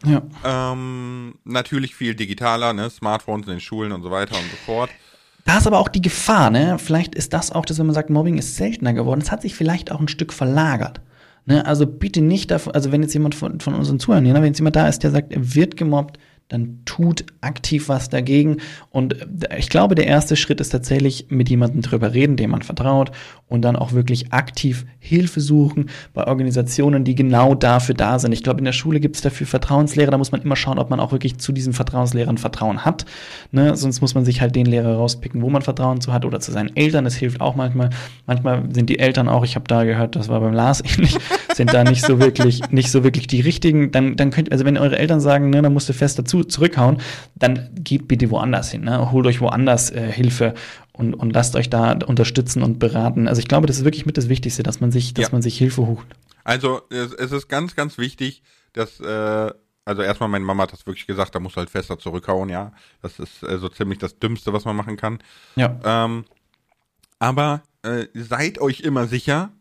Ja. 0.05 0.23
Ähm, 0.45 1.35
natürlich 1.45 1.95
viel 1.95 2.15
digitaler, 2.15 2.73
ne? 2.73 2.89
Smartphones 2.89 3.47
in 3.47 3.53
den 3.53 3.61
Schulen 3.61 3.93
und 3.93 4.03
so 4.03 4.11
weiter 4.11 4.35
und 4.37 4.51
so 4.51 4.57
fort. 4.65 4.91
Da 5.45 5.59
ist 5.59 5.67
aber 5.67 5.79
auch 5.79 5.89
die 5.89 6.03
Gefahr, 6.03 6.51
ne? 6.51 6.79
Vielleicht 6.79 7.15
ist 7.15 7.35
das 7.35 7.53
auch 7.53 7.67
das, 7.67 7.79
wenn 7.79 7.87
man 7.87 7.95
sagt, 7.95 8.09
Mobbing 8.09 8.39
ist 8.39 8.57
seltener 8.57 8.95
geworden. 8.95 9.21
Es 9.21 9.31
hat 9.31 9.43
sich 9.43 9.55
vielleicht 9.55 9.93
auch 9.93 10.01
ein 10.01 10.09
Stück 10.09 10.33
verlagert. 10.33 11.01
Ne, 11.47 11.67
also 11.67 11.87
bitte 11.87 12.23
nicht 12.23 12.51
davon, 12.51 12.75
also 12.75 12.91
wenn 12.91 13.03
jetzt 13.03 13.13
jemand 13.13 13.35
von, 13.35 13.61
von 13.61 13.75
unseren 13.75 13.99
Zuhörern, 13.99 14.25
ne, 14.25 14.33
wenn 14.35 14.45
jetzt 14.45 14.59
jemand 14.59 14.77
da 14.77 14.89
ist, 14.89 15.03
der 15.03 15.11
sagt, 15.11 15.31
er 15.31 15.55
wird 15.55 15.77
gemobbt, 15.77 16.19
dann 16.49 16.81
tut 16.85 17.25
aktiv 17.41 17.89
was 17.89 18.11
dagegen. 18.11 18.59
Und 18.91 19.21
äh, 19.43 19.59
ich 19.59 19.71
glaube, 19.71 19.95
der 19.95 20.07
erste 20.07 20.37
Schritt 20.37 20.61
ist 20.61 20.71
tatsächlich 20.71 21.27
mit 21.31 21.49
jemandem 21.49 21.81
drüber 21.81 22.13
reden, 22.13 22.37
dem 22.37 22.51
man 22.51 22.63
vertraut 22.63 23.13
und 23.49 23.63
dann 23.63 23.77
auch 23.77 23.93
wirklich 23.93 24.33
aktiv 24.33 24.85
Hilfe 24.99 25.41
suchen 25.41 25.91
bei 26.13 26.27
Organisationen, 26.27 27.05
die 27.05 27.15
genau 27.15 27.55
dafür 27.55 27.95
da 27.95 28.19
sind. 28.19 28.33
Ich 28.33 28.43
glaube, 28.43 28.59
in 28.59 28.65
der 28.65 28.73
Schule 28.73 29.01
gibt 29.01 29.17
es 29.17 29.23
dafür 29.23 29.47
Vertrauenslehrer, 29.47 30.11
da 30.11 30.19
muss 30.19 30.33
man 30.33 30.43
immer 30.43 30.57
schauen, 30.57 30.79
ob 30.79 30.91
man 30.91 31.01
auch 31.01 31.13
wirklich 31.13 31.39
zu 31.39 31.53
diesen 31.53 31.73
Vertrauenslehrern 31.73 32.39
Vertrauen 32.39 32.85
hat. 32.85 33.07
Ne? 33.51 33.77
Sonst 33.77 34.01
muss 34.01 34.15
man 34.15 34.25
sich 34.25 34.41
halt 34.41 34.55
den 34.55 34.67
Lehrer 34.67 34.97
rauspicken, 34.97 35.41
wo 35.41 35.51
man 35.51 35.63
Vertrauen 35.63 36.01
zu 36.01 36.13
hat 36.13 36.25
oder 36.25 36.41
zu 36.41 36.53
seinen 36.53 36.77
Eltern. 36.77 37.05
Das 37.05 37.15
hilft 37.15 37.41
auch 37.41 37.55
manchmal. 37.55 37.91
Manchmal 38.27 38.65
sind 38.73 38.91
die 38.91 38.99
Eltern 38.99 39.29
auch, 39.29 39.45
ich 39.45 39.57
habe 39.57 39.67
da 39.67 39.85
gehört, 39.85 40.17
das 40.17 40.29
war 40.29 40.41
beim 40.41 40.55
Lars 40.55 40.83
ähnlich, 40.85 41.17
sind 41.55 41.73
da 41.73 41.85
nicht 41.85 42.05
so 42.05 42.19
wirklich, 42.19 42.71
nicht 42.71 42.91
so 42.91 43.05
wirklich 43.05 43.27
die 43.27 43.41
richtigen. 43.41 43.93
Dann, 43.93 44.17
dann 44.17 44.31
könnt, 44.31 44.53
also 44.53 44.65
wenn 44.65 44.77
eure 44.77 44.99
Eltern 44.99 45.21
sagen, 45.21 45.51
ne, 45.51 45.63
dann 45.63 45.73
musst 45.73 45.89
du 45.89 45.93
fest 45.93 46.19
dazu 46.19 46.34
zurückhauen, 46.43 46.99
dann 47.35 47.71
geht 47.75 48.09
bitte 48.09 48.31
woanders 48.31 48.71
hin. 48.71 48.83
Ne? 48.83 49.13
Holt 49.13 49.27
euch 49.27 49.41
woanders 49.41 49.91
äh, 49.91 50.11
Hilfe 50.11 50.55
und, 50.93 51.15
und 51.15 51.33
lasst 51.33 51.57
euch 51.57 51.71
da 51.71 51.93
unterstützen 51.93 52.63
und 52.63 52.79
beraten. 52.79 53.29
Also 53.29 53.41
ich 53.41 53.49
glaube, 53.49 53.67
das 53.67 53.79
ist 53.79 53.85
wirklich 53.85 54.07
mit 54.07 54.17
das 54.17 54.29
Wichtigste, 54.29 54.63
dass 54.63 54.81
man 54.81 54.91
sich, 54.91 55.15
dass 55.15 55.27
ja. 55.27 55.29
man 55.33 55.43
sich 55.43 55.57
Hilfe 55.57 55.87
holt. 55.87 56.07
Also 56.45 56.83
es, 56.91 57.13
es, 57.13 57.33
ist 57.33 57.49
ganz, 57.49 57.75
ganz 57.75 57.97
wichtig, 57.99 58.43
dass 58.73 59.01
äh, 59.01 59.51
also 59.85 60.03
erstmal 60.03 60.29
meine 60.29 60.45
Mama 60.45 60.63
hat 60.63 60.73
das 60.73 60.87
wirklich 60.87 61.07
gesagt, 61.07 61.35
da 61.35 61.41
musst 61.41 61.57
du 61.57 61.59
halt 61.59 61.71
fester 61.71 61.99
zurückhauen, 61.99 62.49
ja. 62.49 62.73
Das 63.03 63.19
ist 63.19 63.43
äh, 63.43 63.59
so 63.59 63.69
ziemlich 63.69 63.99
das 63.99 64.19
Dümmste, 64.19 64.53
was 64.53 64.65
man 64.65 64.77
machen 64.77 64.97
kann. 64.97 65.19
Ja. 65.57 65.79
Ähm, 65.85 66.25
aber 67.19 67.63
äh, 67.83 68.07
seid 68.15 68.61
euch 68.61 68.81
immer 68.81 69.07
sicher, 69.07 69.53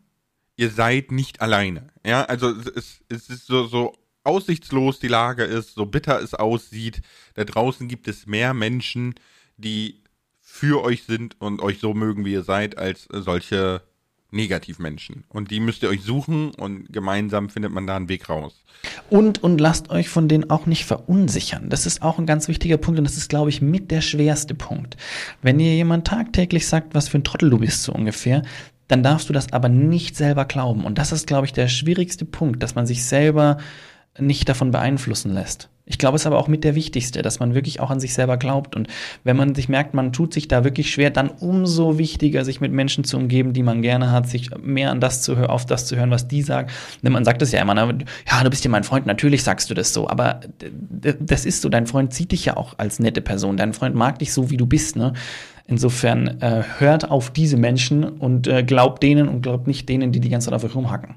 ihr 0.56 0.70
seid 0.70 1.10
nicht 1.10 1.40
alleine. 1.40 1.88
Ja, 2.06 2.24
also 2.24 2.50
es, 2.50 3.02
es 3.08 3.28
ist 3.28 3.46
so, 3.46 3.66
so 3.66 3.94
aussichtslos 4.24 4.98
die 4.98 5.08
Lage 5.08 5.44
ist, 5.44 5.74
so 5.74 5.86
bitter 5.86 6.20
es 6.20 6.34
aussieht, 6.34 7.02
da 7.34 7.44
draußen 7.44 7.88
gibt 7.88 8.08
es 8.08 8.26
mehr 8.26 8.54
Menschen, 8.54 9.14
die 9.56 10.02
für 10.40 10.82
euch 10.82 11.04
sind 11.04 11.40
und 11.40 11.60
euch 11.60 11.78
so 11.78 11.94
mögen, 11.94 12.24
wie 12.24 12.32
ihr 12.32 12.42
seid, 12.42 12.78
als 12.78 13.08
solche 13.10 13.82
Negativmenschen. 14.34 15.24
Und 15.28 15.50
die 15.50 15.60
müsst 15.60 15.82
ihr 15.82 15.88
euch 15.88 16.02
suchen 16.02 16.50
und 16.54 16.92
gemeinsam 16.92 17.48
findet 17.48 17.72
man 17.72 17.86
da 17.86 17.96
einen 17.96 18.08
Weg 18.08 18.28
raus. 18.28 18.62
Und, 19.08 19.42
und 19.42 19.60
lasst 19.60 19.90
euch 19.90 20.08
von 20.08 20.28
denen 20.28 20.50
auch 20.50 20.66
nicht 20.66 20.84
verunsichern. 20.84 21.70
Das 21.70 21.86
ist 21.86 22.02
auch 22.02 22.18
ein 22.18 22.26
ganz 22.26 22.48
wichtiger 22.48 22.76
Punkt 22.76 22.98
und 22.98 23.04
das 23.04 23.16
ist, 23.16 23.28
glaube 23.28 23.50
ich, 23.50 23.62
mit 23.62 23.90
der 23.90 24.00
schwerste 24.00 24.54
Punkt. 24.54 24.96
Wenn 25.40 25.58
dir 25.58 25.74
jemand 25.74 26.06
tagtäglich 26.06 26.66
sagt, 26.66 26.94
was 26.94 27.08
für 27.08 27.18
ein 27.18 27.24
Trottel 27.24 27.50
du 27.50 27.58
bist, 27.58 27.84
so 27.84 27.92
ungefähr, 27.92 28.42
dann 28.88 29.02
darfst 29.02 29.28
du 29.28 29.32
das 29.32 29.52
aber 29.52 29.68
nicht 29.68 30.16
selber 30.16 30.44
glauben. 30.44 30.84
Und 30.84 30.98
das 30.98 31.12
ist, 31.12 31.26
glaube 31.26 31.46
ich, 31.46 31.52
der 31.52 31.68
schwierigste 31.68 32.24
Punkt, 32.24 32.62
dass 32.62 32.74
man 32.74 32.86
sich 32.86 33.04
selber 33.04 33.58
nicht 34.18 34.48
davon 34.48 34.70
beeinflussen 34.70 35.32
lässt. 35.32 35.68
Ich 35.86 35.98
glaube, 35.98 36.16
es 36.16 36.22
ist 36.22 36.26
aber 36.26 36.38
auch 36.38 36.48
mit 36.48 36.64
der 36.64 36.74
wichtigste, 36.74 37.20
dass 37.20 37.40
man 37.40 37.54
wirklich 37.54 37.80
auch 37.80 37.90
an 37.90 38.00
sich 38.00 38.14
selber 38.14 38.38
glaubt. 38.38 38.74
Und 38.74 38.88
wenn 39.22 39.36
man 39.36 39.54
sich 39.54 39.68
merkt, 39.68 39.92
man 39.92 40.14
tut 40.14 40.32
sich 40.32 40.48
da 40.48 40.64
wirklich 40.64 40.90
schwer, 40.90 41.10
dann 41.10 41.28
umso 41.28 41.98
wichtiger, 41.98 42.42
sich 42.42 42.62
mit 42.62 42.72
Menschen 42.72 43.04
zu 43.04 43.18
umgeben, 43.18 43.52
die 43.52 43.62
man 43.62 43.82
gerne 43.82 44.10
hat, 44.10 44.26
sich 44.26 44.50
mehr 44.56 44.90
an 44.90 45.00
das 45.00 45.20
zu 45.20 45.36
hören, 45.36 45.50
auf 45.50 45.66
das 45.66 45.84
zu 45.84 45.96
hören, 45.96 46.10
was 46.10 46.26
die 46.26 46.40
sagen. 46.40 46.68
Denn 47.02 47.12
man 47.12 47.26
sagt 47.26 47.42
es 47.42 47.52
ja 47.52 47.60
immer, 47.60 47.74
ne? 47.74 47.98
ja, 48.30 48.42
du 48.42 48.48
bist 48.48 48.64
ja 48.64 48.70
mein 48.70 48.84
Freund, 48.84 49.04
natürlich 49.04 49.42
sagst 49.42 49.68
du 49.68 49.74
das 49.74 49.92
so, 49.92 50.08
aber 50.08 50.40
das 51.20 51.44
ist 51.44 51.60
so, 51.60 51.68
dein 51.68 51.86
Freund 51.86 52.14
sieht 52.14 52.32
dich 52.32 52.46
ja 52.46 52.56
auch 52.56 52.78
als 52.78 52.98
nette 52.98 53.20
Person, 53.20 53.58
dein 53.58 53.74
Freund 53.74 53.94
mag 53.94 54.18
dich 54.20 54.32
so, 54.32 54.50
wie 54.50 54.56
du 54.56 54.66
bist, 54.66 54.96
ne? 54.96 55.12
Insofern 55.66 56.42
äh, 56.42 56.62
hört 56.78 57.10
auf 57.10 57.30
diese 57.30 57.56
Menschen 57.56 58.04
und 58.04 58.46
äh, 58.46 58.62
glaubt 58.62 59.02
denen 59.02 59.28
und 59.28 59.40
glaubt 59.40 59.66
nicht 59.66 59.88
denen, 59.88 60.12
die 60.12 60.20
die 60.20 60.28
ganze 60.28 60.46
Zeit 60.46 60.54
auf 60.54 60.62
euch 60.62 60.74
rumhacken. 60.74 61.14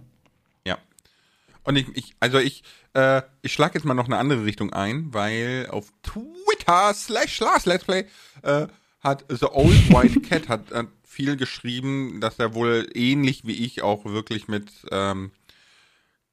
Und 1.68 1.76
ich, 1.76 1.88
ich 1.96 2.16
also 2.22 2.40
ich, 2.40 2.64
äh, 2.94 3.22
ich 3.42 3.52
schlage 3.52 3.74
jetzt 3.74 3.84
mal 3.84 3.94
noch 3.94 4.06
eine 4.06 4.18
andere 4.18 4.46
Richtung 4.46 4.72
ein, 4.72 5.14
weil 5.14 5.68
auf 5.70 5.92
Twitter 6.02 6.94
slash 6.94 7.42
Lars 7.42 7.66
Let's 7.66 7.84
Play 7.84 8.06
äh, 8.44 8.68
hat 9.02 9.26
The 9.28 9.48
Old 9.48 9.90
White 9.90 10.22
Cat 10.22 10.48
hat, 10.48 10.72
hat, 10.72 10.88
viel 11.04 11.36
geschrieben, 11.36 12.22
dass 12.22 12.40
er 12.40 12.54
wohl 12.54 12.88
ähnlich 12.94 13.46
wie 13.46 13.66
ich 13.66 13.82
auch 13.82 14.06
wirklich 14.06 14.48
mit 14.48 14.72
ähm, 14.92 15.32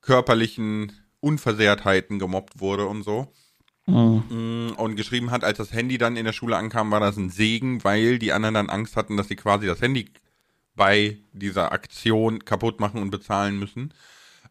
körperlichen 0.02 0.92
Unversehrtheiten 1.18 2.20
gemobbt 2.20 2.60
wurde 2.60 2.86
und 2.86 3.02
so. 3.02 3.32
Mhm. 3.86 4.74
Und 4.76 4.94
geschrieben 4.94 5.32
hat, 5.32 5.42
als 5.42 5.58
das 5.58 5.72
Handy 5.72 5.98
dann 5.98 6.16
in 6.16 6.26
der 6.26 6.32
Schule 6.32 6.56
ankam, 6.56 6.92
war 6.92 7.00
das 7.00 7.16
ein 7.16 7.30
Segen, 7.30 7.82
weil 7.82 8.20
die 8.20 8.32
anderen 8.32 8.54
dann 8.54 8.70
Angst 8.70 8.94
hatten, 8.96 9.16
dass 9.16 9.26
sie 9.26 9.36
quasi 9.36 9.66
das 9.66 9.80
Handy 9.80 10.12
bei 10.76 11.18
dieser 11.32 11.72
Aktion 11.72 12.44
kaputt 12.44 12.78
machen 12.78 13.02
und 13.02 13.10
bezahlen 13.10 13.58
müssen. 13.58 13.92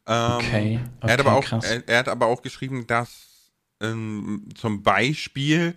Ähm, 0.06 0.32
okay. 0.36 0.80
okay. 1.00 1.08
Er 1.08 1.14
hat 1.14 1.20
aber 1.20 1.34
auch, 1.34 1.52
er, 1.52 1.88
er, 1.88 2.00
hat 2.00 2.10
aber 2.10 2.28
auch 2.28 2.42
geschrieben, 2.42 2.88
dass 2.88 3.52
ähm, 3.82 4.50
zum 4.56 4.84
Beispiel 4.84 5.76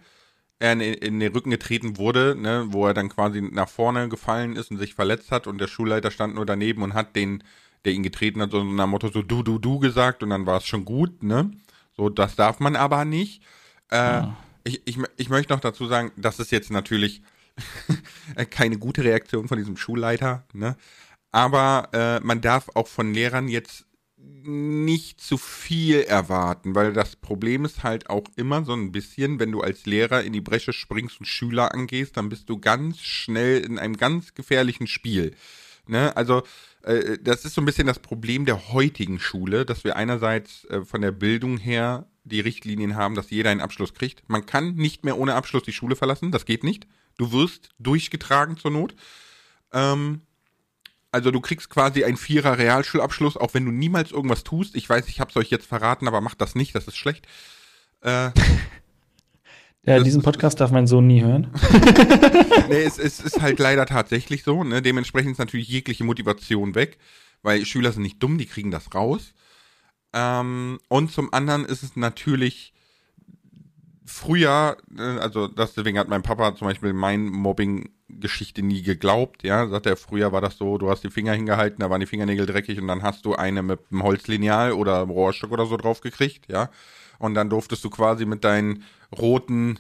er 0.59 0.73
in, 0.73 0.81
in, 0.81 1.21
den 1.21 1.33
Rücken 1.33 1.51
getreten 1.51 1.99
wurde, 1.99 2.35
ne, 2.35 2.67
wo 2.71 2.87
er 2.87 2.95
dann 2.95 3.09
quasi 3.09 3.41
nach 3.41 3.69
vorne 3.69 4.09
gefallen 4.09 4.57
ist 4.57 4.71
und 4.71 4.79
sich 4.79 4.95
verletzt 4.95 5.31
hat 5.31 5.47
und 5.47 5.59
der 5.59 5.69
Schulleiter 5.69 6.11
stand 6.11 6.35
nur 6.35 6.47
daneben 6.47 6.83
und 6.83 6.95
hat 6.95 7.15
den, 7.15 7.45
der 7.85 7.93
ihn 7.93 8.03
getreten 8.03 8.41
hat, 8.41 8.51
so 8.51 8.65
nach 8.65 8.87
Motto 8.87 9.09
so 9.09 9.23
du, 9.23 9.43
du, 9.43 9.59
du 9.59 9.79
gesagt 9.79 10.23
und 10.23 10.31
dann 10.31 10.47
war 10.47 10.59
es 10.59 10.67
schon 10.67 10.85
gut, 10.85 11.23
ne? 11.23 11.51
So, 11.97 12.09
das 12.09 12.37
darf 12.37 12.61
man 12.61 12.77
aber 12.77 13.05
nicht. 13.05 13.43
Äh, 13.91 13.97
ja. 13.97 14.37
ich, 14.65 14.83
ich, 14.87 14.99
ich 15.17 15.29
möchte 15.29 15.53
noch 15.53 15.61
dazu 15.61 15.87
sagen, 15.87 16.12
das 16.17 16.39
ist 16.39 16.53
jetzt 16.53 16.71
natürlich 16.71 17.23
keine 18.51 18.79
gute 18.79 19.05
Reaktion 19.05 19.49
von 19.49 19.59
diesem 19.59 19.77
Schulleiter, 19.77 20.45
ne? 20.53 20.77
Aber 21.33 21.91
äh, 21.93 22.21
man 22.21 22.41
darf 22.41 22.71
auch 22.75 22.89
von 22.89 23.12
Lehrern 23.12 23.49
jetzt 23.49 23.86
nicht 24.45 25.21
zu 25.21 25.39
viel 25.39 26.01
erwarten, 26.03 26.75
weil 26.75 26.93
das 26.93 27.17
Problem 27.17 27.65
ist 27.65 27.83
halt 27.83 28.11
auch 28.11 28.25
immer 28.37 28.65
so 28.65 28.73
ein 28.73 28.93
bisschen, 28.93 29.41
wenn 29.41 29.53
du 29.53 29.61
als 29.61 29.87
Lehrer 29.87 30.23
in 30.23 30.33
die 30.33 30.41
Bresche 30.41 30.73
springst 30.73 31.21
und 31.21 31.27
Schüler 31.27 31.75
angehst, 31.75 32.17
dann 32.17 32.29
bist 32.29 32.49
du 32.49 32.59
ganz 32.59 33.01
schnell 33.01 33.61
in 33.61 33.79
einem 33.79 33.97
ganz 33.97 34.35
gefährlichen 34.35 34.87
Spiel. 34.87 35.35
Ne? 35.87 36.17
Also 36.17 36.43
äh, 36.83 37.19
das 37.21 37.45
ist 37.45 37.55
so 37.55 37.61
ein 37.61 37.65
bisschen 37.65 37.87
das 37.87 37.99
Problem 37.99 38.45
der 38.45 38.73
heutigen 38.73 39.19
Schule, 39.19 39.65
dass 39.65 39.85
wir 39.85 39.97
einerseits 39.97 40.65
äh, 40.67 40.85
von 40.85 41.03
der 41.03 41.12
Bildung 41.12 41.59
her 41.59 42.07
die 42.25 42.41
Richtlinien 42.41 42.97
haben, 42.97 43.15
dass 43.15 43.31
jeder 43.31 43.51
einen 43.51 43.61
Abschluss 43.61 43.95
kriegt. 43.95 44.29
Man 44.29 44.47
kann 44.47 44.75
nicht 44.75 45.05
mehr 45.05 45.19
ohne 45.19 45.35
Abschluss 45.35 45.62
die 45.62 45.73
Schule 45.73 45.97
verlassen, 45.97 46.33
das 46.33 46.45
geht 46.45 46.65
nicht. 46.65 46.87
Du 47.19 47.33
wirst 47.33 47.71
durchgetragen 47.79 48.57
zur 48.57 48.71
Not. 48.71 48.95
Ähm, 49.73 50.23
also 51.12 51.31
du 51.31 51.40
kriegst 51.40 51.71
quasi 51.71 52.05
einen 52.05 52.16
Vierer 52.16 52.59
Realschulabschluss, 52.59 53.37
auch 53.37 53.55
wenn 53.55 53.64
du 53.64 53.71
niemals 53.71 54.12
irgendwas 54.12 54.45
tust. 54.45 54.77
Ich 54.77 54.88
weiß, 54.88 55.09
ich 55.09 55.21
habe 55.21 55.31
es 55.31 55.37
euch 55.37 55.51
jetzt 55.51 55.66
verraten, 55.66 56.09
aber 56.09 56.21
macht 56.21 56.40
das 56.40 56.55
nicht, 56.55 56.75
das 56.75 56.88
ist 56.88 56.97
schlecht. 56.97 57.27
Äh, 58.03 58.31
ja, 59.87 60.01
diesen 60.01 60.23
Podcast 60.23 60.61
darf 60.61 60.73
mein 60.73 60.88
Sohn 60.88 61.07
nie 61.07 61.23
hören. 61.23 61.51
nee, 62.69 62.83
es, 62.83 62.99
es, 62.99 63.21
ist 63.21 63.40
halt 63.40 63.61
leider 63.61 63.87
tatsächlich 63.87 64.42
so. 64.42 64.64
Ne? 64.64 64.83
Dementsprechend 64.83 65.33
ist 65.33 65.38
natürlich 65.38 65.69
jegliche 65.69 66.03
Motivation 66.03 66.75
weg, 66.75 66.99
weil 67.42 67.64
Schüler 67.64 67.92
sind 67.92 68.03
nicht 68.03 68.21
dumm, 68.21 68.37
die 68.37 68.47
kriegen 68.47 68.73
das 68.73 68.92
raus. 68.95 69.33
Ähm, 70.12 70.81
und 70.88 71.12
zum 71.12 71.33
anderen 71.33 71.64
ist 71.64 71.85
es 71.85 71.95
natürlich 71.95 72.75
früher, 74.05 74.77
äh, 74.99 75.03
also 75.03 75.47
deswegen 75.47 75.99
hat 75.99 76.09
mein 76.09 76.23
Papa 76.23 76.57
zum 76.57 76.66
Beispiel 76.66 76.92
mein 76.92 77.27
Mobbing-Geschichte 78.09 78.62
nie 78.62 78.83
geglaubt, 78.83 79.42
ja, 79.42 79.66
sagt 79.69 79.87
er, 79.87 79.97
früher 79.97 80.33
war 80.33 80.40
das 80.40 80.57
so, 80.57 80.79
du 80.79 80.90
hast 80.90 81.05
die 81.05 81.11
Finger 81.11 81.33
hingehalten, 81.33 81.81
da 81.81 81.90
waren 81.90 82.01
die 82.01 82.07
Fingernägel 82.07 82.47
dreckig 82.47 82.81
und 82.81 82.88
dann 82.88 83.03
hast 83.03 83.25
du 83.25 83.35
eine 83.35 83.62
mit 83.62 83.81
einem 83.90 84.03
Holzlineal 84.03 84.73
oder 84.73 85.01
einem 85.01 85.11
Rohrstock 85.11 85.53
oder 85.53 85.66
so 85.66 85.77
drauf 85.77 86.01
gekriegt, 86.01 86.47
ja, 86.49 86.71
und 87.19 87.35
dann 87.35 87.51
durftest 87.51 87.85
du 87.85 87.90
quasi 87.90 88.27
mit 88.27 88.45
deinen 88.45 88.85
roten, 89.16 89.79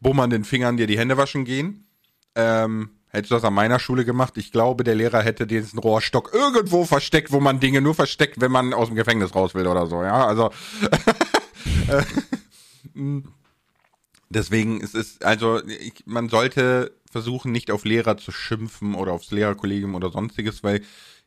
bummernden 0.00 0.44
Fingern 0.44 0.76
dir 0.76 0.86
die 0.86 0.98
Hände 0.98 1.16
waschen 1.16 1.44
gehen. 1.44 1.86
Ähm, 2.34 2.90
hättest 3.08 3.30
du 3.30 3.34
das 3.36 3.44
an 3.44 3.54
meiner 3.54 3.78
Schule 3.78 4.04
gemacht? 4.04 4.36
Ich 4.36 4.50
glaube, 4.50 4.82
der 4.84 4.96
Lehrer 4.96 5.22
hätte 5.22 5.46
diesen 5.46 5.78
Rohrstock 5.78 6.32
irgendwo 6.32 6.84
versteckt, 6.84 7.30
wo 7.30 7.40
man 7.40 7.60
Dinge 7.60 7.80
nur 7.80 7.94
versteckt, 7.94 8.40
wenn 8.40 8.50
man 8.50 8.74
aus 8.74 8.88
dem 8.88 8.96
Gefängnis 8.96 9.34
raus 9.34 9.54
will 9.54 9.66
oder 9.66 9.86
so, 9.86 10.02
ja, 10.02 10.26
also 10.26 10.50
äh, 11.88 12.02
Deswegen 14.32 14.80
ist 14.80 14.94
es, 14.94 15.20
also 15.20 15.62
ich, 15.66 16.04
man 16.06 16.30
sollte 16.30 16.92
versuchen, 17.12 17.52
nicht 17.52 17.70
auf 17.70 17.84
Lehrer 17.84 18.16
zu 18.16 18.32
schimpfen 18.32 18.94
oder 18.94 19.12
aufs 19.12 19.30
Lehrerkollegium 19.30 19.94
oder 19.94 20.10
sonstiges, 20.10 20.64
weil 20.64 20.82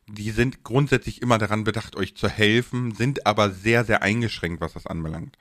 die 0.08 0.30
sind 0.30 0.62
grundsätzlich 0.62 1.22
immer 1.22 1.38
daran 1.38 1.64
bedacht, 1.64 1.96
euch 1.96 2.16
zu 2.16 2.28
helfen, 2.28 2.94
sind 2.94 3.26
aber 3.26 3.50
sehr, 3.50 3.84
sehr 3.84 4.02
eingeschränkt, 4.02 4.60
was 4.60 4.74
das 4.74 4.86
anbelangt. 4.86 5.36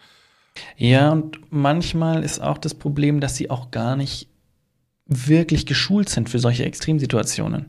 Ja, 0.78 1.12
und 1.12 1.40
manchmal 1.52 2.24
ist 2.24 2.40
auch 2.40 2.58
das 2.58 2.74
Problem, 2.74 3.20
dass 3.20 3.36
sie 3.36 3.50
auch 3.50 3.72
gar 3.72 3.96
nicht 3.96 4.30
wirklich 5.08 5.68
geschult 5.68 6.10
sind 6.10 6.30
für 6.30 6.40
solche 6.40 6.66
Extremsituationen. 6.66 7.68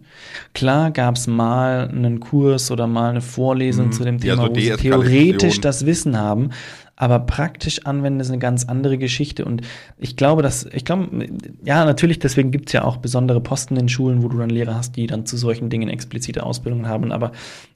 Klar 0.55 0.91
gab 0.91 1.17
es 1.17 1.27
mal 1.27 1.89
einen 1.89 2.19
Kurs 2.21 2.71
oder 2.71 2.87
mal 2.87 3.11
eine 3.11 3.21
Vorlesung 3.21 3.89
mhm. 3.89 3.93
zu 3.93 4.05
dem 4.05 4.19
Thema, 4.21 4.43
ja, 4.43 4.49
so 4.49 4.51
wo 4.51 4.55
sie 4.59 4.71
theoretisch 4.77 5.61
das 5.61 5.85
Wissen 5.85 6.17
haben, 6.17 6.51
aber 6.97 7.21
praktisch 7.21 7.85
anwenden 7.85 8.21
ist 8.21 8.31
eine 8.31 8.39
ganz 8.39 8.65
andere 8.65 8.97
Geschichte. 8.97 9.45
Und 9.45 9.63
ich 9.99 10.17
glaube, 10.17 10.43
dass, 10.43 10.65
ich 10.65 10.85
glaube, 10.85 11.29
ja, 11.63 11.85
natürlich, 11.85 12.19
deswegen 12.19 12.51
gibt 12.51 12.71
es 12.71 12.73
ja 12.73 12.85
auch 12.85 12.97
besondere 12.97 13.41
Posten 13.41 13.77
in 13.77 13.89
Schulen, 13.89 14.23
wo 14.23 14.29
du 14.29 14.39
dann 14.39 14.49
Lehrer 14.49 14.75
hast, 14.75 14.97
die 14.97 15.07
dann 15.07 15.27
zu 15.27 15.37
solchen 15.37 15.69
Dingen 15.69 15.91
explizite 15.91 16.43
Ausbildungen 16.43 16.89
haben. 16.89 17.13
Aber 17.13 17.33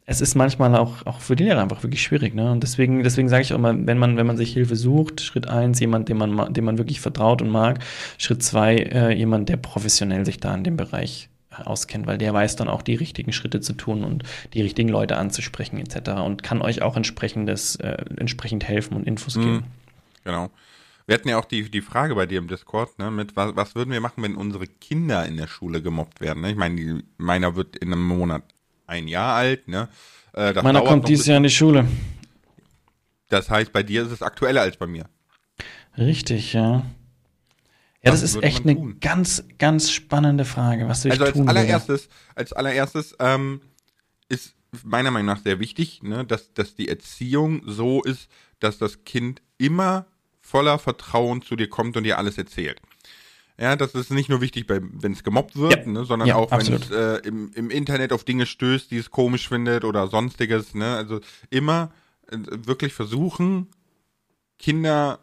es 0.06 0.22
ist 0.22 0.34
manchmal 0.34 0.74
auch, 0.74 1.04
auch 1.04 1.20
für 1.20 1.36
die 1.36 1.44
Lehrer 1.44 1.60
einfach 1.60 1.82
wirklich 1.82 2.02
schwierig. 2.02 2.34
Ne? 2.34 2.50
Und 2.50 2.62
deswegen, 2.62 3.02
deswegen 3.02 3.28
sage 3.28 3.42
ich 3.42 3.52
auch 3.52 3.58
immer, 3.58 3.74
wenn 3.86 3.98
man, 3.98 4.16
wenn 4.16 4.26
man 4.26 4.38
sich 4.38 4.54
Hilfe 4.54 4.74
sucht, 4.74 5.20
Schritt 5.20 5.48
eins, 5.48 5.80
jemand, 5.80 6.08
dem 6.08 6.16
man, 6.16 6.54
dem 6.54 6.64
man 6.64 6.78
wirklich 6.78 7.00
vertraut 7.00 7.42
und 7.42 7.50
mag, 7.50 7.80
Schritt 8.16 8.42
zwei, 8.42 8.76
äh, 8.76 9.14
jemand, 9.14 9.50
der 9.50 9.58
professionell 9.58 10.24
sich 10.24 10.40
da 10.40 10.54
in 10.54 10.64
dem 10.64 10.78
Bereich 10.78 11.28
auskennt, 11.66 12.06
weil 12.06 12.18
der 12.18 12.32
weiß 12.32 12.56
dann 12.56 12.68
auch 12.68 12.82
die 12.82 12.94
richtigen 12.94 13.32
Schritte 13.32 13.60
zu 13.60 13.72
tun 13.72 14.04
und 14.04 14.24
die 14.54 14.62
richtigen 14.62 14.88
Leute 14.88 15.16
anzusprechen 15.16 15.78
etc. 15.78 16.20
und 16.24 16.42
kann 16.42 16.62
euch 16.62 16.82
auch 16.82 16.96
entsprechendes, 16.96 17.76
äh, 17.76 18.04
entsprechend 18.16 18.64
helfen 18.64 18.96
und 18.96 19.06
Infos 19.06 19.36
mhm. 19.36 19.42
geben. 19.42 19.64
Genau. 20.24 20.50
Wir 21.06 21.14
hatten 21.14 21.28
ja 21.28 21.38
auch 21.38 21.44
die, 21.44 21.68
die 21.70 21.80
Frage 21.80 22.14
bei 22.14 22.26
dir 22.26 22.38
im 22.38 22.46
Discord, 22.46 22.98
ne, 22.98 23.10
mit 23.10 23.34
was, 23.34 23.56
was 23.56 23.74
würden 23.74 23.90
wir 23.90 24.00
machen, 24.00 24.22
wenn 24.22 24.36
unsere 24.36 24.66
Kinder 24.66 25.26
in 25.26 25.36
der 25.36 25.48
Schule 25.48 25.82
gemobbt 25.82 26.20
werden? 26.20 26.42
Ne? 26.42 26.50
Ich 26.50 26.56
meine, 26.56 26.76
die, 26.76 27.02
meiner 27.16 27.56
wird 27.56 27.76
in 27.76 27.92
einem 27.92 28.06
Monat 28.06 28.44
ein 28.86 29.08
Jahr 29.08 29.34
alt, 29.34 29.66
ne? 29.66 29.88
Äh, 30.34 30.52
meiner 30.62 30.82
kommt 30.82 31.08
dieses 31.08 31.26
Jahr 31.26 31.38
in 31.38 31.42
die 31.42 31.50
Schule. 31.50 31.86
Das 33.28 33.50
heißt, 33.50 33.72
bei 33.72 33.82
dir 33.82 34.02
ist 34.02 34.12
es 34.12 34.22
aktueller 34.22 34.60
als 34.60 34.76
bei 34.76 34.86
mir. 34.86 35.06
Richtig, 35.98 36.52
ja. 36.52 36.84
Ja, 38.02 38.12
das, 38.12 38.22
ist 38.22 38.42
echt 38.42 38.66
eine 38.66 38.94
ganz, 38.94 39.44
ganz 39.58 39.90
spannende 39.90 40.46
Frage, 40.46 40.88
was 40.88 41.02
du 41.02 41.10
Also 41.10 41.24
als 41.24 41.34
tun 41.34 41.48
allererstes, 41.48 42.04
würde. 42.04 42.36
als 42.36 42.52
allererstes 42.54 43.14
ähm, 43.18 43.60
ist 44.28 44.54
meiner 44.84 45.10
Meinung 45.10 45.26
nach 45.26 45.42
sehr 45.42 45.60
wichtig, 45.60 46.02
ne, 46.02 46.24
dass, 46.24 46.54
dass 46.54 46.74
die 46.74 46.88
Erziehung 46.88 47.62
so 47.66 48.02
ist, 48.02 48.28
dass 48.58 48.78
das 48.78 49.04
Kind 49.04 49.42
immer 49.58 50.06
voller 50.40 50.78
Vertrauen 50.78 51.42
zu 51.42 51.56
dir 51.56 51.68
kommt 51.68 51.96
und 51.96 52.04
dir 52.04 52.16
alles 52.16 52.38
erzählt. 52.38 52.80
Ja, 53.58 53.76
das 53.76 53.94
ist 53.94 54.10
nicht 54.10 54.30
nur 54.30 54.40
wichtig, 54.40 54.64
wenn 54.68 55.12
es 55.12 55.22
gemobbt 55.22 55.56
wird, 55.56 55.84
ja. 55.84 55.92
ne, 55.92 56.06
sondern 56.06 56.28
ja, 56.28 56.36
auch, 56.36 56.50
wenn 56.50 56.72
es 56.72 56.90
äh, 56.90 57.16
im, 57.28 57.52
im 57.52 57.68
Internet 57.68 58.14
auf 58.14 58.24
Dinge 58.24 58.46
stößt, 58.46 58.90
die 58.90 58.96
es 58.96 59.10
komisch 59.10 59.48
findet 59.48 59.84
oder 59.84 60.08
sonstiges. 60.08 60.74
Ne? 60.74 60.96
Also 60.96 61.20
immer 61.50 61.92
äh, 62.30 62.38
wirklich 62.64 62.94
versuchen, 62.94 63.66
Kinder 64.58 65.18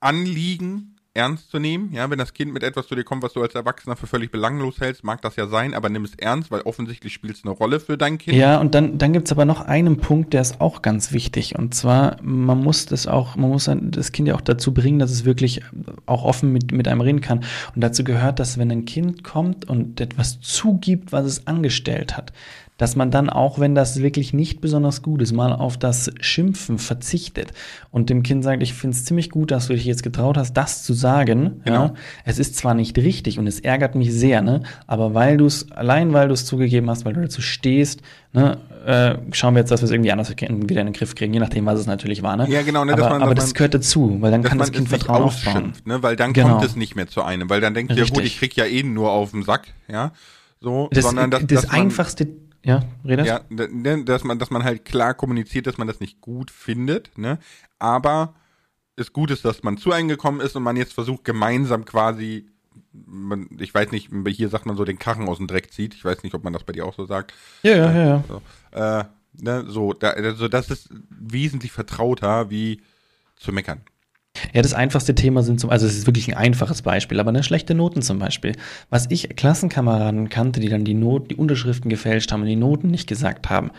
Anliegen 0.00 0.97
ernst 1.18 1.50
zu 1.50 1.58
nehmen. 1.58 1.92
Ja, 1.92 2.08
wenn 2.10 2.18
das 2.18 2.32
Kind 2.32 2.52
mit 2.52 2.62
etwas 2.62 2.86
zu 2.86 2.94
dir 2.94 3.02
kommt, 3.02 3.22
was 3.22 3.32
du 3.32 3.42
als 3.42 3.54
Erwachsener 3.54 3.96
für 3.96 4.06
völlig 4.06 4.30
belanglos 4.30 4.80
hältst, 4.80 5.02
mag 5.02 5.20
das 5.20 5.36
ja 5.36 5.48
sein, 5.48 5.74
aber 5.74 5.88
nimm 5.88 6.04
es 6.04 6.14
ernst, 6.14 6.50
weil 6.50 6.60
offensichtlich 6.62 7.12
spielt 7.12 7.36
es 7.36 7.44
eine 7.44 7.52
Rolle 7.52 7.80
für 7.80 7.98
dein 7.98 8.18
Kind. 8.18 8.36
Ja, 8.36 8.58
und 8.58 8.74
dann, 8.74 8.98
dann 8.98 9.12
gibt 9.12 9.26
es 9.26 9.32
aber 9.32 9.44
noch 9.44 9.62
einen 9.62 9.98
Punkt, 9.98 10.32
der 10.32 10.40
ist 10.40 10.60
auch 10.60 10.80
ganz 10.80 11.12
wichtig. 11.12 11.58
Und 11.58 11.74
zwar, 11.74 12.16
man 12.22 12.62
muss 12.62 12.86
das 12.86 13.08
auch, 13.08 13.34
man 13.34 13.50
muss 13.50 13.68
das 13.68 14.12
Kind 14.12 14.28
ja 14.28 14.36
auch 14.36 14.40
dazu 14.40 14.72
bringen, 14.72 15.00
dass 15.00 15.10
es 15.10 15.24
wirklich 15.24 15.62
auch 16.06 16.24
offen 16.24 16.52
mit, 16.52 16.70
mit 16.70 16.86
einem 16.86 17.00
reden 17.00 17.20
kann. 17.20 17.44
Und 17.74 17.82
dazu 17.82 18.04
gehört, 18.04 18.38
dass 18.38 18.56
wenn 18.56 18.70
ein 18.70 18.84
Kind 18.84 19.24
kommt 19.24 19.68
und 19.68 20.00
etwas 20.00 20.40
zugibt, 20.40 21.10
was 21.10 21.26
es 21.26 21.46
angestellt 21.48 22.16
hat, 22.16 22.32
dass 22.78 22.96
man 22.96 23.10
dann 23.10 23.28
auch, 23.28 23.58
wenn 23.58 23.74
das 23.74 24.00
wirklich 24.00 24.32
nicht 24.32 24.60
besonders 24.60 25.02
gut 25.02 25.20
ist, 25.20 25.32
mal 25.32 25.52
auf 25.52 25.76
das 25.76 26.10
Schimpfen 26.20 26.78
verzichtet 26.78 27.52
und 27.90 28.08
dem 28.08 28.22
Kind 28.22 28.44
sagt, 28.44 28.62
ich 28.62 28.72
finde 28.72 28.96
es 28.96 29.04
ziemlich 29.04 29.30
gut, 29.30 29.50
dass 29.50 29.66
du 29.66 29.74
dich 29.74 29.84
jetzt 29.84 30.02
getraut 30.02 30.38
hast, 30.38 30.54
das 30.54 30.84
zu 30.84 30.94
sagen. 30.94 31.60
Genau. 31.64 31.86
Ja, 31.86 31.94
es 32.24 32.38
ist 32.38 32.56
zwar 32.56 32.74
nicht 32.74 32.96
richtig 32.96 33.38
und 33.38 33.46
es 33.46 33.60
ärgert 33.60 33.96
mich 33.96 34.14
sehr, 34.14 34.40
ne, 34.40 34.62
aber 34.86 35.12
weil 35.12 35.36
du 35.36 35.46
es, 35.46 35.70
allein 35.72 36.12
weil 36.12 36.28
du 36.28 36.34
es 36.34 36.46
zugegeben 36.46 36.88
hast, 36.88 37.04
weil 37.04 37.12
du 37.12 37.20
dazu 37.20 37.42
stehst, 37.42 38.00
ne, 38.32 38.58
äh, 38.86 39.18
schauen 39.32 39.54
wir 39.54 39.60
jetzt, 39.60 39.70
dass 39.70 39.82
wir 39.82 39.86
es 39.86 39.90
irgendwie 39.90 40.12
anders 40.12 40.30
wieder 40.30 40.80
in 40.80 40.86
den 40.86 40.92
Griff 40.92 41.16
kriegen, 41.16 41.34
je 41.34 41.40
nachdem, 41.40 41.66
was 41.66 41.80
es 41.80 41.86
natürlich 41.86 42.22
war. 42.22 42.36
Ne? 42.36 42.48
Ja, 42.48 42.62
genau. 42.62 42.84
Ne, 42.84 42.92
aber 42.92 43.10
man, 43.10 43.22
aber 43.22 43.34
das 43.34 43.54
gehört 43.54 43.74
dazu, 43.74 44.18
weil 44.20 44.30
dann 44.30 44.44
kann 44.44 44.56
das 44.56 44.70
Kind 44.70 44.88
Vertrauen 44.88 45.24
aufbauen. 45.24 45.72
Ne, 45.84 46.02
weil 46.04 46.14
dann 46.14 46.32
genau. 46.32 46.50
kommt 46.50 46.64
es 46.64 46.76
nicht 46.76 46.94
mehr 46.94 47.08
zu 47.08 47.22
einem, 47.22 47.50
weil 47.50 47.60
dann 47.60 47.74
denkt 47.74 47.94
ihr, 47.94 48.06
gut, 48.06 48.24
ich 48.24 48.38
krieg 48.38 48.54
ja 48.56 48.66
eh 48.66 48.84
nur 48.84 49.10
auf 49.10 49.32
den 49.32 49.42
Sack, 49.42 49.66
ja. 49.88 50.12
So, 50.60 50.88
das, 50.90 51.04
sondern 51.04 51.30
das, 51.30 51.46
das 51.46 51.70
einfachste 51.70 52.28
ja, 52.64 52.82
Redas? 53.04 53.26
Ja, 53.26 53.40
ne, 53.48 54.04
dass 54.04 54.24
man, 54.24 54.38
dass 54.38 54.50
man 54.50 54.64
halt 54.64 54.84
klar 54.84 55.14
kommuniziert, 55.14 55.66
dass 55.66 55.78
man 55.78 55.86
das 55.86 56.00
nicht 56.00 56.20
gut 56.20 56.50
findet, 56.50 57.16
ne? 57.16 57.38
Aber 57.78 58.34
es 58.96 59.12
gut 59.12 59.30
ist, 59.30 59.44
dass 59.44 59.62
man 59.62 59.78
zu 59.78 59.92
eingekommen 59.92 60.40
ist 60.40 60.56
und 60.56 60.62
man 60.62 60.76
jetzt 60.76 60.92
versucht, 60.92 61.24
gemeinsam 61.24 61.84
quasi, 61.84 62.48
man, 62.92 63.48
ich 63.58 63.72
weiß 63.72 63.92
nicht, 63.92 64.10
hier 64.28 64.48
sagt 64.48 64.66
man 64.66 64.76
so, 64.76 64.84
den 64.84 64.98
Karren 64.98 65.28
aus 65.28 65.38
dem 65.38 65.46
Dreck 65.46 65.72
zieht. 65.72 65.94
Ich 65.94 66.04
weiß 66.04 66.22
nicht, 66.24 66.34
ob 66.34 66.44
man 66.44 66.52
das 66.52 66.64
bei 66.64 66.72
dir 66.72 66.84
auch 66.84 66.94
so 66.94 67.04
sagt. 67.06 67.32
Ja, 67.62 67.76
ja, 67.76 67.92
ja. 67.92 68.04
ja. 68.06 68.24
So, 68.26 68.42
äh, 68.72 69.04
ne, 69.40 69.64
so 69.68 69.92
da, 69.92 70.10
also 70.10 70.48
das 70.48 70.70
ist 70.70 70.88
wesentlich 71.10 71.72
vertrauter, 71.72 72.50
wie 72.50 72.82
zu 73.36 73.52
meckern. 73.52 73.82
Ja, 74.52 74.62
das 74.62 74.74
einfachste 74.74 75.14
Thema 75.14 75.42
sind 75.42 75.60
zum, 75.60 75.70
also 75.70 75.86
es 75.86 75.96
ist 75.96 76.06
wirklich 76.06 76.28
ein 76.28 76.36
einfaches 76.36 76.82
Beispiel, 76.82 77.20
aber 77.20 77.30
eine 77.30 77.42
schlechte 77.42 77.74
Noten 77.74 78.02
zum 78.02 78.18
Beispiel. 78.18 78.52
Was 78.90 79.06
ich 79.10 79.30
Klassenkameraden 79.36 80.28
kannte, 80.28 80.60
die 80.60 80.68
dann 80.68 80.84
die 80.84 80.94
Noten, 80.94 81.28
die 81.28 81.36
Unterschriften 81.36 81.88
gefälscht 81.88 82.32
haben 82.32 82.42
und 82.42 82.48
die 82.48 82.56
Noten 82.56 82.88
nicht 82.88 83.08
gesagt 83.08 83.50
haben 83.50 83.70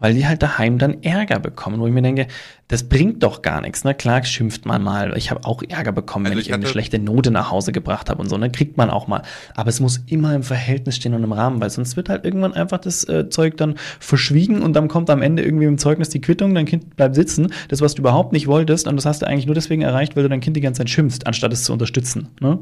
weil 0.00 0.14
die 0.14 0.26
halt 0.26 0.42
daheim 0.42 0.78
dann 0.78 1.02
Ärger 1.02 1.38
bekommen, 1.38 1.78
wo 1.78 1.86
ich 1.86 1.92
mir 1.92 2.02
denke, 2.02 2.26
das 2.68 2.88
bringt 2.88 3.22
doch 3.22 3.42
gar 3.42 3.60
nichts. 3.60 3.84
Ne? 3.84 3.94
Klar 3.94 4.24
schimpft 4.24 4.64
man 4.64 4.82
mal. 4.82 5.16
Ich 5.16 5.30
habe 5.30 5.44
auch 5.44 5.62
Ärger 5.62 5.92
bekommen, 5.92 6.26
also 6.26 6.36
wenn 6.36 6.40
ich, 6.40 6.48
ich 6.48 6.54
eine 6.54 6.66
schlechte 6.66 6.98
Note 6.98 7.30
nach 7.30 7.50
Hause 7.50 7.72
gebracht 7.72 8.08
habe 8.08 8.20
und 8.20 8.28
so. 8.28 8.38
Ne? 8.38 8.50
Kriegt 8.50 8.76
man 8.76 8.90
auch 8.90 9.06
mal. 9.06 9.22
Aber 9.54 9.68
es 9.68 9.80
muss 9.80 10.00
immer 10.06 10.34
im 10.34 10.42
Verhältnis 10.42 10.96
stehen 10.96 11.14
und 11.14 11.22
im 11.22 11.32
Rahmen, 11.32 11.60
weil 11.60 11.70
sonst 11.70 11.96
wird 11.96 12.08
halt 12.08 12.24
irgendwann 12.24 12.54
einfach 12.54 12.78
das 12.78 13.04
äh, 13.08 13.28
Zeug 13.28 13.56
dann 13.56 13.74
verschwiegen 13.98 14.62
und 14.62 14.74
dann 14.74 14.88
kommt 14.88 15.10
am 15.10 15.22
Ende 15.22 15.42
irgendwie 15.42 15.66
im 15.66 15.78
Zeugnis 15.78 16.08
die 16.08 16.20
Quittung, 16.20 16.54
dein 16.54 16.66
Kind 16.66 16.96
bleibt 16.96 17.14
sitzen. 17.14 17.52
Das, 17.68 17.80
was 17.80 17.94
du 17.94 18.02
überhaupt 18.02 18.32
nicht 18.32 18.46
wolltest 18.46 18.88
und 18.88 18.96
das 18.96 19.04
hast 19.04 19.22
du 19.22 19.26
eigentlich 19.26 19.46
nur 19.46 19.54
deswegen 19.54 19.82
erreicht, 19.82 20.16
weil 20.16 20.22
du 20.22 20.28
dein 20.28 20.40
Kind 20.40 20.56
die 20.56 20.60
ganze 20.60 20.78
Zeit 20.78 20.90
schimpfst, 20.90 21.26
anstatt 21.26 21.52
es 21.52 21.64
zu 21.64 21.72
unterstützen. 21.72 22.28
Ne? 22.40 22.60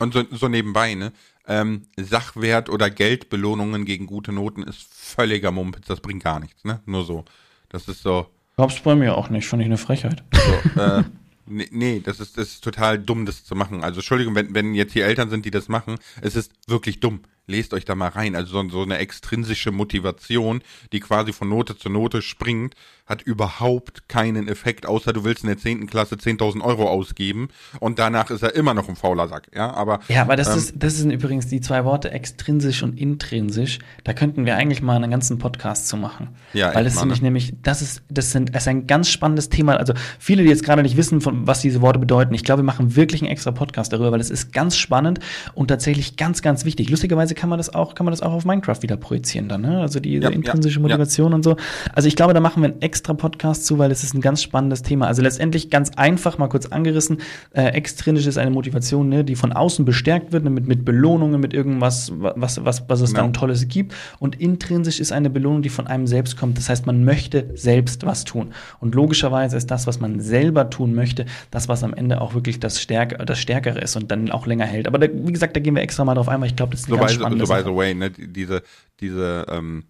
Und 0.00 0.14
so, 0.14 0.24
so 0.30 0.48
nebenbei, 0.48 0.94
ne? 0.94 1.12
ähm, 1.50 1.82
Sachwert 1.96 2.68
oder 2.68 2.90
Geldbelohnungen 2.90 3.84
gegen 3.84 4.06
gute 4.06 4.32
Noten 4.32 4.62
ist 4.62 4.86
völliger 4.92 5.50
Mumpitz, 5.50 5.86
das 5.86 6.00
bringt 6.00 6.22
gar 6.22 6.38
nichts, 6.38 6.64
ne? 6.64 6.80
Nur 6.86 7.04
so. 7.04 7.24
Das 7.68 7.88
ist 7.88 8.02
so. 8.02 8.26
Gab's 8.56 8.80
bei 8.80 8.94
mir 8.94 9.16
auch 9.16 9.30
nicht, 9.30 9.48
fand 9.48 9.60
ich 9.62 9.66
eine 9.66 9.76
Frechheit. 9.76 10.22
So, 10.32 10.80
äh, 10.80 11.02
nee, 11.46 11.68
nee, 11.72 12.00
das 12.04 12.20
ist, 12.20 12.38
das 12.38 12.48
ist 12.48 12.64
total 12.64 12.98
dumm, 12.98 13.26
das 13.26 13.44
zu 13.44 13.56
machen. 13.56 13.82
Also 13.82 13.98
Entschuldigung, 13.98 14.36
wenn, 14.36 14.54
wenn 14.54 14.74
jetzt 14.74 14.92
hier 14.92 15.06
Eltern 15.06 15.28
sind, 15.28 15.44
die 15.44 15.50
das 15.50 15.68
machen, 15.68 15.96
es 16.20 16.36
ist 16.36 16.52
wirklich 16.68 17.00
dumm 17.00 17.22
lest 17.50 17.74
euch 17.74 17.84
da 17.84 17.94
mal 17.94 18.08
rein. 18.08 18.34
Also 18.34 18.62
so, 18.62 18.68
so 18.70 18.82
eine 18.82 18.98
extrinsische 18.98 19.72
Motivation, 19.72 20.62
die 20.92 21.00
quasi 21.00 21.32
von 21.32 21.48
Note 21.48 21.76
zu 21.76 21.90
Note 21.90 22.22
springt, 22.22 22.74
hat 23.10 23.22
überhaupt 23.22 24.08
keinen 24.08 24.48
Effekt, 24.48 24.86
außer 24.86 25.12
du 25.12 25.24
willst 25.24 25.42
in 25.42 25.48
der 25.48 25.58
10. 25.58 25.88
Klasse 25.88 26.14
10.000 26.14 26.62
Euro 26.62 26.88
ausgeben 26.88 27.48
und 27.80 27.98
danach 27.98 28.30
ist 28.30 28.42
er 28.42 28.54
immer 28.54 28.72
noch 28.72 28.88
ein 28.88 28.94
fauler 28.94 29.26
Sack. 29.26 29.48
Ja, 29.52 29.72
aber, 29.72 29.98
ja, 30.08 30.22
aber 30.22 30.36
das, 30.36 30.50
ähm, 30.50 30.58
ist, 30.58 30.74
das 30.76 30.96
sind 30.96 31.10
übrigens 31.10 31.48
die 31.48 31.60
zwei 31.60 31.84
Worte 31.84 32.12
extrinsisch 32.12 32.84
und 32.84 32.98
intrinsisch. 32.98 33.80
Da 34.04 34.12
könnten 34.12 34.46
wir 34.46 34.56
eigentlich 34.56 34.80
mal 34.80 34.94
einen 34.94 35.10
ganzen 35.10 35.38
Podcast 35.38 35.88
zu 35.88 35.96
machen. 35.96 36.28
Ja, 36.52 36.72
Weil 36.72 36.84
das 36.84 37.00
finde 37.00 37.14
ich 37.14 37.20
nämlich, 37.20 37.54
das 37.62 37.82
ist, 37.82 38.02
das, 38.08 38.30
sind, 38.30 38.54
das 38.54 38.62
ist 38.62 38.68
ein 38.68 38.86
ganz 38.86 39.10
spannendes 39.10 39.48
Thema. 39.48 39.76
Also 39.76 39.92
viele, 40.20 40.44
die 40.44 40.48
jetzt 40.48 40.64
gerade 40.64 40.82
nicht 40.82 40.96
wissen, 40.96 41.20
von, 41.20 41.48
was 41.48 41.60
diese 41.60 41.80
Worte 41.80 41.98
bedeuten, 41.98 42.32
ich 42.32 42.44
glaube, 42.44 42.62
wir 42.62 42.66
machen 42.66 42.94
wirklich 42.94 43.22
einen 43.22 43.30
extra 43.32 43.50
Podcast 43.50 43.92
darüber, 43.92 44.12
weil 44.12 44.20
es 44.20 44.30
ist 44.30 44.52
ganz 44.52 44.76
spannend 44.76 45.18
und 45.54 45.66
tatsächlich 45.66 46.16
ganz, 46.16 46.42
ganz 46.42 46.64
wichtig. 46.64 46.88
Lustigerweise 46.88 47.34
kann 47.40 47.48
man 47.48 47.58
das 47.58 47.72
auch, 47.72 47.94
kann 47.94 48.04
man 48.04 48.12
das 48.12 48.20
auch 48.20 48.34
auf 48.34 48.44
Minecraft 48.44 48.82
wieder 48.82 48.98
projizieren 48.98 49.48
dann, 49.48 49.62
ne? 49.62 49.80
Also 49.80 49.98
diese 49.98 50.24
ja, 50.24 50.28
intrinsische 50.28 50.76
ja, 50.76 50.82
Motivation 50.82 51.32
ja. 51.32 51.36
und 51.36 51.42
so. 51.42 51.56
Also 51.94 52.06
ich 52.06 52.14
glaube, 52.14 52.34
da 52.34 52.40
machen 52.40 52.62
wir 52.62 52.68
einen 52.68 52.82
extra 52.82 53.14
Podcast 53.14 53.64
zu, 53.64 53.78
weil 53.78 53.90
es 53.90 54.04
ist 54.04 54.12
ein 54.12 54.20
ganz 54.20 54.42
spannendes 54.42 54.82
Thema. 54.82 55.06
Also 55.06 55.22
letztendlich 55.22 55.70
ganz 55.70 55.92
einfach 55.96 56.36
mal 56.36 56.48
kurz 56.48 56.66
angerissen. 56.66 57.22
Äh, 57.52 57.68
extrinsisch 57.68 58.26
ist 58.26 58.36
eine 58.36 58.50
Motivation, 58.50 59.08
ne, 59.08 59.24
die 59.24 59.36
von 59.36 59.54
außen 59.54 59.86
bestärkt 59.86 60.32
wird, 60.32 60.44
ne, 60.44 60.50
mit, 60.50 60.68
mit 60.68 60.84
Belohnungen, 60.84 61.40
mit 61.40 61.54
irgendwas, 61.54 62.12
was, 62.14 62.62
was, 62.62 62.84
was 62.90 63.00
es 63.00 63.14
dann 63.14 63.32
Tolles 63.32 63.68
gibt. 63.68 63.94
Und 64.18 64.38
intrinsisch 64.38 65.00
ist 65.00 65.10
eine 65.10 65.30
Belohnung, 65.30 65.62
die 65.62 65.70
von 65.70 65.86
einem 65.86 66.06
selbst 66.06 66.36
kommt. 66.36 66.58
Das 66.58 66.68
heißt, 66.68 66.84
man 66.84 67.04
möchte 67.04 67.46
selbst 67.54 68.04
was 68.04 68.24
tun. 68.24 68.52
Und 68.80 68.94
logischerweise 68.94 69.56
ist 69.56 69.70
das, 69.70 69.86
was 69.86 69.98
man 69.98 70.20
selber 70.20 70.68
tun 70.68 70.94
möchte, 70.94 71.24
das, 71.50 71.68
was 71.68 71.82
am 71.84 71.94
Ende 71.94 72.20
auch 72.20 72.34
wirklich 72.34 72.60
das, 72.60 72.82
Stärke, 72.82 73.24
das 73.24 73.38
Stärkere 73.38 73.78
ist 73.78 73.96
und 73.96 74.10
dann 74.10 74.30
auch 74.30 74.46
länger 74.46 74.66
hält. 74.66 74.86
Aber 74.86 74.98
da, 74.98 75.06
wie 75.10 75.32
gesagt, 75.32 75.56
da 75.56 75.60
gehen 75.60 75.74
wir 75.74 75.82
extra 75.82 76.04
mal 76.04 76.14
drauf 76.14 76.28
ein, 76.28 76.38
weil 76.42 76.48
ich 76.48 76.56
glaube, 76.56 76.72
das 76.72 76.80
ist 76.80 76.88
ein 76.88 76.90
so 76.90 76.98
ganz 76.98 77.18
spannendes 77.36 77.48
so 77.48 77.70
the 77.70 77.76
way, 77.76 77.94
ne, 77.94 78.10
diese, 78.10 78.62
diese, 79.00 79.46
ähm, 79.48 79.84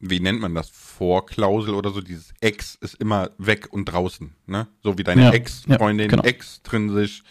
wie 0.00 0.20
nennt 0.20 0.40
man 0.40 0.54
das, 0.54 0.70
Vorklausel 0.70 1.74
oder 1.74 1.90
so, 1.90 2.00
dieses 2.00 2.32
Ex 2.40 2.74
ist 2.76 2.94
immer 2.94 3.30
weg 3.38 3.68
und 3.70 3.86
draußen, 3.86 4.34
ne? 4.46 4.66
So 4.82 4.98
wie 4.98 5.04
deine 5.04 5.24
ja, 5.24 5.32
Ex-Freundin, 5.32 6.10
ja, 6.10 6.16
genau. 6.16 6.24
extrinsisch 6.24 7.22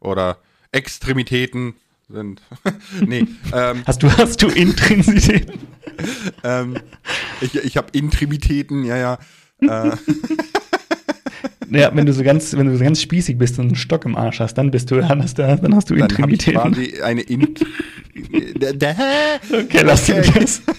oder 0.00 0.38
Extremitäten 0.72 1.74
sind. 2.08 2.42
nee. 3.00 3.26
Ähm, 3.52 3.82
hast 3.86 4.02
du, 4.02 4.10
hast 4.10 4.42
du 4.42 4.48
Intrinsitäten? 4.48 5.60
ähm, 6.44 6.76
ich 7.40 7.54
ich 7.54 7.76
habe 7.76 7.88
Intrimitäten, 7.92 8.84
ja, 8.84 8.96
ja. 8.96 9.18
Äh, 9.60 9.96
ja, 11.70 11.94
wenn 11.94 12.06
du 12.06 12.12
so 12.12 12.22
ganz, 12.22 12.56
wenn 12.56 12.66
du 12.66 12.76
so 12.76 12.84
ganz 12.84 13.00
spießig 13.00 13.38
bist 13.38 13.58
und 13.58 13.66
einen 13.66 13.76
Stock 13.76 14.04
im 14.04 14.16
Arsch 14.16 14.40
hast, 14.40 14.54
dann 14.54 14.70
bist 14.70 14.90
du, 14.90 14.96
dann 15.00 15.22
hast 15.22 15.38
du, 15.38 15.42
dann 15.42 15.74
hast 15.74 15.90
du. 15.90 15.96
Dann 15.96 16.08
quasi 16.08 17.00
eine 17.02 17.22
Int 17.22 17.60
okay, 18.14 19.82
lass 19.82 20.10
okay. 20.10 20.22
das. 20.34 20.62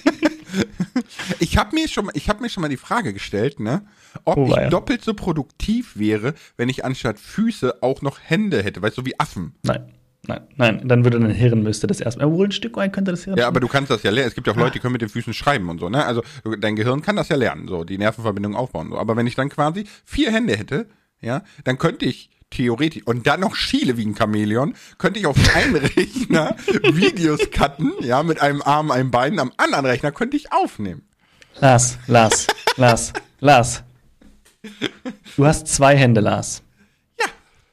Ich 1.40 1.58
habe 1.58 1.76
mir 1.76 1.90
schon, 1.90 2.10
ich 2.14 2.30
habe 2.30 2.42
mir 2.42 2.50
schon 2.50 2.62
mal 2.62 2.70
die 2.70 2.78
Frage 2.78 3.12
gestellt, 3.12 3.60
ne, 3.60 3.86
ob 4.24 4.38
oh, 4.38 4.48
ich 4.48 4.56
ja. 4.56 4.70
doppelt 4.70 5.04
so 5.04 5.14
produktiv 5.14 5.98
wäre, 5.98 6.34
wenn 6.56 6.70
ich 6.70 6.86
anstatt 6.86 7.20
Füße 7.20 7.82
auch 7.84 8.02
noch 8.02 8.20
Hände 8.24 8.64
hätte, 8.64 8.82
weißt 8.82 8.98
du, 8.98 9.02
so 9.02 9.06
wie 9.06 9.20
Affen. 9.20 9.54
Nein. 9.64 9.92
Nein, 10.28 10.42
nein, 10.56 10.88
dann 10.88 11.04
würde 11.04 11.20
dein 11.20 11.30
Hirn 11.32 11.62
müsste 11.62 11.88
das 11.88 12.02
erstmal. 12.02 12.28
Obwohl 12.28 12.48
ein 12.48 12.52
Stück 12.52 12.76
weit 12.78 12.94
könnte 12.94 13.12
das 13.12 13.24
Hirn. 13.26 13.38
Ja, 13.38 13.48
aber 13.48 13.60
du 13.60 13.68
kannst 13.68 13.92
das 13.92 14.04
ja 14.04 14.12
lernen. 14.12 14.30
Es 14.30 14.36
gibt 14.36 14.48
ja 14.48 14.54
auch 14.54 14.58
Leute, 14.58 14.74
die 14.74 14.80
können 14.80 14.94
mit 14.94 15.02
den 15.02 15.10
Füßen 15.10 15.34
schreiben 15.34 15.70
und 15.70 15.80
so, 15.80 15.90
ne? 15.90 16.06
Also 16.06 16.24
dein 16.60 16.76
Gehirn 16.76 17.02
kann 17.02 17.16
das 17.16 17.30
ja 17.30 17.36
lernen, 17.36 17.68
so 17.68 17.84
die 17.84 17.98
Nervenverbindung 17.98 18.56
aufbauen. 18.56 18.90
So. 18.90 18.98
Aber 18.98 19.16
wenn 19.16 19.28
ich 19.28 19.36
dann 19.36 19.50
quasi 19.50 19.86
vier 20.04 20.32
Hände 20.32 20.58
hätte, 20.58 20.88
ja, 21.22 21.44
dann 21.64 21.78
könnte 21.78 22.06
ich 22.06 22.30
theoretisch 22.50 23.04
und 23.06 23.28
dann 23.28 23.42
noch 23.42 23.56
schiele 23.56 23.98
wie 23.98 24.06
ein 24.06 24.16
Chamäleon, 24.16 24.76
könnte 24.98 25.20
ich 25.20 25.26
auf 25.26 25.38
einem 25.56 25.76
Rechner 25.76 26.56
Videos 26.94 27.52
cutten, 27.52 27.94
ja, 28.02 28.24
mit 28.24 28.42
einem 28.42 28.62
Arm, 28.62 28.92
einem 28.92 29.12
Bein, 29.12 29.40
am 29.40 29.52
anderen 29.58 29.86
Rechner 29.86 30.12
könnte 30.12 30.38
ich 30.38 30.52
aufnehmen. 30.52 31.04
Lars, 31.60 31.98
Lars, 32.08 32.48
Lars, 32.78 33.14
Lars. 33.40 33.84
Du 35.38 35.46
hast 35.46 35.68
zwei 35.68 35.96
Hände, 35.96 36.22
Lars. 36.22 36.65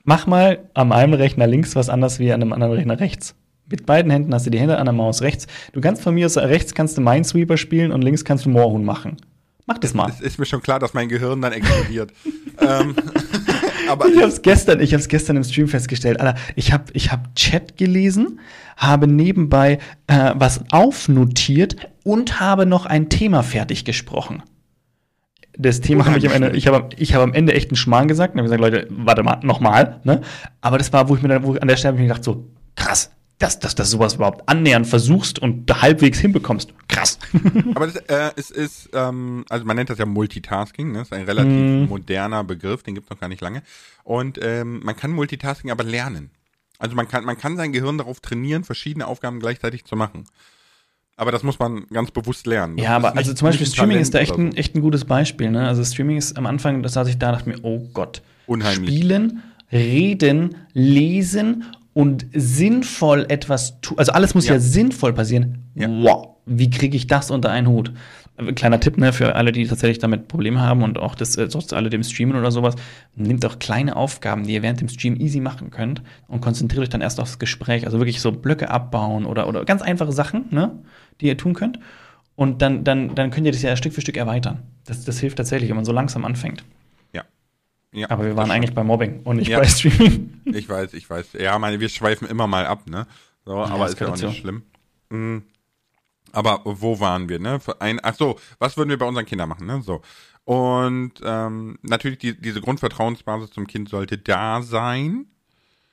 Mach 0.05 0.27
mal 0.27 0.69
am 0.75 0.91
einen 0.93 1.15
Rechner 1.15 1.47
links 1.47 1.77
was 1.77 1.89
anders 1.89 2.19
wie 2.19 2.33
an 2.33 2.43
einem 2.43 2.53
anderen 2.53 2.73
Rechner 2.75 2.99
rechts. 2.99 3.35
Mit 3.71 3.87
beiden 3.87 4.11
Händen 4.11 4.35
hast 4.35 4.47
du 4.47 4.51
die 4.51 4.59
Hände 4.59 4.77
an 4.79 4.87
der 4.87 4.93
Maus 4.93 5.23
rechts. 5.23 5.47
Du 5.73 5.81
kannst 5.81 6.03
von 6.03 6.15
mir 6.15 6.27
aus 6.27 6.37
rechts 6.37 6.75
kannst 6.75 6.99
du 6.99 7.01
Minesweeper 7.01 7.57
spielen 7.57 7.93
und 7.93 8.03
links 8.03 8.25
kannst 8.25 8.45
du 8.45 8.51
Moorhuhn 8.51 8.85
machen. 8.85 9.17
Mach 9.67 9.79
das 9.79 9.95
mal. 9.95 10.11
Es 10.11 10.21
ist 10.21 10.39
mir 10.39 10.45
schon 10.45 10.61
klar, 10.61 10.81
dass 10.81 10.93
mein 10.93 11.09
Gehirn 11.09 11.41
dann 11.41 11.53
explodiert. 11.53 12.13
ähm, 12.59 12.97
aber 13.89 14.09
ich 14.09 14.17
habe 14.17 14.27
es 14.27 14.43
gestern, 14.43 14.81
ich 14.81 14.93
habe 14.93 15.03
gestern 15.07 15.37
im 15.37 15.45
Stream 15.45 15.69
festgestellt. 15.69 16.21
Alter, 16.21 16.39
ich 16.57 16.73
habe 16.73 16.85
ich 16.95 17.13
hab 17.13 17.35
Chat 17.37 17.77
gelesen, 17.77 18.41
habe 18.77 19.07
nebenbei 19.07 19.79
äh, 20.09 20.33
was 20.35 20.65
aufnotiert 20.73 21.77
und 22.03 22.41
habe 22.41 22.67
noch 22.67 22.87
ein 22.87 23.09
Thema 23.09 23.45
fertig 23.45 23.85
gesprochen. 23.85 24.43
Das 25.59 25.81
Thema 25.81 26.07
habe 26.07 26.19
ich 26.19 26.27
am 26.27 26.33
Ende, 26.33 26.57
ich 26.57 26.67
habe 26.67 26.89
ich 26.97 27.15
hab 27.15 27.23
am 27.23 27.35
Ende 27.35 27.53
echt 27.53 27.71
einen 27.71 27.77
Schmarrn 27.77 28.09
gesagt 28.09 28.35
und 28.35 28.41
habe 28.41 28.49
gesagt, 28.49 28.61
Leute, 28.61 28.87
warte 28.91 29.23
mal, 29.23 29.41
nochmal, 29.43 30.01
ne? 30.05 30.23
Aber 30.61 30.79
das 30.79 30.93
war, 30.93 31.09
wo 31.09 31.17
ich 31.17 31.23
mir 31.23 31.29
dann, 31.29 31.43
wo 31.43 31.55
ich 31.55 31.61
an 31.61 31.69
der 31.69 31.77
Stelle 31.77 31.95
mir 31.95 32.05
gedacht 32.05 32.25
so, 32.25 32.49
krass, 32.75 33.11
dass, 33.39 33.59
dass 33.59 33.75
du 33.75 33.85
sowas 33.85 34.15
überhaupt 34.15 34.49
annähernd 34.49 34.87
versuchst 34.87 35.39
und 35.41 35.83
halbwegs 35.83 36.21
hinbekommst. 36.21 36.73
Krass. 36.89 37.19
Aber 37.75 37.87
das, 37.87 37.97
äh, 37.97 38.31
es 38.37 38.51
ist, 38.51 38.91
ähm, 38.95 39.45
also 39.49 39.65
man 39.65 39.77
nennt 39.77 39.91
das 39.91 39.99
ja 39.99 40.07
Multitasking, 40.07 40.93
ne? 40.93 40.99
das 40.99 41.09
ist 41.09 41.13
ein 41.13 41.25
relativ 41.25 41.53
mm. 41.53 41.89
moderner 41.89 42.45
Begriff, 42.45 42.83
den 42.83 42.95
gibt 42.95 43.07
es 43.07 43.11
noch 43.11 43.19
gar 43.19 43.29
nicht 43.29 43.41
lange. 43.41 43.63
Und 44.05 44.39
ähm, 44.43 44.81
man 44.85 44.97
kann 44.97 45.11
Multitasking 45.11 45.71
aber 45.71 45.85
lernen. 45.85 46.31
Also 46.79 46.95
man 46.95 47.09
kann, 47.09 47.25
man 47.25 47.37
kann 47.37 47.57
sein 47.57 47.73
Gehirn 47.73 47.99
darauf 47.99 48.21
trainieren, 48.21 48.65
verschiedene 48.65 49.07
Aufgaben 49.07 49.41
gleichzeitig 49.41 49.85
zu 49.85 49.97
machen. 49.97 50.25
Aber 51.17 51.31
das 51.31 51.43
muss 51.43 51.59
man 51.59 51.87
ganz 51.93 52.11
bewusst 52.11 52.47
lernen. 52.47 52.77
Das 52.77 52.85
ja, 52.85 52.97
aber 52.97 53.17
also 53.17 53.35
zum 53.35 53.47
Beispiel 53.47 53.67
Streaming 53.67 53.99
ist 53.99 54.15
da 54.15 54.19
echt 54.19 54.37
ein, 54.37 54.55
echt 54.57 54.75
ein 54.75 54.81
gutes 54.81 55.05
Beispiel. 55.05 55.51
Ne? 55.51 55.67
Also 55.67 55.85
Streaming 55.85 56.17
ist 56.17 56.37
am 56.37 56.47
Anfang, 56.47 56.83
das 56.83 56.95
saß 56.95 57.09
ich 57.09 57.19
da, 57.19 57.33
dachte 57.33 57.49
mir, 57.49 57.59
oh 57.63 57.81
Gott. 57.93 58.23
Unheimlich. 58.47 58.91
Spielen, 58.91 59.43
reden, 59.71 60.57
lesen 60.73 61.65
und 61.95 62.27
sinnvoll 62.33 63.27
etwas 63.29 63.81
tun, 63.83 63.99
also 63.99 64.13
alles 64.13 64.35
muss 64.35 64.47
ja, 64.47 64.55
ja 64.55 64.61
sinnvoll 64.61 65.13
passieren. 65.13 65.59
Ja. 65.75 65.89
Wow, 65.89 66.37
wie 66.47 66.71
kriege 66.71 66.97
ich 66.97 67.07
das 67.07 67.31
unter 67.31 67.51
einen 67.51 67.69
Hut? 67.69 67.93
Kleiner 68.55 68.81
Tipp, 68.81 68.97
ne, 68.97 69.13
für 69.13 69.35
alle, 69.37 69.53
die 69.53 69.67
tatsächlich 69.67 69.99
damit 69.99 70.27
Probleme 70.27 70.61
haben 70.61 70.83
und 70.83 70.99
auch 70.99 71.15
das, 71.15 71.37
äh, 71.37 71.51
sonst 71.51 71.75
alle 71.75 71.91
dem 71.91 72.03
Streamen 72.03 72.35
oder 72.35 72.51
sowas, 72.51 72.75
nehmt 73.15 73.45
auch 73.45 73.59
kleine 73.59 73.95
Aufgaben, 73.95 74.45
die 74.45 74.55
ihr 74.55 74.63
während 74.63 74.81
dem 74.81 74.89
Stream 74.89 75.21
easy 75.21 75.41
machen 75.41 75.71
könnt 75.71 76.03
und 76.29 76.41
konzentriert 76.41 76.83
euch 76.83 76.89
dann 76.89 77.03
erst 77.03 77.21
aufs 77.21 77.39
Gespräch. 77.39 77.85
Also 77.85 77.99
wirklich 77.99 78.21
so 78.21 78.33
Blöcke 78.33 78.71
abbauen 78.71 79.27
oder, 79.27 79.49
oder 79.49 79.65
ganz 79.65 79.83
einfache 79.83 80.13
Sachen, 80.13 80.47
ne, 80.51 80.79
die 81.21 81.27
ihr 81.27 81.37
tun 81.37 81.55
könnt. 81.55 81.79
Und 82.35 82.63
dann, 82.63 82.85
dann, 82.85 83.15
dann 83.15 83.31
könnt 83.31 83.47
ihr 83.47 83.53
das 83.53 83.63
ja 83.63 83.77
Stück 83.77 83.93
für 83.93 84.01
Stück 84.01 84.17
erweitern. 84.17 84.63
Das, 84.87 85.05
das 85.05 85.21
hilft 85.21 85.37
tatsächlich, 85.37 85.69
wenn 85.69 85.77
man 85.77 85.85
so 85.85 85.93
langsam 85.93 86.25
anfängt. 86.25 86.65
Ja, 87.93 88.09
aber 88.09 88.25
wir 88.25 88.37
waren 88.37 88.51
eigentlich 88.51 88.75
bei 88.75 88.83
Mobbing 88.83 89.21
und 89.25 89.37
nicht 89.37 89.49
ja. 89.49 89.59
bei 89.59 89.67
Streaming. 89.67 90.41
Ich 90.47 90.69
weiß, 90.69 90.95
ich 90.95 91.09
weiß. 91.09 91.35
Ja, 91.35 91.59
meine, 91.59 91.79
wir 91.79 91.91
schweifen 91.91 92.27
immer 92.27 92.47
mal 92.47 92.67
ab, 92.67 92.89
ne? 92.89 93.07
So, 93.45 93.55
ja, 93.55 93.65
aber 93.67 93.87
ist 93.87 94.01
ja 94.01 94.09
auch 94.09 94.17
nicht 94.17 94.39
schlimm. 94.39 94.63
Mhm. 95.11 95.43
Aber 96.33 96.63
wo 96.65 96.99
waren 96.99 97.29
wir, 97.29 97.39
ne? 97.39 97.61
Ein, 97.79 98.01
ach 98.03 98.15
so, 98.15 98.39
was 98.59 98.77
würden 98.77 98.91
wir 98.91 98.99
bei 98.99 99.07
unseren 99.07 99.27
Kindern 99.27 99.49
machen, 99.49 99.67
ne? 99.67 99.83
So. 99.83 100.03
Und 100.45 101.13
ähm, 101.23 101.79
natürlich 101.83 102.19
die, 102.19 102.41
diese 102.41 102.61
Grundvertrauensbasis 102.61 103.51
zum 103.51 103.67
Kind 103.67 103.89
sollte 103.89 104.19
da 104.19 104.63
sein. 104.63 105.27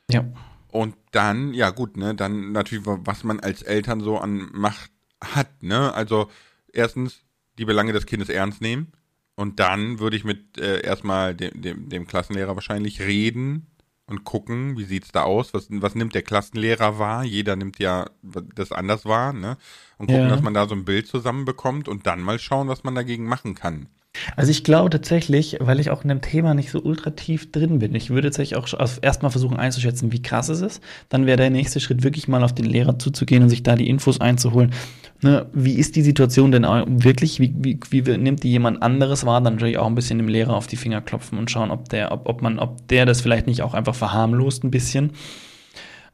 Ja. 0.09 0.25
Und 0.71 0.95
dann, 1.11 1.53
ja 1.53 1.71
gut, 1.71 1.97
ne, 1.97 2.15
dann 2.15 2.51
natürlich, 2.51 2.85
was 2.85 3.23
man 3.23 3.39
als 3.39 3.61
Eltern 3.61 4.01
so 4.01 4.17
an 4.17 4.49
Macht 4.53 4.91
hat, 5.21 5.61
ne? 5.61 5.93
Also 5.93 6.29
erstens 6.73 7.21
die 7.57 7.65
Belange 7.65 7.93
des 7.93 8.05
Kindes 8.05 8.29
ernst 8.29 8.61
nehmen. 8.61 8.91
Und 9.35 9.59
dann 9.59 9.99
würde 9.99 10.17
ich 10.17 10.23
mit 10.23 10.57
äh, 10.57 10.81
erstmal 10.81 11.35
dem, 11.35 11.61
dem, 11.61 11.89
dem 11.89 12.07
Klassenlehrer 12.07 12.55
wahrscheinlich 12.55 13.01
reden 13.01 13.67
und 14.05 14.23
gucken, 14.23 14.77
wie 14.77 14.83
sieht's 14.83 15.11
da 15.11 15.23
aus, 15.23 15.53
was, 15.53 15.67
was 15.69 15.95
nimmt 15.95 16.15
der 16.15 16.23
Klassenlehrer 16.23 16.99
wahr, 16.99 17.23
jeder 17.23 17.55
nimmt 17.55 17.79
ja 17.79 18.09
das 18.55 18.71
anders 18.71 19.05
wahr, 19.05 19.33
ne? 19.33 19.57
Und 19.99 20.07
gucken, 20.07 20.23
Ja. 20.23 20.29
dass 20.29 20.41
man 20.41 20.53
da 20.55 20.67
so 20.67 20.73
ein 20.73 20.85
Bild 20.85 21.05
zusammenbekommt 21.07 21.87
und 21.87 22.07
dann 22.07 22.21
mal 22.21 22.39
schauen, 22.39 22.67
was 22.69 22.83
man 22.83 22.95
dagegen 22.95 23.25
machen 23.25 23.53
kann. 23.53 23.87
Also 24.35 24.49
ich 24.49 24.63
glaube 24.63 24.89
tatsächlich, 24.89 25.57
weil 25.59 25.79
ich 25.79 25.91
auch 25.91 26.01
in 26.01 26.09
dem 26.09 26.21
Thema 26.21 26.55
nicht 26.55 26.71
so 26.71 26.81
ultra 26.81 27.11
tief 27.11 27.51
drin 27.51 27.77
bin, 27.77 27.93
ich 27.93 28.09
würde 28.09 28.29
tatsächlich 28.29 28.57
auch 28.57 28.65
sch- 28.65 28.99
erstmal 29.03 29.29
versuchen 29.29 29.57
einzuschätzen, 29.57 30.11
wie 30.11 30.21
krass 30.21 30.49
es 30.49 30.61
ist. 30.61 30.81
Dann 31.09 31.27
wäre 31.27 31.37
der 31.37 31.51
nächste 31.51 31.79
Schritt 31.79 32.01
wirklich 32.03 32.27
mal 32.27 32.43
auf 32.43 32.53
den 32.55 32.65
Lehrer 32.65 32.97
zuzugehen 32.97 33.43
und 33.43 33.49
sich 33.49 33.61
da 33.61 33.75
die 33.75 33.87
Infos 33.87 34.19
einzuholen. 34.19 34.71
Ne, 35.21 35.45
wie 35.53 35.73
ist 35.73 35.95
die 35.95 36.01
Situation 36.01 36.51
denn 36.51 36.63
wirklich? 36.63 37.39
Wie, 37.39 37.53
wie, 37.57 37.79
wie 37.91 38.17
nimmt 38.17 38.43
die 38.43 38.49
jemand 38.51 38.81
anderes 38.81 39.25
wahr? 39.25 39.41
Dann 39.41 39.55
natürlich 39.55 39.77
auch 39.77 39.85
ein 39.87 39.95
bisschen 39.95 40.17
dem 40.17 40.27
Lehrer 40.29 40.55
auf 40.55 40.65
die 40.67 40.77
Finger 40.77 41.01
klopfen 41.01 41.37
und 41.37 41.51
schauen, 41.51 41.69
ob 41.71 41.89
der, 41.89 42.11
ob, 42.11 42.27
ob 42.27 42.41
man, 42.41 42.57
ob 42.57 42.87
der 42.87 43.05
das 43.05 43.21
vielleicht 43.21 43.45
nicht 43.45 43.61
auch 43.61 43.73
einfach 43.73 43.95
verharmlost 43.95 44.63
ein 44.63 44.71
bisschen. 44.71 45.11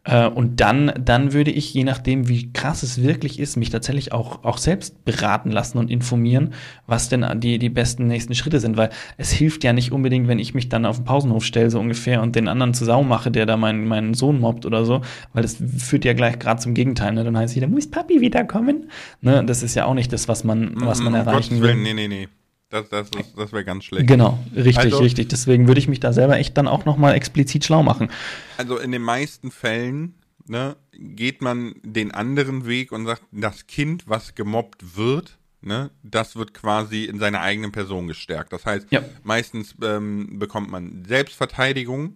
Äh, 0.06 0.28
Und 0.28 0.62
dann, 0.62 0.94
dann 1.00 1.34
würde 1.34 1.52
ich, 1.52 1.74
je 1.74 1.84
nachdem, 1.84 2.28
wie 2.28 2.54
krass 2.54 2.84
es 2.84 3.02
wirklich 3.02 3.40
ist, 3.40 3.58
mich 3.58 3.72
tatsächlich 3.72 4.14
auch, 4.14 4.44
auch 4.44 4.58
selbst 4.58 5.04
beraten 5.04 5.52
lassen 5.52 5.78
und 5.80 5.90
informieren, 5.90 6.54
was 6.88 7.10
denn 7.10 7.26
die, 7.40 7.58
die 7.58 7.70
besten 7.70 8.08
nächsten 8.08 8.36
Schritte 8.36 8.60
sind. 8.60 8.78
Weil 8.78 8.92
es 9.18 9.32
hilft 9.32 9.64
ja 9.64 9.74
nicht 9.74 9.92
unbedingt, 9.92 10.28
wenn 10.28 10.40
ich 10.40 10.54
mich 10.54 10.70
dann 10.70 10.86
auf 10.86 10.98
den 10.98 11.06
Pausenhof 11.06 11.44
stelle, 11.44 11.72
so 11.72 11.80
ungefähr, 11.80 12.22
und 12.22 12.36
den 12.36 12.48
anderen 12.48 12.74
zur 12.74 12.86
Sau 12.86 13.04
mache, 13.04 13.32
der 13.32 13.46
da 13.46 13.58
meinen, 13.58 13.88
meinen 13.88 14.14
Sohn 14.14 14.40
mobbt 14.40 14.66
oder 14.66 14.86
so, 14.86 15.02
weil 15.34 15.42
das 15.42 15.58
führt 15.78 16.06
ja 16.06 16.14
gleich 16.14 16.38
gerade 16.40 16.62
zum 16.62 16.74
Gegenteil. 16.76 17.14
Ne? 17.14 17.24
Dann 17.24 17.36
heißt 17.38 17.52
es 17.52 17.56
wieder, 17.56 17.68
muss 17.68 17.90
Papi 17.90 18.22
wiederkommen? 18.22 18.92
Ne? 19.22 19.44
Das 19.46 19.64
ist 19.64 19.76
ja 19.76 19.86
auch 19.86 19.96
nicht 19.96 20.14
das, 20.14 20.28
was 20.28 20.44
man, 20.44 20.74
was 20.76 21.00
man 21.00 21.14
um 21.14 21.20
erreichen 21.20 21.34
Gottes 21.34 21.52
will. 21.62 21.70
Willen, 21.70 21.84
nee, 21.84 21.94
nee, 21.94 22.08
nee. 22.08 22.28
Das, 22.70 22.90
das, 22.90 23.10
ist- 23.10 23.38
das 23.38 23.52
wäre 23.52 23.64
ganz 23.64 23.84
schlecht. 23.86 24.08
Genau, 24.08 24.40
richtig, 24.56 24.78
Also- 24.78 24.98
richtig. 25.00 25.28
Deswegen 25.30 25.68
würde 25.68 25.80
ich 25.80 25.88
mich 25.88 26.00
da 26.00 26.14
selber 26.14 26.38
echt 26.38 26.58
dann 26.58 26.68
auch 26.68 26.86
nochmal 26.86 27.14
explizit 27.16 27.64
schlau 27.66 27.84
machen. 27.84 28.10
Also 28.58 28.78
in 28.80 28.92
den 28.92 29.02
meisten 29.04 29.52
Fällen 29.52 30.16
ne, 30.48 30.76
geht 30.94 31.42
man 31.42 31.76
den 31.84 32.12
anderen 32.12 32.66
Weg 32.66 32.92
und 32.92 33.06
sagt, 33.06 33.24
das 33.32 33.68
Kind, 33.68 34.04
was 34.08 34.36
gemobbt 34.36 34.96
wird, 34.98 35.38
ne, 35.62 35.92
das 36.04 36.36
wird 36.36 36.54
quasi 36.54 37.06
in 37.06 37.20
seiner 37.20 37.42
eigenen 37.42 37.72
Person 37.72 38.08
gestärkt. 38.08 38.52
Das 38.52 38.66
heißt, 38.66 38.88
Ja. 38.92 39.04
meistens 39.24 39.76
ähm, 39.84 40.38
bekommt 40.40 40.70
man 40.70 41.06
Selbstverteidigung, 41.08 42.16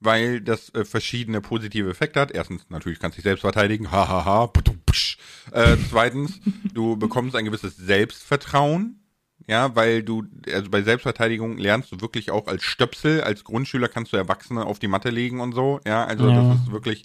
weil 0.00 0.40
das 0.40 0.68
äh, 0.74 0.84
verschiedene 0.84 1.40
positive 1.40 1.88
Effekte 1.90 2.20
hat. 2.20 2.30
Erstens, 2.32 2.66
natürlich 2.68 2.98
kannst 2.98 3.16
du 3.16 3.20
dich 3.20 3.24
selbst 3.24 3.40
verteidigen, 3.42 3.90
hahaha, 3.90 4.48
putum, 4.48 4.78
psch. 4.84 5.16
äh, 5.52 5.76
zweitens, 5.90 6.40
du 6.74 6.96
bekommst 6.96 7.34
ein 7.36 7.44
gewisses 7.44 7.76
Selbstvertrauen, 7.76 9.00
ja, 9.46 9.74
weil 9.76 10.02
du, 10.02 10.24
also 10.52 10.70
bei 10.70 10.82
Selbstverteidigung 10.82 11.58
lernst 11.58 11.92
du 11.92 12.00
wirklich 12.00 12.30
auch 12.30 12.46
als 12.46 12.62
Stöpsel, 12.64 13.20
als 13.22 13.44
Grundschüler 13.44 13.88
kannst 13.88 14.12
du 14.12 14.16
Erwachsene 14.16 14.64
auf 14.64 14.78
die 14.78 14.88
Matte 14.88 15.10
legen 15.10 15.40
und 15.40 15.52
so, 15.54 15.80
ja, 15.86 16.04
also 16.04 16.28
Ja. 16.28 16.42
das 16.50 16.60
ist 16.62 16.72
wirklich 16.72 17.04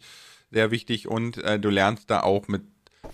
sehr 0.51 0.71
wichtig 0.71 1.07
und 1.07 1.37
äh, 1.43 1.59
du 1.59 1.69
lernst 1.69 2.09
da 2.09 2.21
auch 2.21 2.47
mit 2.47 2.61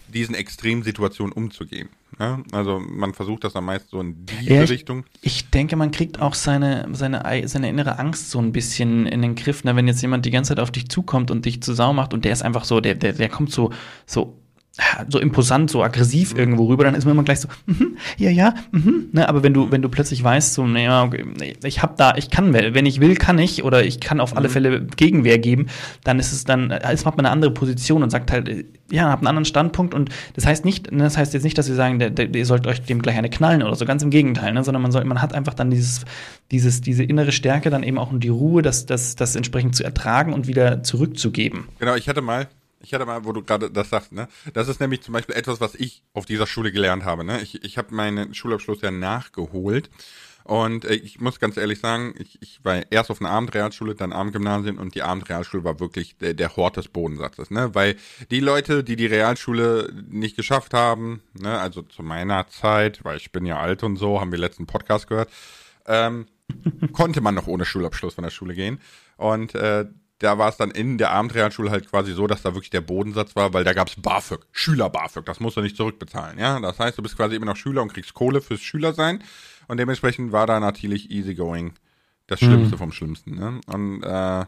diesen 0.08 0.36
Extremsituationen 0.36 1.34
umzugehen. 1.34 1.90
Ja? 2.20 2.40
Also 2.52 2.80
man 2.80 3.14
versucht 3.14 3.44
das 3.44 3.56
am 3.56 3.66
meisten 3.66 3.90
so 3.90 4.00
in 4.02 4.26
diese 4.26 4.54
Ja, 4.54 4.64
ich- 4.64 4.70
Richtung. 4.70 5.04
Ich 5.22 5.50
denke, 5.50 5.76
man 5.76 5.92
kriegt 5.92 6.22
auch 6.22 6.34
seine, 6.34 6.88
seine, 6.94 7.26
ei- 7.26 7.46
seine 7.48 7.70
innere 7.70 8.00
Angst 8.00 8.30
so 8.32 8.40
ein 8.40 8.52
bisschen 8.52 9.06
in 9.06 9.22
den 9.22 9.36
Griff. 9.36 9.64
Ne? 9.64 9.76
Wenn 9.76 9.88
jetzt 9.88 10.02
jemand 10.02 10.26
die 10.26 10.32
ganze 10.32 10.50
Zeit 10.50 10.60
auf 10.60 10.72
dich 10.72 10.90
zukommt 10.90 11.30
und 11.32 11.46
dich 11.46 11.62
zu 11.62 11.74
Sau 11.74 11.92
macht 11.94 12.14
und 12.14 12.24
der 12.26 12.34
ist 12.34 12.44
einfach 12.44 12.66
so, 12.66 12.80
der, 12.82 12.96
der, 12.96 13.14
der 13.14 13.30
kommt 13.30 13.52
so, 13.52 13.72
so, 14.06 14.40
so 15.10 15.20
imposant, 15.20 15.70
so 15.72 15.84
aggressiv 15.84 16.34
Mhm. 16.34 16.40
irgendwo 16.40 16.66
rüber, 16.68 16.84
dann 16.84 16.96
ist 16.96 17.06
man 17.06 17.14
immer 17.14 17.24
gleich 17.24 17.40
so, 17.40 17.48
mhm, 17.66 17.98
ja, 18.18 18.30
ja, 18.30 18.54
mhm. 18.72 19.10
ne? 19.14 19.28
aber 19.30 19.42
wenn 19.44 19.54
du, 19.54 19.72
wenn 19.72 19.82
du 19.82 19.90
plötzlich 19.90 20.24
weißt, 20.24 20.54
so, 20.54 20.66
naja, 20.68 21.10
nee, 21.40 21.54
ich 21.64 21.82
hab 21.82 21.98
da, 21.98 22.16
ich 22.18 22.30
kann, 22.30 22.54
wenn 22.54 22.86
ich 22.86 23.00
will, 23.00 23.16
kann 23.16 23.40
ich 23.40 23.64
oder 23.64 23.84
ich 23.86 24.00
kann 24.00 24.20
auf 24.20 24.32
Mhm. 24.32 24.38
alle 24.38 24.50
Fälle 24.50 24.82
Gegenwehr 24.86 25.40
geben, 25.40 25.68
dann 26.04 26.20
ist 26.20 26.34
es 26.34 26.44
dann, 26.44 26.72
ist 26.72 27.06
man 27.06 27.18
eine 27.20 27.30
andere 27.32 27.52
Position 27.52 28.04
und 28.04 28.10
sagt 28.10 28.32
halt, 28.32 28.66
ja, 28.92 29.10
habt 29.10 29.22
einen 29.22 29.28
anderen 29.28 29.46
Standpunkt 29.46 29.94
und 29.94 30.10
das 30.36 30.46
heißt 30.46 30.66
nicht, 30.66 30.92
ne, 30.92 31.04
das 31.04 31.18
heißt 31.18 31.34
jetzt 31.34 31.44
nicht, 31.44 31.58
dass 31.58 31.68
wir 31.70 31.76
sagen, 31.76 32.00
der, 32.00 32.10
der, 32.10 32.34
ihr 32.36 32.46
sollt 32.46 32.68
euch 32.68 32.82
dem 32.82 33.02
gleich 33.02 33.18
eine 33.18 33.30
knallen 33.30 33.64
oder 33.64 33.76
so, 33.76 33.86
ganz 33.86 34.04
im 34.04 34.10
Gegenteil, 34.10 34.54
ne, 34.54 34.64
sondern 34.64 34.82
man 34.82 34.92
soll, 34.92 35.04
man 35.06 35.22
hat 35.22 35.34
einfach 35.34 35.54
dann 35.54 35.70
dieses, 35.72 36.06
dieses, 36.52 36.82
diese 36.82 37.04
innere 37.04 37.32
Stärke 37.32 37.70
dann 37.70 37.84
eben 37.84 37.98
auch 37.98 38.12
und 38.12 38.24
die 38.24 38.30
Ruhe, 38.30 38.62
das, 38.62 38.86
das, 38.86 39.16
das 39.16 39.36
entsprechend 39.36 39.76
zu 39.76 39.84
ertragen 39.84 40.34
und 40.34 40.48
wieder 40.48 40.84
zurückzugeben. 40.84 41.66
Genau, 41.80 41.96
ich 41.96 42.08
hatte 42.10 42.22
mal, 42.22 42.48
ich 42.86 42.94
hatte 42.94 43.06
mal, 43.06 43.26
wo 43.26 43.32
du 43.32 43.42
gerade 43.42 43.72
das 43.72 43.90
sagst, 43.90 44.12
ne? 44.12 44.28
Das 44.54 44.68
ist 44.68 44.80
nämlich 44.80 45.02
zum 45.02 45.14
Beispiel 45.14 45.36
etwas, 45.36 45.60
was 45.60 45.74
ich 45.74 46.04
auf 46.14 46.26
dieser 46.26 46.46
Schule 46.46 46.72
gelernt 46.72 47.04
habe, 47.04 47.24
ne? 47.24 47.42
Ich, 47.42 47.64
ich 47.64 47.80
habe 47.80 47.94
meinen 47.96 48.34
Schulabschluss 48.36 48.82
ja 48.82 48.92
nachgeholt. 48.92 49.90
Und 50.44 50.86
äh, 50.86 50.94
ich 50.94 51.20
muss 51.20 51.40
ganz 51.40 51.58
ehrlich 51.58 51.80
sagen, 51.80 52.14
ich, 52.20 52.40
ich 52.44 52.64
war 52.64 52.84
erst 52.92 53.10
auf 53.10 53.20
einer 53.20 53.32
Abendrealschule, 53.32 53.96
dann 53.96 54.14
Abendgymnasien 54.14 54.78
und 54.78 54.94
die 54.94 55.02
Abendrealschule 55.02 55.64
war 55.64 55.80
wirklich 55.80 56.16
der, 56.18 56.36
der 56.36 56.56
Hort 56.56 56.78
des 56.78 56.88
Bodensatzes, 56.88 57.50
ne? 57.50 57.74
Weil 57.74 57.96
die 58.30 58.40
Leute, 58.40 58.84
die 58.84 58.96
die 58.96 59.08
Realschule 59.08 59.92
nicht 60.08 60.36
geschafft 60.36 60.76
haben, 60.76 61.24
ne, 61.34 61.60
also 61.60 61.82
zu 61.82 62.04
meiner 62.04 62.48
Zeit, 62.50 63.04
weil 63.04 63.18
ich 63.18 63.32
bin 63.32 63.48
ja 63.48 63.60
alt 63.60 63.82
und 63.82 63.96
so, 63.96 64.22
haben 64.22 64.32
wir 64.32 64.38
letzten 64.38 64.68
Podcast 64.68 65.08
gehört, 65.08 65.32
ähm, 65.88 66.28
konnte 66.94 67.22
man 67.22 67.34
noch 67.34 67.48
ohne 67.48 67.66
Schulabschluss 67.66 68.14
von 68.14 68.24
der 68.24 68.32
Schule 68.32 68.54
gehen. 68.54 68.80
Und 69.18 69.56
äh, 69.56 69.86
da 70.20 70.38
war 70.38 70.50
es 70.50 70.58
dann 70.58 70.72
in 70.72 70.98
der 70.98 71.12
Abendrealschule 71.12 71.72
halt 71.72 71.90
quasi 71.90 72.14
so, 72.14 72.28
dass 72.28 72.42
da 72.42 72.54
wirklich 72.54 72.70
der 72.70 72.82
Bodensatz 72.82 73.36
war, 73.36 73.54
weil 73.54 73.64
da 73.64 73.74
gab's 73.74 73.96
BAföG, 73.98 74.46
Schüler-BAföG, 74.52 75.26
das 75.26 75.40
musst 75.40 75.58
du 75.58 75.62
nicht 75.62 75.76
zurückbezahlen, 75.76 76.40
ja. 76.40 76.60
Das 76.60 76.80
heißt, 76.80 76.98
du 76.98 77.04
bist 77.04 77.18
quasi 77.18 77.36
immer 77.36 77.48
noch 77.48 77.58
Schüler 77.58 77.82
und 77.82 77.94
kriegst 77.94 78.14
Kohle 78.14 78.42
fürs 78.42 78.62
Schülersein 78.62 79.24
und 79.68 79.78
dementsprechend 79.78 80.32
war 80.32 80.48
da 80.48 80.60
natürlich 80.60 81.12
easygoing 81.12 81.74
das 82.28 82.40
Schlimmste 82.40 82.78
vom 82.78 82.92
Schlimmsten, 82.92 83.36
ne? 83.36 83.62
Und 83.68 84.04
äh, 84.04 84.46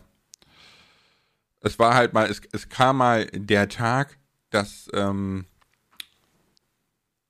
es 1.61 1.77
war 1.79 1.95
halt 1.95 2.13
mal, 2.13 2.29
es, 2.29 2.41
es 2.51 2.69
kam 2.69 2.97
mal 2.97 3.25
der 3.25 3.69
Tag, 3.69 4.17
dass 4.49 4.89
ähm, 4.93 5.45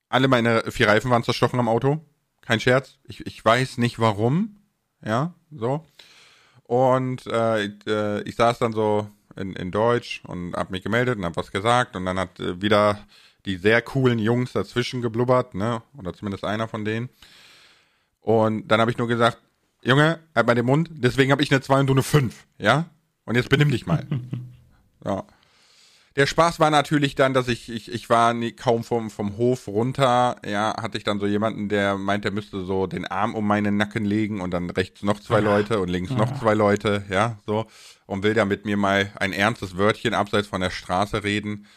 alle 0.09 0.27
meine 0.27 0.71
vier 0.71 0.87
Reifen 0.87 1.11
waren 1.11 1.23
zerstochen 1.23 1.59
am 1.59 1.67
Auto. 1.67 2.05
Kein 2.41 2.59
Scherz. 2.59 2.97
Ich, 3.03 3.25
ich 3.25 3.43
weiß 3.43 3.77
nicht 3.77 3.99
warum. 3.99 4.57
Ja, 5.03 5.33
so. 5.51 5.85
Und 6.67 7.25
äh, 7.27 7.63
ich, 7.63 7.87
äh, 7.87 8.21
ich 8.23 8.35
saß 8.35 8.59
dann 8.59 8.73
so 8.73 9.09
in, 9.37 9.53
in 9.53 9.71
Deutsch 9.71 10.21
und 10.27 10.53
hab 10.53 10.69
mich 10.69 10.83
gemeldet 10.83 11.17
und 11.17 11.25
hab 11.25 11.37
was 11.37 11.51
gesagt 11.51 11.95
und 11.95 12.05
dann 12.05 12.19
hat 12.19 12.39
äh, 12.39 12.61
wieder 12.61 12.99
die 13.45 13.55
sehr 13.55 13.81
coolen 13.81 14.19
Jungs 14.19 14.51
dazwischen 14.51 15.01
geblubbert, 15.01 15.55
ne? 15.55 15.81
Oder 15.97 16.13
zumindest 16.13 16.43
einer 16.43 16.67
von 16.67 16.83
denen. 16.83 17.09
Und 18.19 18.67
dann 18.67 18.81
habe 18.81 18.91
ich 18.91 18.97
nur 18.97 19.07
gesagt, 19.07 19.37
Junge, 19.81 20.19
halt 20.35 20.47
mal 20.47 20.55
den 20.55 20.65
Mund, 20.65 20.89
deswegen 20.91 21.31
habe 21.31 21.41
ich 21.41 21.51
eine 21.51 21.61
2 21.61 21.79
und 21.79 21.87
du 21.87 21.93
eine 21.93 22.03
5, 22.03 22.45
ja? 22.57 22.89
Und 23.23 23.35
jetzt 23.35 23.49
benimm 23.49 23.71
dich 23.71 23.85
mal. 23.87 24.05
ja. 25.05 25.23
Der 26.17 26.25
Spaß 26.25 26.59
war 26.59 26.71
natürlich 26.71 27.13
dann, 27.13 27.35
dass 27.35 27.47
ich, 27.47 27.69
ich, 27.69 27.91
ich 27.91 28.09
war 28.09 28.33
nie, 28.33 28.51
kaum 28.51 28.83
vom, 28.83 29.11
vom 29.11 29.37
Hof 29.37 29.67
runter, 29.67 30.37
ja, 30.43 30.75
hatte 30.81 30.97
ich 30.97 31.03
dann 31.03 31.19
so 31.19 31.27
jemanden, 31.27 31.69
der 31.69 31.95
meint, 31.95 32.25
der 32.25 32.31
müsste 32.31 32.65
so 32.65 32.87
den 32.87 33.05
Arm 33.05 33.35
um 33.35 33.45
meinen 33.45 33.77
Nacken 33.77 34.03
legen 34.03 34.41
und 34.41 34.49
dann 34.49 34.71
rechts 34.71 35.03
noch 35.03 35.19
zwei 35.19 35.41
Leute 35.41 35.79
und 35.79 35.89
links 35.89 36.09
noch 36.09 36.39
zwei 36.39 36.55
Leute, 36.55 37.05
ja, 37.07 37.37
so, 37.45 37.67
und 38.07 38.23
will 38.23 38.33
da 38.33 38.45
mit 38.45 38.65
mir 38.65 38.77
mal 38.77 39.11
ein 39.19 39.31
ernstes 39.31 39.77
Wörtchen 39.77 40.15
abseits 40.15 40.47
von 40.47 40.59
der 40.59 40.71
Straße 40.71 41.23
reden. 41.23 41.67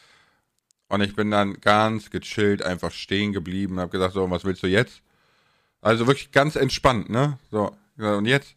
Und 0.88 1.03
ich 1.03 1.14
bin 1.14 1.30
dann 1.30 1.61
ganz 1.61 2.09
gechillt 2.09 2.62
einfach 2.62 2.93
stehen 2.93 3.34
geblieben 3.34 3.74
und 3.74 3.80
hab 3.80 3.91
gesagt, 3.91 4.14
so, 4.14 4.28
was 4.30 4.45
willst 4.45 4.62
du 4.62 4.68
jetzt? 4.68 5.03
Also 5.82 6.07
wirklich 6.07 6.32
ganz 6.32 6.57
entspannt, 6.57 7.11
ne? 7.11 7.38
So, 7.51 7.76
und 7.99 8.24
jetzt? 8.24 8.57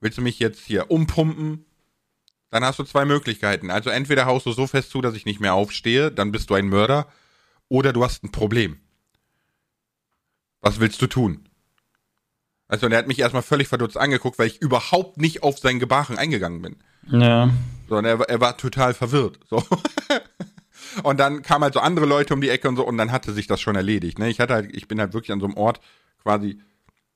Willst 0.00 0.18
du 0.18 0.22
mich 0.22 0.38
jetzt 0.38 0.64
hier 0.64 0.88
umpumpen? 0.88 1.66
Dann 2.50 2.64
hast 2.64 2.78
du 2.78 2.84
zwei 2.84 3.04
Möglichkeiten. 3.04 3.70
Also 3.70 3.90
entweder 3.90 4.26
haust 4.26 4.46
du 4.46 4.52
so 4.52 4.66
fest 4.66 4.90
zu, 4.90 5.00
dass 5.00 5.14
ich 5.14 5.24
nicht 5.24 5.40
mehr 5.40 5.54
aufstehe, 5.54 6.10
dann 6.10 6.32
bist 6.32 6.50
du 6.50 6.54
ein 6.54 6.68
Mörder, 6.68 7.06
oder 7.68 7.92
du 7.92 8.02
hast 8.04 8.24
ein 8.24 8.32
Problem. 8.32 8.80
Was 10.60 10.80
willst 10.80 11.00
du 11.00 11.06
tun? 11.06 11.48
Also, 12.68 12.86
und 12.86 12.92
er 12.92 12.98
hat 12.98 13.08
mich 13.08 13.18
erstmal 13.18 13.42
völlig 13.42 13.68
verdutzt 13.68 13.96
angeguckt, 13.96 14.38
weil 14.38 14.46
ich 14.46 14.60
überhaupt 14.60 15.16
nicht 15.16 15.42
auf 15.42 15.58
sein 15.58 15.78
Gebaren 15.80 16.18
eingegangen 16.18 16.62
bin. 16.62 16.76
Ja. 17.08 17.50
Sondern 17.88 18.04
er, 18.04 18.18
war- 18.20 18.28
er 18.28 18.40
war 18.40 18.56
total 18.56 18.94
verwirrt. 18.94 19.40
So. 19.48 19.64
Und 21.02 21.18
dann 21.20 21.42
kamen 21.42 21.64
halt 21.64 21.74
so 21.74 21.80
andere 21.80 22.06
Leute 22.06 22.34
um 22.34 22.40
die 22.40 22.48
Ecke 22.48 22.68
und 22.68 22.74
so, 22.74 22.84
und 22.84 22.96
dann 22.98 23.12
hatte 23.12 23.32
sich 23.32 23.46
das 23.46 23.60
schon 23.60 23.76
erledigt. 23.76 24.18
Ne? 24.18 24.28
Ich 24.28 24.40
hatte 24.40 24.54
halt, 24.54 24.74
ich 24.74 24.88
bin 24.88 24.98
halt 24.98 25.12
wirklich 25.12 25.30
an 25.30 25.38
so 25.38 25.46
einem 25.46 25.54
Ort 25.56 25.80
quasi 26.20 26.60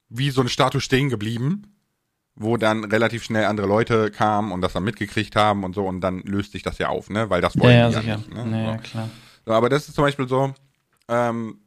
wie 0.09 0.31
so 0.31 0.43
eine 0.43 0.51
Statue 0.51 0.81
stehen 0.81 1.09
geblieben, 1.09 1.74
wo 2.37 2.57
dann 2.57 2.85
relativ 2.85 3.23
schnell 3.23 3.45
andere 3.45 3.67
Leute 3.67 4.11
kamen 4.11 4.51
und 4.53 4.61
das 4.61 4.73
dann 4.73 4.85
mitgekriegt 4.85 5.37
haben 5.37 5.63
und 5.65 5.75
so, 5.75 5.87
und 5.87 6.01
dann 6.01 6.21
löst 6.21 6.53
sich 6.53 6.63
das 6.63 6.79
ja 6.79 6.89
auf, 6.89 7.11
ne? 7.11 7.31
Weil 7.31 7.41
das 7.41 7.55
Ja, 7.55 7.61
wollen 7.63 7.77
ja, 7.77 7.89
die 7.89 7.95
ja 7.95 8.01
sicher. 8.01 8.17
nicht. 8.17 8.35
Ja, 8.35 8.45
Ne? 8.45 8.65
ja, 8.67 8.73
so. 8.73 8.79
klar. 8.83 9.11
So, 9.47 9.53
aber 9.53 9.69
das 9.69 9.89
ist 9.89 9.95
zum 9.95 10.05
Beispiel 10.05 10.29
so, 10.29 10.53
ähm, 11.09 11.59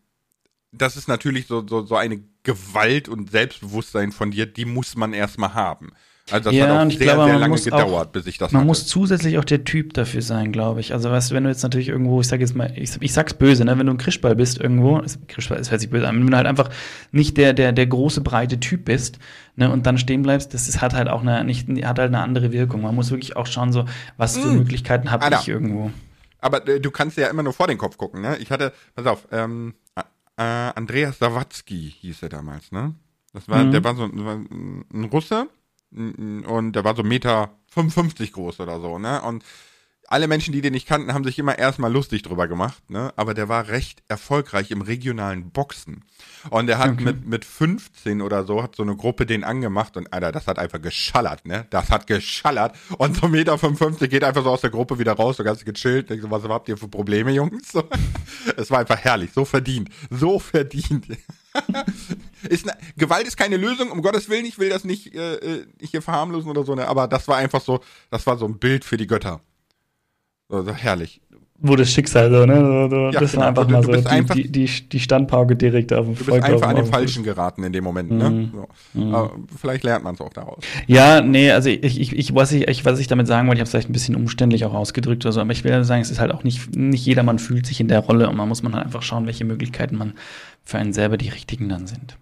das 0.71 0.97
ist 0.97 1.07
natürlich 1.07 1.47
so, 1.47 1.65
so, 1.67 1.85
so 1.85 1.95
eine 1.95 2.21
Gewalt 2.43 3.07
und 3.07 3.31
Selbstbewusstsein 3.31 4.11
von 4.11 4.31
dir, 4.31 4.45
die 4.45 4.65
muss 4.65 4.95
man 4.95 5.13
erstmal 5.13 5.53
haben. 5.53 5.91
Also 6.29 6.49
das 6.49 6.53
Ja, 6.57 6.67
hat 6.67 6.71
auch 6.77 6.81
und 6.81 6.91
ich 6.91 6.97
sehr, 6.97 7.05
glaube, 7.07 7.23
sehr 7.23 7.33
man 7.33 7.39
lange 7.41 7.51
muss 7.53 7.63
gedauert, 7.63 8.07
auch- 8.07 8.11
bis 8.11 8.27
ich 8.27 8.37
das 8.37 8.51
Man 8.51 8.59
hatte. 8.61 8.67
muss 8.67 8.85
zusätzlich 8.85 9.37
auch 9.37 9.45
der 9.45 9.63
Typ 9.63 9.93
dafür 9.93 10.21
sein, 10.21 10.51
glaube 10.51 10.81
ich. 10.81 10.91
Also, 10.93 11.09
weißt 11.09 11.31
du, 11.31 11.35
wenn 11.35 11.43
du 11.45 11.49
jetzt 11.49 11.63
natürlich 11.63 11.87
irgendwo, 11.87 12.19
ich 12.19 12.27
sag 12.27 12.41
jetzt 12.41 12.53
mal, 12.53 12.73
ich, 12.75 12.91
ich 12.99 13.13
sag's 13.13 13.33
böse, 13.33 13.63
ne, 13.63 13.77
wenn 13.79 13.85
du 13.85 13.93
ein 13.93 13.97
Krischball 13.97 14.35
bist 14.35 14.59
irgendwo, 14.59 14.99
ist, 14.99 15.25
Krischball, 15.29 15.57
es 15.57 15.71
hört 15.71 15.79
sich 15.79 15.89
böse 15.89 16.05
an, 16.07 16.19
wenn 16.19 16.27
du 16.29 16.35
halt 16.35 16.47
einfach 16.47 16.69
nicht 17.13 17.37
der, 17.37 17.53
der, 17.53 17.71
der 17.71 17.87
große, 17.87 18.19
breite 18.21 18.59
Typ 18.59 18.83
bist, 18.85 19.19
ne, 19.55 19.71
und 19.71 19.85
dann 19.85 19.97
stehen 19.97 20.21
bleibst, 20.21 20.53
das 20.53 20.67
ist, 20.67 20.81
hat 20.81 20.93
halt 20.93 21.07
auch 21.07 21.21
eine, 21.21 21.45
nicht, 21.45 21.69
hat 21.85 21.97
halt 21.97 22.09
eine 22.13 22.19
andere 22.19 22.51
Wirkung. 22.51 22.81
Man 22.81 22.93
muss 22.95 23.09
wirklich 23.09 23.37
auch 23.37 23.47
schauen, 23.47 23.71
so, 23.71 23.85
was 24.17 24.37
für 24.37 24.47
Mm. 24.49 24.55
Möglichkeiten 24.57 25.09
habe 25.11 25.33
ich 25.33 25.47
irgendwo. 25.47 25.91
Aber 26.41 26.67
äh, 26.67 26.81
du 26.81 26.91
kannst 26.91 27.17
ja 27.17 27.27
immer 27.27 27.43
nur 27.43 27.53
vor 27.53 27.67
den 27.67 27.77
Kopf 27.77 27.97
gucken, 27.97 28.21
ne? 28.21 28.35
Ich 28.37 28.51
hatte, 28.51 28.73
pass 28.95 29.05
auf, 29.05 29.27
ähm, 29.31 29.75
äh, 29.95 30.43
Andreas 30.43 31.19
Sawatzki 31.19 31.93
hieß 32.01 32.21
er 32.23 32.29
damals, 32.29 32.71
ne? 32.73 32.93
Das 33.33 33.47
war, 33.49 33.63
Mhm. 33.63 33.71
der 33.71 33.83
war 33.83 33.95
so 33.95 34.03
war 34.13 34.35
ein 34.35 35.09
Russe 35.11 35.47
und 35.91 36.71
der 36.73 36.83
war 36.83 36.95
so 36.95 37.03
Meter 37.03 37.51
55 37.71 38.33
groß 38.33 38.59
oder 38.59 38.79
so, 38.79 38.99
ne? 38.99 39.21
Und 39.21 39.43
alle 40.09 40.29
Menschen, 40.29 40.53
die 40.53 40.61
den 40.61 40.71
nicht 40.71 40.87
kannten, 40.87 41.13
haben 41.13 41.25
sich 41.25 41.37
immer 41.37 41.59
erstmal 41.59 41.91
lustig 41.91 42.21
drüber 42.21 42.47
gemacht, 42.47 42.89
ne? 42.89 43.11
Aber 43.17 43.33
der 43.33 43.49
war 43.49 43.67
recht 43.67 44.03
erfolgreich 44.07 44.71
im 44.71 44.81
regionalen 44.81 45.51
Boxen. 45.51 46.05
Und 46.49 46.67
der 46.67 46.77
hat 46.77 46.91
Okay. 46.91 47.03
mit, 47.03 47.25
mit 47.27 47.43
15 47.43 48.21
oder 48.21 48.45
so, 48.45 48.63
hat 48.63 48.75
so 48.77 48.83
eine 48.83 48.95
Gruppe 48.95 49.25
den 49.25 49.43
angemacht 49.43 49.97
und 49.97 50.13
Alter, 50.13 50.31
das 50.31 50.47
hat 50.47 50.59
einfach 50.59 50.81
geschallert, 50.81 51.45
ne? 51.45 51.67
Das 51.71 51.89
hat 51.89 52.07
geschallert. 52.07 52.77
Und 52.97 53.17
so 53.17 53.27
Meter 53.27 53.57
55 53.57 54.09
geht 54.09 54.23
einfach 54.23 54.43
so 54.43 54.49
aus 54.51 54.61
der 54.61 54.69
Gruppe 54.69 54.97
wieder 54.97 55.11
raus, 55.11 55.35
so 55.37 55.43
ganz 55.43 55.65
gechillt. 55.65 56.09
Denk 56.09 56.21
so, 56.21 56.31
was 56.31 56.43
habt 56.43 56.69
ihr 56.69 56.77
für 56.77 56.87
Probleme, 56.87 57.31
Jungs? 57.31 57.73
Es 58.55 58.71
war 58.71 58.79
einfach 58.79 58.97
herrlich, 58.99 59.31
so 59.33 59.43
verdient. 59.43 59.89
So 60.09 60.39
verdient. 60.39 61.05
ist 62.49 62.65
ne, 62.65 62.73
Gewalt 62.97 63.27
ist 63.27 63.37
keine 63.37 63.57
Lösung, 63.57 63.91
um 63.91 64.01
Gottes 64.01 64.29
Willen, 64.29 64.45
ich 64.45 64.59
will 64.59 64.69
das 64.69 64.83
nicht 64.83 65.13
äh, 65.15 65.35
äh, 65.35 65.65
hier 65.81 66.01
verharmlosen 66.01 66.49
oder 66.49 66.63
so, 66.63 66.75
ne? 66.75 66.87
Aber 66.87 67.07
das 67.07 67.27
war 67.27 67.37
einfach 67.37 67.61
so, 67.61 67.79
das 68.11 68.25
war 68.27 68.37
so 68.37 68.45
ein 68.45 68.57
Bild 68.59 68.85
für 68.85 68.97
die 68.97 69.07
Götter. 69.07 69.41
So, 70.49 70.63
so 70.63 70.73
herrlich. 70.73 71.21
Wo 71.59 71.75
das 71.75 71.91
Schicksal 71.91 72.29
so, 72.31 72.45
ne? 72.45 72.87
So, 72.87 72.95
Ja, 73.09 73.19
das 73.19 73.31
genau. 73.31 73.47
einfach 73.47 73.65
Du- 73.65 73.71
mal 73.73 73.81
du 73.81 73.87
so 73.87 73.91
bist 73.93 74.05
die, 74.05 74.09
einfach- 74.11 74.35
die, 74.35 74.47
die, 74.51 74.67
die 74.89 74.99
Standpauke 74.99 75.55
direkt 75.55 75.91
auf 75.91 76.05
dem 76.05 76.15
Du 76.15 76.23
bist 76.25 76.43
einfach 76.43 76.67
an 76.69 76.75
den 76.75 76.85
Falschen 76.85 77.23
geraten 77.23 77.63
in 77.63 77.73
dem 77.73 77.83
Moment, 77.83 78.11
ne? 78.11 78.29
Mhm. 78.29 78.51
So. 78.93 79.01
Aber 79.15 79.31
vielleicht 79.59 79.83
lernt 79.83 80.03
man 80.03 80.13
es 80.13 80.21
auch 80.21 80.31
daraus. 80.31 80.63
Ja, 80.85 81.19
nee, 81.21 81.49
also 81.49 81.69
ich, 81.69 81.99
ich, 81.99 82.15
ich, 82.15 82.35
was, 82.35 82.51
ich, 82.51 82.67
ich, 82.67 82.85
was 82.85 82.99
ich 82.99 83.07
damit 83.07 83.25
sagen 83.25 83.47
wollte, 83.47 83.57
ich 83.57 83.61
habe 83.61 83.65
es 83.65 83.71
vielleicht 83.71 83.89
ein 83.89 83.93
bisschen 83.93 84.15
umständlich 84.15 84.65
auch 84.65 84.73
ausgedrückt 84.75 85.25
oder 85.25 85.33
so, 85.33 85.41
aber 85.41 85.51
ich 85.51 85.63
will 85.63 85.83
sagen, 85.83 86.03
es 86.03 86.11
ist 86.11 86.19
halt 86.19 86.31
auch 86.31 86.43
nicht, 86.43 86.75
nicht 86.75 87.03
jedermann 87.03 87.39
fühlt 87.39 87.65
sich 87.65 87.79
in 87.79 87.87
der 87.87 88.01
Rolle 88.01 88.29
und 88.29 88.37
man 88.37 88.47
muss 88.47 88.61
man 88.61 88.75
halt 88.75 88.85
einfach 88.85 89.01
schauen, 89.01 89.25
welche 89.25 89.43
Möglichkeiten 89.43 89.97
man 89.97 90.13
für 90.67 90.77
einen 90.77 90.93
selber 90.93 91.17
die 91.17 91.29
richtigen 91.29 91.69
dann 91.69 91.87
sind. 91.87 92.17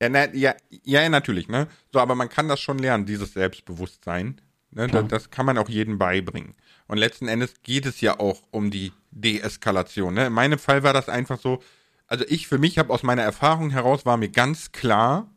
Ja, 0.00 0.08
na, 0.08 0.32
ja, 0.34 0.54
ja, 0.84 1.08
natürlich, 1.08 1.48
ne? 1.48 1.68
So, 1.92 2.00
aber 2.00 2.14
man 2.14 2.28
kann 2.28 2.48
das 2.48 2.60
schon 2.60 2.78
lernen, 2.78 3.06
dieses 3.06 3.32
Selbstbewusstsein. 3.32 4.40
Ne? 4.70 4.88
Das, 4.88 5.08
das 5.08 5.30
kann 5.30 5.46
man 5.46 5.56
auch 5.58 5.68
jedem 5.68 5.98
beibringen. 5.98 6.54
Und 6.86 6.98
letzten 6.98 7.28
Endes 7.28 7.54
geht 7.62 7.86
es 7.86 8.00
ja 8.00 8.20
auch 8.20 8.42
um 8.50 8.70
die 8.70 8.92
Deeskalation. 9.10 10.14
Ne? 10.14 10.26
In 10.26 10.32
meinem 10.32 10.58
Fall 10.58 10.82
war 10.82 10.92
das 10.92 11.08
einfach 11.08 11.40
so, 11.40 11.62
also 12.06 12.24
ich 12.28 12.46
für 12.46 12.58
mich 12.58 12.78
habe 12.78 12.92
aus 12.92 13.02
meiner 13.02 13.22
Erfahrung 13.22 13.70
heraus 13.70 14.04
war 14.04 14.16
mir 14.16 14.28
ganz 14.28 14.72
klar, 14.72 15.30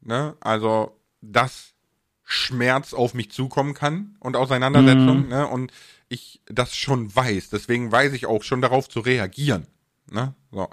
ne, 0.00 0.36
also 0.40 0.96
dass 1.20 1.74
Schmerz 2.22 2.94
auf 2.94 3.14
mich 3.14 3.30
zukommen 3.30 3.74
kann 3.74 4.16
und 4.20 4.36
Auseinandersetzung, 4.36 5.24
Mhm. 5.24 5.28
ne, 5.28 5.46
und 5.48 5.72
ich 6.08 6.40
das 6.46 6.76
schon 6.76 7.14
weiß. 7.14 7.50
Deswegen 7.50 7.90
weiß 7.90 8.12
ich 8.12 8.26
auch 8.26 8.42
schon 8.44 8.60
darauf 8.60 8.88
zu 8.88 9.00
reagieren. 9.00 9.66
Ne? 10.10 10.34
So. 10.52 10.68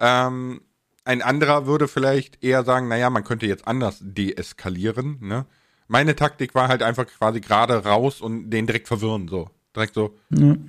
Ähm, 0.00 0.62
ein 1.04 1.22
anderer 1.22 1.66
würde 1.66 1.88
vielleicht 1.88 2.42
eher 2.42 2.64
sagen, 2.64 2.88
naja, 2.88 3.10
man 3.10 3.24
könnte 3.24 3.46
jetzt 3.46 3.66
anders 3.66 3.98
deeskalieren. 4.02 5.18
Ne? 5.20 5.46
Meine 5.88 6.14
Taktik 6.16 6.54
war 6.54 6.68
halt 6.68 6.82
einfach 6.82 7.06
quasi 7.06 7.40
gerade 7.40 7.84
raus 7.84 8.20
und 8.20 8.50
den 8.50 8.66
direkt 8.66 8.88
verwirren. 8.88 9.28
So. 9.28 9.50
Direkt 9.74 9.94
so, 9.94 10.16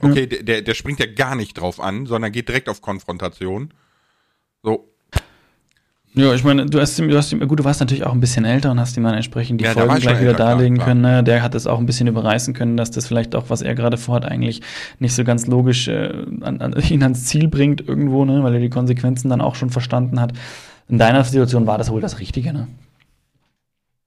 okay, 0.02 0.28
der- 0.28 0.44
der, 0.44 0.62
der 0.62 0.74
springt 0.74 1.00
ja 1.00 1.06
gar 1.12 1.36
nicht 1.36 1.56
drauf 1.60 1.80
an, 1.80 2.06
sondern 2.06 2.32
geht 2.32 2.48
direkt 2.50 2.70
auf 2.70 2.82
Konfrontation. 2.82 3.74
So, 4.64 4.91
Ja, 6.14 6.34
ich 6.34 6.44
meine, 6.44 6.66
du 6.66 6.80
hast 6.82 7.00
ihm, 7.00 7.08
du 7.08 7.16
hast 7.18 7.32
ihm, 7.32 7.40
gut, 7.48 7.60
du 7.60 7.64
warst 7.64 7.80
natürlich 7.80 8.06
auch 8.06 8.12
ein 8.12 8.20
bisschen 8.20 8.44
älter 8.44 8.70
und 8.72 8.80
hast 8.82 8.98
ihm 8.98 9.04
dann 9.04 9.14
entsprechend 9.14 9.62
die 9.62 9.66
Ja, 9.66 9.72
Folgen 9.72 9.96
gleich 9.96 10.20
wieder 10.20 10.32
älter, 10.32 10.44
darlegen 10.44 10.76
klar. 10.76 10.88
können. 10.90 11.02
Ne? 11.02 11.24
Der 11.24 11.42
hat 11.42 11.56
es 11.56 11.68
auch 11.68 11.80
ein 11.80 11.86
bisschen 11.86 12.08
überreißen 12.08 12.54
können, 12.54 12.76
dass 12.76 12.92
das 12.92 13.08
vielleicht 13.08 13.34
auch, 13.34 13.50
was 13.50 13.62
er 13.62 13.76
gerade 13.76 13.96
vorhat, 13.98 14.26
eigentlich 14.26 14.62
nicht 15.00 15.16
so 15.16 15.24
ganz 15.24 15.48
logisch 15.48 15.88
äh, 15.88 16.12
an, 16.42 16.60
an, 16.60 16.74
ihn 16.90 17.02
ans 17.04 17.26
Ziel 17.26 17.48
bringt 17.48 17.88
irgendwo, 17.88 18.26
ne? 18.26 18.44
weil 18.44 18.54
er 18.56 18.60
die 18.60 18.70
Konsequenzen 18.70 19.30
dann 19.30 19.40
auch 19.40 19.56
schon 19.56 19.70
verstanden 19.70 20.20
hat. 20.20 20.34
In 20.90 20.98
deiner 20.98 21.24
Situation 21.24 21.66
war 21.66 21.78
das 21.78 21.90
wohl 21.90 22.02
das 22.02 22.20
Richtige, 22.20 22.52
ne? 22.52 22.68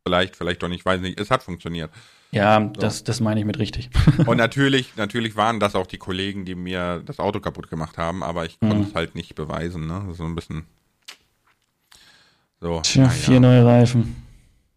vielleicht, 0.07 0.37
vielleicht 0.37 0.63
doch 0.63 0.69
nicht, 0.69 0.85
weiß 0.85 1.01
nicht. 1.01 1.19
Es 1.19 1.31
hat 1.31 1.43
funktioniert. 1.43 1.91
Ja, 2.33 2.61
das, 2.61 3.05
das 3.05 3.21
meine 3.21 3.41
ich 3.41 3.47
mit 3.47 3.59
richtig. 3.59 3.89
Und 4.27 4.37
natürlich, 4.37 4.95
natürlich 4.97 5.37
waren 5.37 5.61
das 5.61 5.75
auch 5.75 5.87
die 5.87 5.97
Kollegen, 5.99 6.45
die 6.45 6.55
mir 6.55 7.01
das 7.07 7.19
Auto 7.19 7.41
kaputt 7.41 7.71
gemacht 7.71 7.97
haben, 7.97 8.23
aber 8.23 8.45
ich 8.45 8.61
konnte 8.61 8.77
Mhm. 8.77 8.83
es 8.83 8.95
halt 8.95 9.15
nicht 9.15 9.35
beweisen. 9.35 9.87
Ne? 9.87 10.03
Das 10.03 10.13
ist 10.13 10.19
so 10.19 10.25
ein 10.25 10.35
bisschen. 10.35 10.65
So. 12.65 12.81
Tja, 12.81 13.11
vier 13.11 13.41
neue 13.41 13.63
Reifen. 13.63 14.17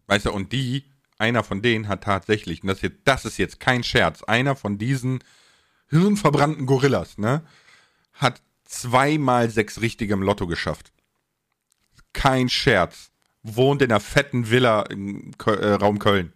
Weißt 0.08 0.26
du, 0.26 0.32
und 0.32 0.52
die, 0.52 0.84
einer 1.16 1.42
von 1.42 1.62
denen 1.62 1.88
hat 1.88 2.04
tatsächlich, 2.04 2.62
und 2.62 2.68
das, 2.68 2.82
jetzt, 2.82 2.98
das 3.04 3.24
ist 3.24 3.38
jetzt 3.38 3.60
kein 3.60 3.82
Scherz, 3.82 4.22
einer 4.24 4.56
von 4.56 4.76
diesen 4.76 5.20
hirnverbrannten 5.88 6.66
Gorillas, 6.66 7.16
ne, 7.16 7.40
hat 8.12 8.42
zweimal 8.64 9.48
sechs 9.48 9.80
richtige 9.80 10.12
im 10.12 10.20
Lotto 10.20 10.46
geschafft. 10.46 10.92
Kein 12.12 12.50
Scherz. 12.50 13.10
Wohnt 13.42 13.80
in 13.80 13.90
einer 13.90 14.00
fetten 14.00 14.50
Villa 14.50 14.82
im 14.82 15.30
Kö 15.38 15.54
äh, 15.54 15.72
Raum 15.72 15.98
Köln. 15.98 16.34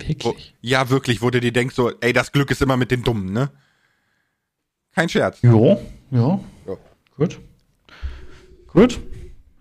Wo, 0.00 0.08
Wirklich? 0.08 0.54
ja, 0.62 0.88
wirklich, 0.88 1.20
wo 1.20 1.28
du 1.28 1.40
dir 1.40 1.52
denkst, 1.52 1.74
so, 1.74 1.90
ey, 2.00 2.14
das 2.14 2.32
Glück 2.32 2.50
ist 2.50 2.62
immer 2.62 2.78
mit 2.78 2.90
den 2.90 3.02
Dummen, 3.02 3.34
ne? 3.34 3.50
Kein 4.94 5.10
Scherz. 5.10 5.42
Jo, 5.42 5.78
ja. 6.10 6.40
Ja. 6.66 6.76
Gut. 7.16 7.38
Gut. 8.68 8.98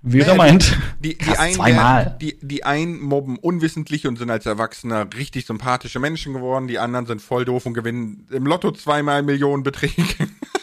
Wie 0.05 0.19
er 0.19 0.27
Naja, 0.27 0.37
meint. 0.37 0.77
Die, 0.99 1.09
die, 1.09 1.15
Krass, 1.17 1.39
einen, 1.39 1.55
zweimal. 1.55 2.17
Die, 2.19 2.37
die 2.41 2.65
einen 2.65 2.99
mobben 2.99 3.37
unwissentlich 3.37 4.05
und 4.05 4.17
sind 4.17 4.29
als 4.29 4.45
Erwachsener 4.45 5.07
richtig 5.15 5.45
sympathische 5.45 5.99
Menschen 5.99 6.33
geworden, 6.33 6.67
die 6.67 6.77
anderen 6.77 7.05
sind 7.05 7.21
voll 7.21 7.45
doof 7.45 7.65
und 7.65 7.73
gewinnen 7.73 8.27
im 8.29 8.45
Lotto 8.45 8.71
zweimal 8.73 9.23
Millionen 9.23 9.63
Beträge. 9.63 10.03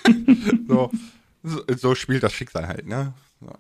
so, 0.68 0.90
so, 1.42 1.62
so 1.74 1.94
spielt 1.94 2.22
das 2.22 2.34
Schicksal 2.34 2.68
halt, 2.68 2.86
ne? 2.86 3.14
So. 3.40 3.50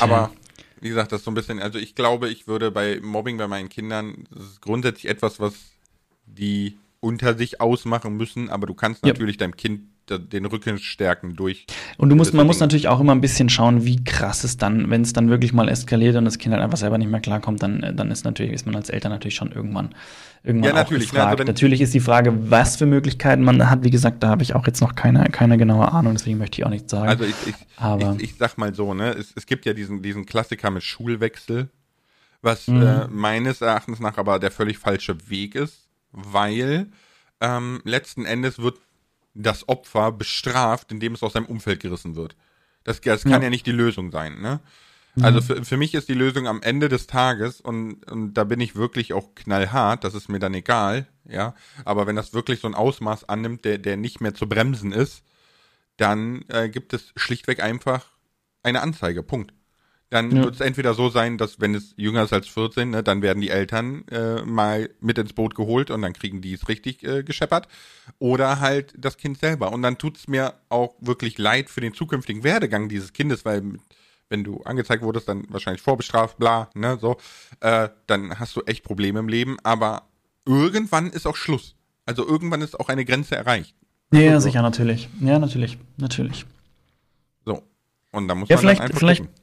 Aber 0.00 0.32
wie 0.80 0.88
gesagt, 0.88 1.12
das 1.12 1.20
ist 1.20 1.24
so 1.24 1.30
ein 1.30 1.34
bisschen, 1.34 1.60
also 1.62 1.78
ich 1.78 1.94
glaube, 1.94 2.28
ich 2.28 2.48
würde 2.48 2.72
bei 2.72 2.98
Mobbing 3.00 3.38
bei 3.38 3.46
meinen 3.46 3.68
Kindern, 3.68 4.26
das 4.30 4.42
ist 4.44 4.60
grundsätzlich 4.60 5.06
etwas, 5.06 5.38
was 5.38 5.54
die 6.26 6.76
unter 6.98 7.36
sich 7.36 7.60
ausmachen 7.60 8.16
müssen, 8.16 8.50
aber 8.50 8.66
du 8.66 8.74
kannst 8.74 9.04
Ja. 9.04 9.12
natürlich 9.12 9.36
deinem 9.36 9.56
Kind 9.56 9.82
den 10.10 10.44
Rücken 10.46 10.78
stärken 10.78 11.36
durch. 11.36 11.66
Und 11.96 12.10
du 12.10 12.16
musst, 12.16 12.34
man 12.34 12.46
muss 12.46 12.56
Deswegen- 12.56 12.64
natürlich 12.66 12.88
auch 12.88 13.00
immer 13.00 13.14
ein 13.14 13.20
bisschen 13.20 13.48
schauen, 13.48 13.84
wie 13.84 14.02
krass 14.04 14.44
es 14.44 14.56
dann, 14.56 14.90
wenn 14.90 15.02
es 15.02 15.12
dann 15.12 15.30
wirklich 15.30 15.52
mal 15.52 15.68
eskaliert 15.68 16.16
und 16.16 16.24
das 16.24 16.38
Kind 16.38 16.52
halt 16.54 16.62
einfach 16.62 16.76
selber 16.78 16.98
nicht 16.98 17.10
mehr 17.10 17.20
klarkommt, 17.20 17.62
dann, 17.62 17.94
dann 17.96 18.10
ist 18.10 18.24
natürlich, 18.24 18.52
ist 18.52 18.66
man 18.66 18.74
als 18.74 18.90
Eltern 18.90 19.12
natürlich 19.12 19.36
schon 19.36 19.52
irgendwann, 19.52 19.94
irgendwann 20.42 20.70
Ja, 20.70 20.72
auch 20.72 20.76
natürlich, 20.78 21.12
ne, 21.12 21.18
also 21.20 21.24
gefragt. 21.30 21.38
wenn- 21.38 21.46
natürlich 21.46 21.80
ist 21.80 21.94
die 21.94 22.00
Frage, 22.00 22.50
was 22.50 22.76
für 22.76 22.86
Möglichkeiten 22.86 23.42
man 23.42 23.70
hat. 23.70 23.84
Wie 23.84 23.90
gesagt, 23.90 24.22
da 24.22 24.28
habe 24.28 24.42
ich 24.42 24.54
auch 24.54 24.66
jetzt 24.66 24.80
noch 24.80 24.94
keine, 24.94 25.24
keine 25.30 25.56
genaue 25.56 25.90
Ahnung, 25.92 26.14
deswegen 26.14 26.38
möchte 26.38 26.60
ich 26.60 26.66
auch 26.66 26.70
nichts 26.70 26.90
sagen. 26.90 27.08
Also 27.08 27.24
ich, 27.24 27.34
ich, 27.46 27.54
Aber- 27.76 28.16
ich, 28.18 28.24
ich 28.32 28.34
sag 28.38 28.58
mal 28.58 28.74
so, 28.74 28.94
ne, 28.94 29.10
es, 29.10 29.32
es 29.36 29.46
gibt 29.46 29.64
ja 29.66 29.72
diesen, 29.72 30.02
diesen 30.02 30.26
Klassiker 30.26 30.70
mit 30.70 30.82
Schulwechsel, 30.82 31.68
was 32.42 32.66
Mhm. 32.66 32.82
äh, 32.82 33.06
meines 33.08 33.60
Erachtens 33.60 34.00
nach 34.00 34.18
aber 34.18 34.40
der 34.40 34.50
völlig 34.50 34.78
falsche 34.78 35.30
Weg 35.30 35.54
ist, 35.54 35.86
weil 36.10 36.88
ähm, 37.40 37.80
letzten 37.84 38.24
Endes 38.24 38.58
wird 38.58 38.78
das 39.34 39.68
Opfer 39.68 40.12
bestraft, 40.12 40.92
indem 40.92 41.14
es 41.14 41.22
aus 41.22 41.32
seinem 41.32 41.46
Umfeld 41.46 41.80
gerissen 41.80 42.16
wird. 42.16 42.36
Das, 42.84 43.00
das 43.00 43.22
kann 43.22 43.32
Ja. 43.32 43.42
ja. 43.42 43.50
nicht 43.50 43.66
die 43.66 43.72
Lösung 43.72 44.10
sein, 44.10 44.40
ne? 44.40 44.60
Also 45.20 45.42
für, 45.42 45.62
für 45.62 45.76
mich 45.76 45.92
ist 45.92 46.08
die 46.08 46.14
Lösung 46.14 46.46
am 46.46 46.62
Ende 46.62 46.88
des 46.88 47.06
Tages 47.06 47.60
und, 47.60 48.10
und 48.10 48.32
da 48.32 48.44
bin 48.44 48.60
ich 48.60 48.76
wirklich 48.76 49.12
auch 49.12 49.34
knallhart, 49.34 50.04
das 50.04 50.14
ist 50.14 50.30
mir 50.30 50.38
dann 50.38 50.54
egal, 50.54 51.06
ja. 51.28 51.54
Aber 51.84 52.06
wenn 52.06 52.16
das 52.16 52.32
wirklich 52.32 52.60
so 52.60 52.68
ein 52.68 52.74
Ausmaß 52.74 53.28
annimmt, 53.28 53.66
der, 53.66 53.76
der 53.76 53.98
nicht 53.98 54.22
mehr 54.22 54.34
zu 54.34 54.48
bremsen 54.48 54.90
ist, 54.92 55.22
dann 55.98 56.44
äh, 56.48 56.70
gibt 56.70 56.94
es 56.94 57.12
schlichtweg 57.16 57.62
einfach 57.62 58.06
eine 58.62 58.80
Anzeige. 58.80 59.22
Punkt. 59.22 59.52
Dann 60.12 60.30
Ja. 60.36 60.44
wird 60.44 60.56
es 60.56 60.60
entweder 60.60 60.92
so 60.92 61.08
sein, 61.08 61.38
dass 61.38 61.58
wenn 61.58 61.74
es 61.74 61.94
jünger 61.96 62.24
ist 62.24 62.34
als 62.34 62.46
14, 62.46 62.90
ne, 62.90 63.02
dann 63.02 63.22
werden 63.22 63.40
die 63.40 63.48
Eltern 63.48 64.06
äh, 64.08 64.42
mal 64.42 64.90
mit 65.00 65.16
ins 65.16 65.32
Boot 65.32 65.54
geholt 65.54 65.90
und 65.90 66.02
dann 66.02 66.12
kriegen 66.12 66.42
die 66.42 66.52
es 66.52 66.68
richtig 66.68 67.02
äh, 67.02 67.22
gescheppert. 67.22 67.66
Oder 68.18 68.60
halt 68.60 68.92
das 68.98 69.16
Kind 69.16 69.38
selber. 69.38 69.72
Und 69.72 69.80
dann 69.80 69.96
tut 69.96 70.18
es 70.18 70.28
mir 70.28 70.52
auch 70.68 70.94
wirklich 71.00 71.38
leid 71.38 71.70
für 71.70 71.80
den 71.80 71.94
zukünftigen 71.94 72.44
Werdegang 72.44 72.90
dieses 72.90 73.14
Kindes, 73.14 73.46
weil 73.46 73.62
wenn 74.28 74.44
du 74.44 74.60
angezeigt 74.64 75.02
wurdest, 75.02 75.28
dann 75.28 75.46
wahrscheinlich 75.48 75.80
vorbestraft, 75.80 76.36
bla, 76.38 76.68
ne, 76.74 76.98
so, 77.00 77.16
äh, 77.60 77.88
dann 78.06 78.38
hast 78.38 78.54
du 78.54 78.60
echt 78.66 78.84
Probleme 78.84 79.18
im 79.18 79.28
Leben. 79.28 79.56
Aber 79.62 80.02
irgendwann 80.44 81.08
ist 81.08 81.26
auch 81.26 81.36
Schluss. 81.36 81.74
Also 82.04 82.26
irgendwann 82.28 82.60
ist 82.60 82.78
auch 82.78 82.90
eine 82.90 83.06
Grenze 83.06 83.34
erreicht. 83.36 83.74
ja, 84.12 84.20
ja, 84.20 84.40
so. 84.40 84.44
sicher, 84.48 84.60
natürlich. 84.60 85.08
Ja, 85.20 85.38
natürlich, 85.38 85.78
natürlich. 85.96 86.44
So. 87.46 87.62
Und 88.10 88.28
da 88.28 88.34
muss 88.34 88.50
Ja, 88.50 88.56
man 88.56 88.60
vielleicht, 88.60 88.80
dann 88.80 88.86
einfach 88.88 88.98
vielleicht, 88.98 89.20
gucken. 89.22 89.34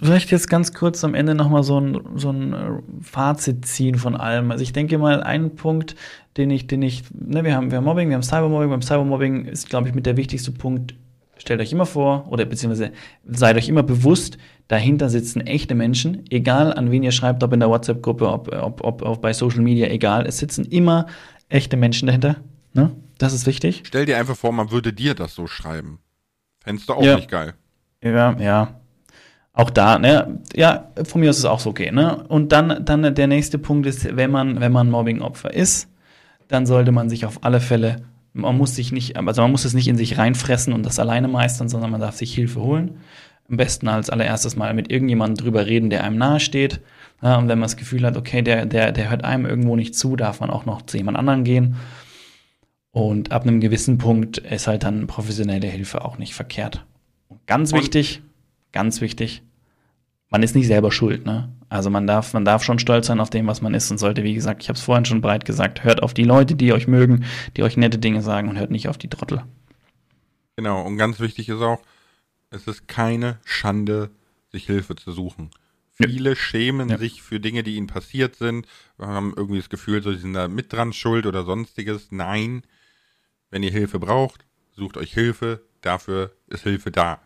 Vielleicht 0.00 0.30
jetzt 0.30 0.48
ganz 0.48 0.72
kurz 0.72 1.02
am 1.04 1.14
Ende 1.14 1.34
nochmal 1.34 1.62
so 1.62 1.80
ein, 1.80 2.00
so 2.16 2.30
ein 2.30 2.52
äh, 2.52 2.56
Fazit 3.02 3.66
ziehen 3.66 3.96
von 3.96 4.16
allem. 4.16 4.50
Also 4.50 4.62
ich 4.62 4.72
denke 4.72 4.98
mal, 4.98 5.22
ein 5.22 5.54
Punkt, 5.56 5.96
den 6.36 6.50
ich, 6.50 6.66
den 6.66 6.82
ich, 6.82 7.04
ne, 7.12 7.44
wir 7.44 7.54
haben, 7.54 7.70
wir 7.70 7.78
haben 7.78 7.84
Mobbing, 7.84 8.08
wir 8.08 8.14
haben 8.16 8.22
Cybermobbing. 8.22 8.70
Beim 8.70 8.82
Cybermobbing 8.82 9.46
ist, 9.46 9.68
glaube 9.68 9.88
ich, 9.88 9.94
mit 9.94 10.06
der 10.06 10.16
wichtigste 10.16 10.52
Punkt, 10.52 10.94
stellt 11.38 11.60
euch 11.60 11.72
immer 11.72 11.86
vor, 11.86 12.26
oder 12.30 12.44
beziehungsweise 12.44 12.92
seid 13.26 13.56
euch 13.56 13.68
immer 13.68 13.82
bewusst, 13.82 14.38
dahinter 14.68 15.08
sitzen 15.08 15.40
echte 15.42 15.74
Menschen, 15.74 16.24
egal 16.30 16.72
an 16.74 16.90
wen 16.90 17.02
ihr 17.02 17.12
schreibt, 17.12 17.42
ob 17.44 17.52
in 17.52 17.60
der 17.60 17.68
WhatsApp-Gruppe, 17.68 18.28
ob, 18.28 18.52
ob, 18.52 18.84
ob, 18.84 19.02
ob 19.02 19.20
bei 19.22 19.32
Social 19.32 19.60
Media, 19.60 19.86
egal, 19.88 20.26
es 20.26 20.38
sitzen 20.38 20.64
immer 20.64 21.06
echte 21.48 21.76
Menschen 21.76 22.06
dahinter. 22.06 22.36
Ne? 22.72 22.90
Das 23.18 23.32
ist 23.32 23.46
wichtig. 23.46 23.82
Stell 23.86 24.04
dir 24.06 24.18
einfach 24.18 24.36
vor, 24.36 24.52
man 24.52 24.70
würde 24.70 24.92
dir 24.92 25.14
das 25.14 25.34
so 25.34 25.46
schreiben. 25.46 26.00
Fändest 26.64 26.88
du 26.88 26.94
auch 26.94 27.02
Ja. 27.02 27.16
nicht 27.16 27.30
geil. 27.30 27.54
Ja, 28.02 28.36
ja. 28.38 28.80
Auch 29.56 29.70
da, 29.70 29.98
ne? 29.98 30.38
Ja, 30.54 30.90
von 31.04 31.22
mir 31.22 31.30
aus 31.30 31.36
ist 31.36 31.44
es 31.44 31.50
auch 31.50 31.60
so 31.60 31.70
okay, 31.70 31.90
ne? 31.90 32.22
Und 32.28 32.52
dann, 32.52 32.84
dann 32.84 33.14
der 33.14 33.26
nächste 33.26 33.58
Punkt 33.58 33.86
ist, 33.86 34.14
wenn 34.16 34.30
man, 34.30 34.60
wenn 34.60 34.70
man 34.70 34.90
Mobbing-Opfer 34.90 35.52
ist, 35.52 35.88
dann 36.46 36.66
sollte 36.66 36.92
man 36.92 37.08
sich 37.08 37.24
auf 37.24 37.42
alle 37.42 37.58
Fälle, 37.60 38.02
man 38.34 38.56
muss 38.58 38.76
sich 38.76 38.92
nicht, 38.92 39.16
also 39.16 39.40
man 39.40 39.50
muss 39.50 39.64
es 39.64 39.72
nicht 39.72 39.88
in 39.88 39.96
sich 39.96 40.18
reinfressen 40.18 40.74
und 40.74 40.84
das 40.84 40.98
alleine 40.98 41.26
meistern, 41.26 41.70
sondern 41.70 41.90
man 41.90 42.02
darf 42.02 42.16
sich 42.16 42.34
Hilfe 42.34 42.60
holen. 42.60 42.98
Am 43.48 43.56
besten 43.56 43.88
als 43.88 44.10
allererstes 44.10 44.56
mal 44.56 44.74
mit 44.74 44.90
irgendjemandem 44.92 45.42
drüber 45.42 45.66
reden, 45.66 45.88
der 45.88 46.04
einem 46.04 46.18
nahe 46.18 46.38
steht. 46.38 46.80
Ja, 47.22 47.36
und 47.38 47.48
wenn 47.48 47.58
man 47.58 47.64
das 47.68 47.78
Gefühl 47.78 48.04
hat, 48.04 48.18
okay, 48.18 48.42
der, 48.42 48.66
der, 48.66 48.92
der 48.92 49.08
hört 49.08 49.24
einem 49.24 49.46
irgendwo 49.46 49.74
nicht 49.74 49.94
zu, 49.94 50.16
darf 50.16 50.40
man 50.40 50.50
auch 50.50 50.66
noch 50.66 50.82
zu 50.82 50.98
jemand 50.98 51.16
anderen 51.16 51.44
gehen. 51.44 51.76
Und 52.90 53.32
ab 53.32 53.42
einem 53.42 53.60
gewissen 53.60 53.96
Punkt 53.96 54.36
ist 54.38 54.66
halt 54.66 54.82
dann 54.82 55.06
professionelle 55.06 55.66
Hilfe 55.66 56.04
auch 56.04 56.18
nicht 56.18 56.34
verkehrt. 56.34 56.84
Und 57.28 57.46
ganz 57.46 57.72
Und- 57.72 57.80
wichtig, 57.80 58.20
ganz 58.76 59.00
wichtig, 59.00 59.42
man 60.28 60.42
ist 60.42 60.54
nicht 60.54 60.66
selber 60.66 60.92
schuld, 60.92 61.24
ne? 61.24 61.50
Also 61.70 61.88
man 61.88 62.06
darf, 62.06 62.32
man 62.34 62.44
darf 62.44 62.62
schon 62.62 62.78
stolz 62.78 63.06
sein 63.06 63.20
auf 63.20 63.30
dem, 63.30 63.46
was 63.46 63.62
man 63.62 63.72
ist 63.74 63.90
und 63.90 63.98
sollte, 63.98 64.22
wie 64.22 64.34
gesagt, 64.34 64.62
ich 64.62 64.68
habe 64.68 64.76
es 64.76 64.84
vorhin 64.84 65.06
schon 65.06 65.22
breit 65.22 65.44
gesagt, 65.46 65.82
hört 65.82 66.02
auf 66.02 66.14
die 66.14 66.24
Leute, 66.24 66.54
die 66.56 66.72
euch 66.72 66.86
mögen, 66.86 67.24
die 67.56 67.62
euch 67.62 67.76
nette 67.76 67.98
Dinge 67.98 68.20
sagen 68.22 68.48
und 68.48 68.58
hört 68.58 68.70
nicht 68.70 68.88
auf 68.88 68.98
die 68.98 69.08
Trottel. 69.08 69.42
Genau, 70.56 70.82
und 70.82 70.96
ganz 70.98 71.20
wichtig 71.20 71.48
ist 71.48 71.60
auch, 71.60 71.80
es 72.50 72.66
ist 72.66 72.86
keine 72.86 73.38
Schande, 73.44 74.10
sich 74.52 74.66
Hilfe 74.66 74.94
zu 74.94 75.10
suchen. 75.10 75.50
Ja. 75.98 76.08
Viele 76.08 76.36
schämen 76.36 76.90
Ja. 76.90 76.98
sich 76.98 77.22
für 77.22 77.40
Dinge, 77.40 77.62
die 77.62 77.76
ihnen 77.76 77.86
passiert 77.86 78.36
sind, 78.36 78.66
haben 78.98 79.32
irgendwie 79.36 79.58
das 79.58 79.70
Gefühl, 79.70 80.02
so, 80.02 80.12
sie 80.12 80.18
sind 80.18 80.34
da 80.34 80.48
mit 80.48 80.72
dran 80.72 80.92
schuld 80.92 81.24
oder 81.26 81.44
sonstiges. 81.44 82.08
Nein, 82.10 82.62
wenn 83.50 83.62
ihr 83.62 83.70
Hilfe 83.70 83.98
braucht, 83.98 84.44
sucht 84.72 84.96
euch 84.98 85.12
Hilfe, 85.14 85.62
dafür 85.80 86.32
ist 86.48 86.64
Hilfe 86.64 86.90
da. 86.90 87.20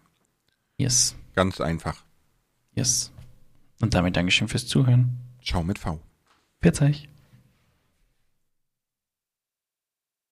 Yes, 0.79 1.17
Ganz 1.41 1.59
einfach. 1.59 2.05
yes. 2.75 3.11
Und 3.81 3.95
damit 3.95 4.15
Dankeschön 4.15 4.47
fürs 4.47 4.67
Zuhören. 4.67 5.17
Ciao 5.43 5.63
mit 5.63 5.79
V. 5.79 5.99
Pfiat 6.61 6.83
euch. 6.83 7.09